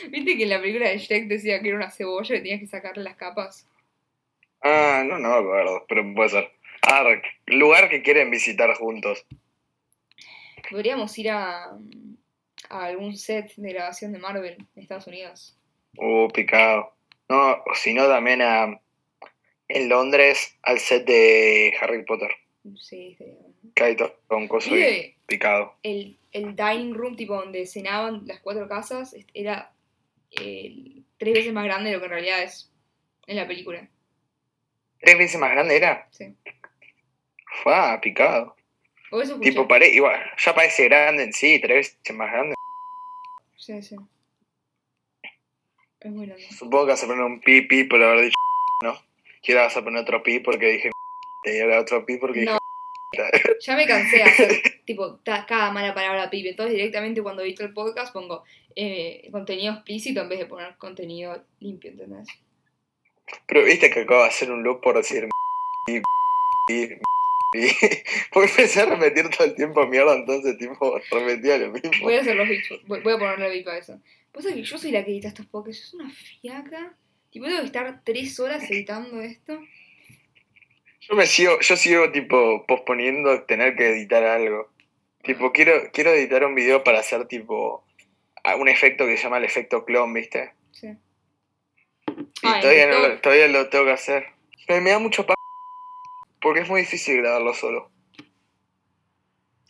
¿Viste 0.10 0.38
que 0.38 0.44
en 0.44 0.50
la 0.50 0.62
película 0.62 0.90
de 0.90 0.98
Shrek 0.98 1.28
decía 1.28 1.62
que 1.62 1.70
era 1.70 1.78
una 1.78 1.92
cebolla 1.92 2.36
y 2.36 2.40
tenías 2.40 2.60
que 2.62 2.68
sacarle 2.68 3.04
las 3.04 3.16
capas? 3.16 3.68
Ah, 4.64 5.04
no, 5.06 5.20
no 5.20 5.30
me 5.30 5.36
acuerdo, 5.36 5.86
pero 5.88 6.04
puede 6.16 6.30
ser. 6.30 6.52
Ah, 6.82 7.04
lugar 7.48 7.90
que 7.90 8.02
quieren 8.02 8.32
visitar 8.32 8.74
juntos. 8.76 9.26
Podríamos 10.70 11.18
ir 11.18 11.30
a, 11.32 11.66
a 12.70 12.86
algún 12.86 13.16
set 13.16 13.54
de 13.56 13.74
grabación 13.74 14.14
de 14.14 14.20
Marvel 14.20 14.58
en 14.76 14.82
Estados 14.82 15.08
Unidos. 15.08 15.58
Uh, 15.98 16.28
picado. 16.30 16.94
No, 17.30 17.52
o 17.52 17.76
si 17.76 17.94
no, 17.94 18.08
también 18.08 18.42
a, 18.42 18.80
en 19.68 19.90
Londres 19.90 20.58
al 20.64 20.80
set 20.80 21.06
de 21.06 21.74
Harry 21.80 22.04
Potter. 22.06 22.32
Sí, 22.78 23.18
hay 23.82 23.96
todo 23.96 24.16
un 24.30 24.48
coso 24.48 24.74
ahí, 24.74 24.80
¿Viste 24.80 25.18
picado. 25.26 25.76
el, 25.84 26.18
el 26.32 26.56
dining 26.56 26.94
room, 26.94 27.16
tipo 27.16 27.36
donde 27.36 27.66
cenaban 27.66 28.26
las 28.26 28.40
cuatro 28.40 28.68
casas, 28.70 29.16
era 29.34 29.74
eh, 30.32 31.02
tres 31.18 31.34
veces 31.34 31.54
más 31.54 31.66
grande 31.66 31.90
de 31.90 31.96
lo 31.98 32.00
que 32.00 32.06
en 32.06 32.12
realidad 32.12 32.44
es 32.44 32.72
en 33.28 33.36
la 33.36 33.48
película. 33.48 33.90
¿Tres 35.04 35.18
veces 35.18 35.40
más 35.40 35.52
grande 35.52 35.76
era? 35.76 36.08
Sí. 36.12 36.34
Fue 37.62 37.74
ah, 37.76 38.00
picado. 38.02 38.56
Tipo, 39.42 39.68
pare 39.68 39.90
igual, 39.90 40.20
ya 40.38 40.56
parece 40.56 40.86
grande 40.86 41.24
en 41.24 41.34
sí, 41.34 41.60
tres 41.62 41.98
veces 42.00 42.16
más 42.16 42.32
grande. 42.32 42.56
Sí, 43.58 43.82
sí. 43.82 43.98
Es 46.00 46.12
muy 46.12 46.26
grande. 46.26 46.48
Supongo 46.58 46.86
que 46.86 46.92
vas 46.92 47.04
a 47.04 47.08
poner 47.08 47.24
un 47.24 47.42
pi 47.42 47.62
pi 47.62 47.84
por 47.84 48.02
haber 48.02 48.26
dicho 48.26 48.36
¿no? 48.82 48.98
Y 49.44 49.52
ahora 49.52 49.66
vas 49.66 49.78
a 49.78 49.84
poner 49.84 50.02
otro 50.02 50.24
pi 50.24 50.40
porque 50.40 50.68
dije 50.68 50.92
y 51.44 51.60
ahora 51.60 51.82
otro 51.82 52.06
pi 52.06 52.18
porque 52.18 52.46
No. 52.46 52.58
Ya 53.60 53.76
me 53.76 53.86
cansé 53.86 54.18
de 54.18 54.24
hacer 54.24 54.62
tipo 54.86 55.20
cada 55.24 55.72
mala 55.72 55.94
palabra 55.94 56.30
pibe. 56.30 56.50
Entonces 56.50 56.76
directamente 56.76 57.22
cuando 57.22 57.44
edito 57.44 57.64
el 57.64 57.74
podcast 57.74 58.12
pongo 58.12 58.44
eh, 58.76 59.28
contenido 59.32 59.74
explícito 59.74 60.22
en 60.22 60.30
vez 60.30 60.40
de 60.40 60.46
poner 60.46 60.76
contenido 60.78 61.44
limpio, 61.60 61.92
¿entendés? 61.92 62.28
Pero 63.48 63.64
viste 63.64 63.90
que 63.90 64.02
acabo 64.02 64.22
de 64.22 64.28
hacer 64.28 64.52
un 64.52 64.64
loop 64.64 64.82
por 64.82 64.96
decir 64.96 65.30
y, 65.88 65.98
y, 66.72 66.84
y 67.54 67.68
porque 68.32 68.50
empecé 68.50 68.82
a 68.82 68.86
repetir 68.86 69.30
todo 69.30 69.48
el 69.48 69.56
tiempo 69.56 69.86
mierda, 69.88 70.16
entonces 70.16 70.58
tipo 70.58 71.00
repetía 71.12 71.58
lo 71.58 71.72
mismo. 71.72 71.92
Voy 72.02 72.16
a 72.16 72.22
hacer 72.22 72.36
los 72.36 72.48
bichos. 72.48 72.82
Voy, 72.86 73.02
voy 73.02 73.14
a 73.14 73.18
ponerle 73.18 73.50
bip 73.52 73.68
a 73.68 73.78
eso. 73.78 74.00
Pasa 74.32 74.54
que 74.54 74.64
yo 74.64 74.78
soy 74.78 74.92
la 74.92 75.04
que 75.06 75.12
edita 75.12 75.28
estos. 75.28 75.46
Yo 75.52 75.74
soy 75.74 76.00
una 76.02 76.10
fiaca. 76.10 76.94
Tipo, 77.32 77.46
tengo 77.46 77.60
que 77.60 77.66
estar 77.66 78.02
tres 78.04 78.40
horas 78.40 78.70
editando 78.70 79.22
esto. 79.22 79.60
Yo 81.02 81.16
me 81.16 81.28
sigo, 81.28 81.60
yo 81.60 81.76
sigo 81.76 82.12
tipo 82.12 82.66
posponiendo 82.66 83.44
tener 83.44 83.76
que 83.76 83.90
editar 83.90 84.24
algo. 84.24 84.70
Tipo, 85.24 85.52
quiero, 85.52 85.92
quiero 85.92 86.12
editar 86.12 86.46
un 86.46 86.56
video 86.56 86.84
para 86.84 87.00
hacer 87.00 87.28
tipo 87.28 87.84
un 88.58 88.68
efecto 88.70 89.06
que 89.06 89.18
se 89.18 89.24
llama 89.24 89.38
el 89.38 89.46
efecto 89.46 89.86
clon, 89.86 90.14
¿viste? 90.14 90.52
Sí. 92.44 92.50
Y 92.50 92.54
en 92.54 92.62
todavía, 92.62 92.88
no 92.88 93.00
lo, 93.00 93.22
todavía 93.22 93.48
lo 93.48 93.70
tengo 93.70 93.86
que 93.86 93.92
hacer. 93.92 94.26
Pero 94.68 94.82
me 94.82 94.90
da 94.90 95.00
mucho 95.00 95.26
pa... 95.26 95.34
Porque 96.42 96.62
es 96.62 96.70
muy 96.70 96.82
difícil 96.82 97.18
grabarlo 97.18 97.54
solo. 97.54 97.90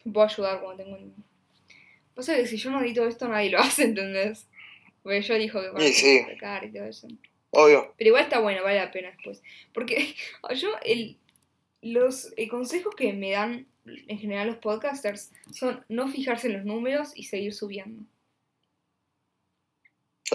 Puedo 0.03 0.25
ayudar 0.25 0.59
cuando 0.59 0.83
tengo 0.83 0.97
un... 0.97 1.23
Pasa 2.15 2.35
que 2.35 2.47
si 2.47 2.57
yo 2.57 2.71
no 2.71 2.81
edito 2.81 3.07
esto, 3.07 3.27
nadie 3.27 3.51
lo 3.51 3.59
hace, 3.59 3.83
¿entendés? 3.83 4.47
Porque 5.03 5.21
yo 5.21 5.35
dijo 5.35 5.61
que 5.61 5.85
Y 5.85 5.93
sí. 5.93 6.23
sacar 6.23 6.63
y 6.63 6.71
todo 6.71 6.85
eso. 6.85 7.07
Obvio. 7.51 7.93
Pero 7.97 8.07
igual 8.07 8.23
está 8.23 8.39
bueno, 8.39 8.63
vale 8.63 8.79
la 8.79 8.91
pena 8.91 9.11
después. 9.11 9.43
Porque 9.71 10.15
yo, 10.55 10.69
el, 10.83 11.17
los 11.81 12.33
eh, 12.37 12.47
consejos 12.47 12.95
que 12.95 13.13
me 13.13 13.31
dan 13.31 13.67
en 13.85 14.17
general 14.17 14.47
los 14.47 14.57
podcasters 14.57 15.31
son 15.51 15.85
no 15.89 16.07
fijarse 16.07 16.47
en 16.47 16.53
los 16.53 16.65
números 16.65 17.11
y 17.15 17.23
seguir 17.23 17.53
subiendo. 17.53 18.05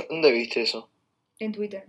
¿Dónde 0.08 0.30
viste 0.30 0.62
eso? 0.62 0.90
En 1.38 1.52
Twitter. 1.52 1.86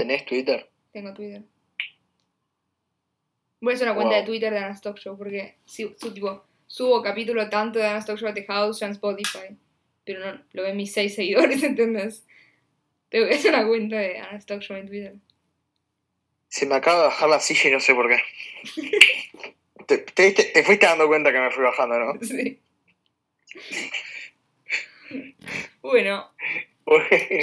¿Tenés 0.00 0.24
Twitter? 0.26 0.68
Tengo 0.92 1.12
Twitter. 1.14 1.42
Voy 3.60 3.72
a 3.72 3.76
hacer 3.76 3.86
una 3.88 3.94
cuenta 3.96 4.16
de. 4.16 4.22
Twitter 4.24 4.52
de 4.52 4.70
Stock 4.70 4.98
Show 4.98 5.16
porque 5.18 5.56
si, 5.66 5.94
su- 5.98 6.12
tipo, 6.14 6.44
subo 6.66 7.02
capítulo 7.02 7.48
tanto 7.48 7.78
de 7.78 7.86
Ana 7.86 7.98
Stock 7.98 8.18
Show 8.18 8.28
at 8.28 8.34
the 8.34 8.44
House 8.46 8.82
en 8.82 8.92
Spotify. 8.92 9.56
Pero 10.04 10.20
no 10.24 10.42
lo 10.52 10.62
ven 10.62 10.76
mis 10.76 10.92
seis 10.92 11.14
seguidores, 11.16 11.62
¿entendés? 11.62 12.26
Te 13.10 13.20
voy 13.20 13.32
a 13.32 13.36
hacer 13.36 13.52
una 13.54 13.66
cuenta 13.66 13.96
de 13.96 14.18
Stock 14.38 14.60
Show 14.62 14.76
en 14.76 14.86
Twitter. 14.86 15.14
Se 16.48 16.66
me 16.66 16.74
acaba 16.74 16.98
de 17.02 17.04
bajar 17.08 17.28
la 17.28 17.38
silla 17.40 17.68
y 17.68 17.72
no 17.72 17.80
sé 17.80 17.94
por 17.94 18.08
qué. 18.08 18.18
te, 19.86 19.98
te 19.98 20.64
fuiste 20.64 20.86
dando 20.86 21.06
cuenta 21.06 21.30
que 21.32 21.38
me 21.38 21.50
fui 21.50 21.62
bajando, 21.62 21.98
¿no? 21.98 22.14
Sí. 22.22 22.58
Bueno, 25.82 26.30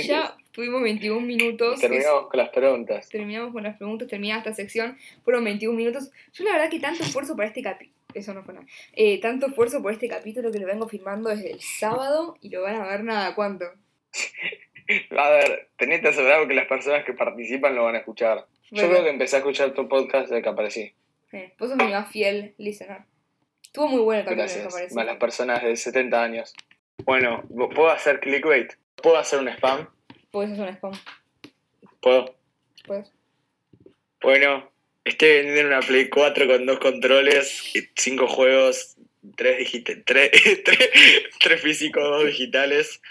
ya 0.04 0.38
tuvimos 0.58 0.82
21 0.82 1.22
minutos. 1.22 1.70
que 1.80 1.86
es- 1.86 1.92
Terminamos 1.92 2.28
con 2.30 2.38
las 2.40 2.50
preguntas. 2.50 3.08
terminamos 3.10 3.54
con 3.54 3.62
las 3.64 3.78
preguntas, 3.78 4.08
termina 4.08 4.38
esta 4.40 4.54
sección. 4.54 4.98
Fueron 5.24 5.44
21 5.44 5.78
minutos. 5.78 6.10
Yo 6.34 6.44
la 6.46 6.54
verdad 6.54 6.70
que 6.72 6.80
tanto 6.80 7.04
esfuerzo 7.04 7.36
por 7.36 7.46
este 7.46 7.62
capítulo. 7.62 7.96
Eso 8.16 8.34
no 8.34 8.42
fue 8.44 8.56
nada. 8.56 8.66
Eh, 8.94 9.22
tanto 9.22 9.46
esfuerzo 9.48 9.84
por 9.84 9.92
este 9.94 10.08
capítulo 10.10 10.52
que 10.52 10.58
lo 10.58 10.66
vengo 10.66 10.90
filmando 10.90 11.30
desde 11.30 11.52
el 11.52 11.62
sábado 11.62 12.36
y 12.42 12.50
lo 12.50 12.64
van 12.64 12.76
a 12.76 12.88
ver 12.88 13.04
nada 13.04 13.36
cuánto. 13.36 13.66
A 15.18 15.30
ver, 15.30 15.68
tenés 15.78 16.04
asegurado 16.06 16.48
que 16.48 16.54
las 16.54 16.66
personas 16.66 17.04
que 17.06 17.14
participan 17.14 17.76
lo 17.76 17.84
van 17.84 17.96
a 17.96 18.00
escuchar. 18.00 18.46
Yo 18.72 18.90
creo 18.90 19.04
que 19.04 19.10
empecé 19.10 19.36
a 19.36 19.40
escuchar 19.40 19.74
tu 19.74 19.88
podcast 19.88 20.30
desde 20.30 20.42
que 20.42 20.50
aparecí. 20.50 20.94
eh, 21.34 21.54
vos 21.60 21.70
sos 21.70 21.78
mi 21.78 21.92
más 21.92 22.10
fiel 22.10 22.56
listener. 22.58 23.02
Estuvo 23.62 23.90
muy 23.90 24.00
bueno 24.02 24.22
el 24.22 24.26
capítulo, 24.26 24.46
me 24.46 24.54
Gracias. 24.54 24.74
parece. 24.74 24.96
Más 24.96 25.06
las 25.06 25.18
personas 25.18 25.62
de 25.62 25.76
70 25.76 26.24
años. 26.24 26.54
Bueno, 27.04 27.44
¿puedo 27.76 27.90
hacer 27.90 28.22
clickbait? 28.22 28.74
¿Puedo 28.96 29.18
hacer 29.18 29.40
un 29.40 29.50
spam? 29.50 29.88
Porque 30.38 30.54
eso 30.54 30.64
es 30.64 30.70
un 30.70 30.76
spam. 30.76 30.92
¿Puedo? 32.00 32.36
Pues. 32.86 33.12
Bueno, 34.22 34.72
estoy 35.04 35.30
vendiendo 35.30 35.76
una 35.76 35.80
Play 35.80 36.10
4 36.10 36.46
con 36.46 36.64
dos 36.68 36.78
controles, 36.78 37.74
5 37.96 38.28
juegos, 38.28 38.98
3 39.36 39.58
digita- 39.58 40.04
tres, 40.06 40.30
tres, 40.64 40.90
tres 41.40 41.62
físicos, 41.62 42.04
2 42.04 42.28
digitales. 42.28 43.02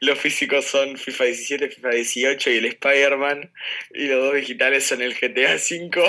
Los 0.00 0.18
físicos 0.18 0.64
son 0.64 0.96
FIFA 0.98 1.24
17, 1.26 1.68
FIFA 1.68 1.90
18 1.90 2.50
y 2.50 2.56
el 2.56 2.64
Spider-Man. 2.64 3.52
Y 3.94 4.08
los 4.08 4.24
dos 4.24 4.34
digitales 4.34 4.84
son 4.84 5.02
el 5.02 5.14
GTA 5.14 5.58
5. 5.58 6.02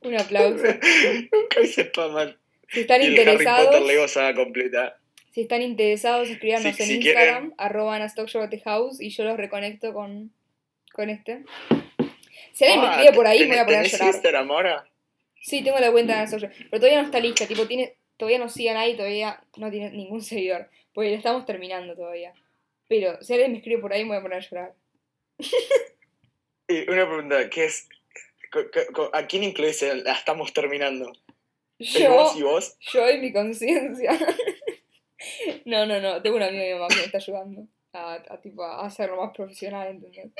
Un 0.00 0.16
aplauso. 0.18 0.64
Nunca 1.32 1.60
hice 1.62 1.82
spam. 1.82 2.34
Si 2.70 2.80
están 2.80 3.02
Y 3.02 3.06
el 3.06 3.12
Harry 3.20 3.36
Potter 3.36 3.38
interesados, 3.38 3.86
Lego 3.86 4.08
saga 4.08 4.34
completa. 4.34 4.97
Si 5.38 5.42
están 5.42 5.62
interesados, 5.62 6.28
escríbanos 6.28 6.66
en 6.66 6.74
si 6.74 6.94
Instagram, 6.96 7.54
arroba 7.58 7.94
at 7.94 8.12
house, 8.64 9.00
y 9.00 9.10
yo 9.10 9.22
los 9.22 9.36
reconecto 9.36 9.92
con, 9.94 10.32
con 10.92 11.10
este. 11.10 11.44
Si 12.52 12.64
alguien 12.64 12.80
me 12.80 12.86
Ah, 12.88 12.90
escribe 12.94 13.12
por 13.14 13.26
ahí, 13.28 13.40
me 13.46 13.46
voy 13.50 13.58
a 13.58 13.62
¿tenés- 13.62 13.64
poner 13.66 13.78
a 13.78 13.88
llorar. 13.88 14.08
Instagram 14.08 14.50
ahora? 14.50 14.88
Sí, 15.40 15.62
tengo 15.62 15.78
la 15.78 15.92
cuenta 15.92 16.14
de 16.14 16.18
Ana 16.18 16.24
Stock 16.26 16.40
Show, 16.40 16.50
pero 16.70 16.80
todavía 16.80 16.98
no 17.00 17.06
está 17.06 17.20
lista, 17.20 17.46
tipo, 17.46 17.68
tiene, 17.68 17.94
todavía 18.16 18.40
no 18.40 18.48
sigue 18.48 18.70
a 18.70 18.74
nadie, 18.74 18.96
todavía 18.96 19.40
no 19.58 19.70
tiene 19.70 19.92
ningún 19.92 20.22
seguidor, 20.22 20.68
porque 20.92 21.10
la 21.12 21.16
estamos 21.18 21.46
terminando 21.46 21.94
todavía. 21.94 22.34
Pero 22.88 23.22
si 23.22 23.34
alguien 23.34 23.52
me 23.52 23.58
escribe 23.58 23.80
por 23.80 23.92
ahí, 23.92 24.02
me 24.02 24.08
voy 24.08 24.16
a 24.18 24.22
poner 24.22 24.38
a 24.38 24.40
llorar. 24.40 24.74
Y 26.66 26.90
una 26.90 27.06
pregunta, 27.06 27.48
¿qué 27.48 27.66
es? 27.66 27.88
¿A 29.12 29.26
quién 29.28 29.44
incluís? 29.44 29.82
La 30.04 30.14
estamos 30.14 30.52
terminando. 30.52 31.12
¿El 31.78 31.86
Yo, 31.86 32.12
vos 32.12 32.36
y 32.36 32.42
vos? 32.42 32.76
yo 32.92 33.08
y 33.08 33.18
mi 33.20 33.32
conciencia. 33.32 34.18
no, 35.66 35.86
no, 35.86 36.00
no, 36.00 36.22
tengo 36.22 36.36
un 36.36 36.42
amigo 36.42 36.62
de 36.62 36.68
mi 36.74 36.78
mamá 36.78 36.88
que 36.88 36.96
me 36.96 37.04
está 37.04 37.18
ayudando 37.18 37.66
a, 37.92 38.14
a, 38.14 38.40
tipo, 38.40 38.62
a 38.64 38.84
hacerlo 38.86 39.16
más 39.22 39.34
profesional, 39.36 39.88
¿entendés? 39.88 40.32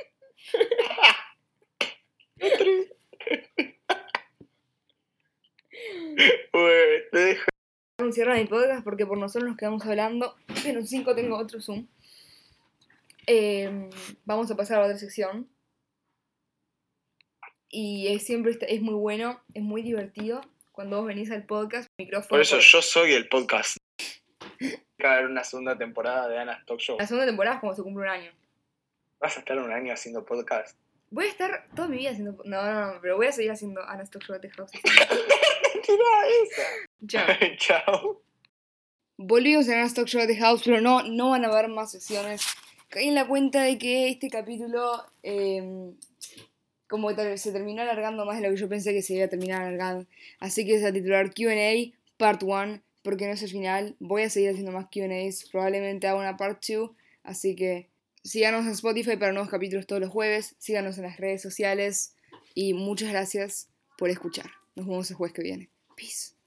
Ué, 6.53 7.09
te 7.13 7.19
dejo. 7.19 7.45
anunciar 8.01 8.35
mi 8.37 8.45
podcast 8.47 8.85
porque 8.85 9.07
por 9.07 9.19
nosotros 9.19 9.49
nos 9.51 9.57
quedamos 9.59 9.85
hablando. 9.85 10.37
En 10.65 10.87
5 10.87 11.15
tengo 11.15 11.37
otro 11.37 11.61
Zoom. 11.61 11.87
Eh, 13.27 13.89
vamos 14.25 14.51
a 14.51 14.57
pasar 14.57 14.81
a 14.81 14.85
otra 14.87 14.99
sección. 14.99 15.49
Y 17.71 18.09
es, 18.09 18.25
siempre 18.25 18.53
está- 18.53 18.67
es 18.67 18.81
muy 18.81 18.95
bueno, 18.95 19.43
es 19.55 19.63
muy 19.63 19.83
divertido. 19.83 20.41
Cuando 20.73 20.99
vos 20.99 21.07
venís 21.07 21.31
al 21.31 21.45
podcast, 21.45 21.87
micrófono. 21.99 22.29
Por 22.31 22.41
eso 22.41 22.57
por- 22.57 22.65
yo 22.65 22.83
soy 22.83 23.13
el 23.13 23.29
podcast. 23.29 23.77
Va 25.05 25.11
a 25.11 25.13
haber 25.15 25.27
una 25.27 25.45
segunda 25.45 25.77
temporada 25.77 26.29
de 26.29 26.39
Ana 26.39 26.63
Talk 26.67 26.81
Show. 26.81 26.97
La 26.99 27.07
segunda 27.07 27.27
temporada 27.27 27.57
es 27.57 27.61
como 27.61 27.75
se 27.75 27.83
cumple 27.83 28.03
un 28.03 28.09
año. 28.09 28.33
Vas 29.21 29.37
a 29.37 29.41
estar 29.41 29.59
un 29.59 29.73
año 29.73 29.93
haciendo 29.93 30.25
podcast. 30.25 30.77
Voy 31.11 31.27
a 31.27 31.29
estar 31.29 31.65
toda 31.75 31.89
mi 31.89 31.99
vida 31.99 32.11
haciendo. 32.11 32.37
No, 32.45 32.63
no, 32.63 32.95
no, 32.95 33.01
pero 33.01 33.17
voy 33.17 33.27
a 33.27 33.33
seguir 33.33 33.51
haciendo 33.51 33.83
Ana 33.83 34.03
Stock 34.03 34.23
Show 34.23 34.41
the 34.41 34.51
House. 34.51 34.71
Tira 35.87 36.05
Chao. 37.07 37.27
esa. 37.31 37.57
Chao. 37.57 38.23
Volvimos 39.17 39.69
a 39.69 39.73
Ana 39.73 39.87
Stock 39.87 40.07
Show 40.07 40.27
the 40.27 40.37
House, 40.37 40.63
pero 40.65 40.81
no, 40.81 41.03
no 41.03 41.31
van 41.31 41.45
a 41.45 41.49
haber 41.49 41.69
más 41.69 41.91
sesiones. 41.91 42.43
Caí 42.89 43.09
en 43.09 43.15
la 43.15 43.27
cuenta 43.27 43.63
de 43.63 43.79
que 43.79 44.09
este 44.09 44.31
capítulo, 44.31 45.05
eh, 45.23 45.93
como 46.89 47.11
se 47.11 47.53
terminó 47.53 47.83
alargando 47.83 48.25
más 48.25 48.41
de 48.41 48.49
lo 48.49 48.55
que 48.55 48.61
yo 48.61 48.69
pensé 48.69 48.93
que 48.93 49.03
se 49.03 49.15
iba 49.15 49.27
a 49.27 49.29
terminar 49.29 49.63
alargando. 49.63 50.07
Así 50.41 50.67
que 50.67 50.79
se 50.79 50.85
va 50.85 50.91
a 50.91 50.93
titular 50.93 51.31
QA 51.33 51.95
Part 52.17 52.43
1, 52.43 52.81
porque 53.09 53.27
no 53.27 53.33
es 53.33 53.43
el 53.43 53.49
final. 53.49 53.97
Voy 54.01 54.21
a 54.21 54.29
seguir 54.29 54.51
haciendo 54.51 54.71
más 54.71 54.89
QAs, 54.93 55.49
probablemente 55.51 56.07
haga 56.07 56.19
una 56.19 56.37
Part 56.37 56.63
2. 56.63 56.91
Así 57.23 57.57
que 57.57 57.89
síganos 58.23 58.67
en 58.67 58.73
Spotify 58.73 59.17
para 59.17 59.33
nuevos 59.33 59.51
capítulos 59.51 59.87
todos 59.87 60.03
los 60.03 60.11
jueves. 60.11 60.57
Síganos 60.59 60.99
en 60.99 61.05
las 61.05 61.17
redes 61.17 61.41
sociales. 61.41 62.15
Y 62.53 62.75
muchas 62.75 63.09
gracias 63.09 63.71
por 63.97 64.11
escuchar. 64.11 64.51
Nos 64.75 64.87
vemos 64.87 65.11
el 65.11 65.17
jueves 65.17 65.33
que 65.33 65.43
viene. 65.43 65.71
Peace. 65.97 66.38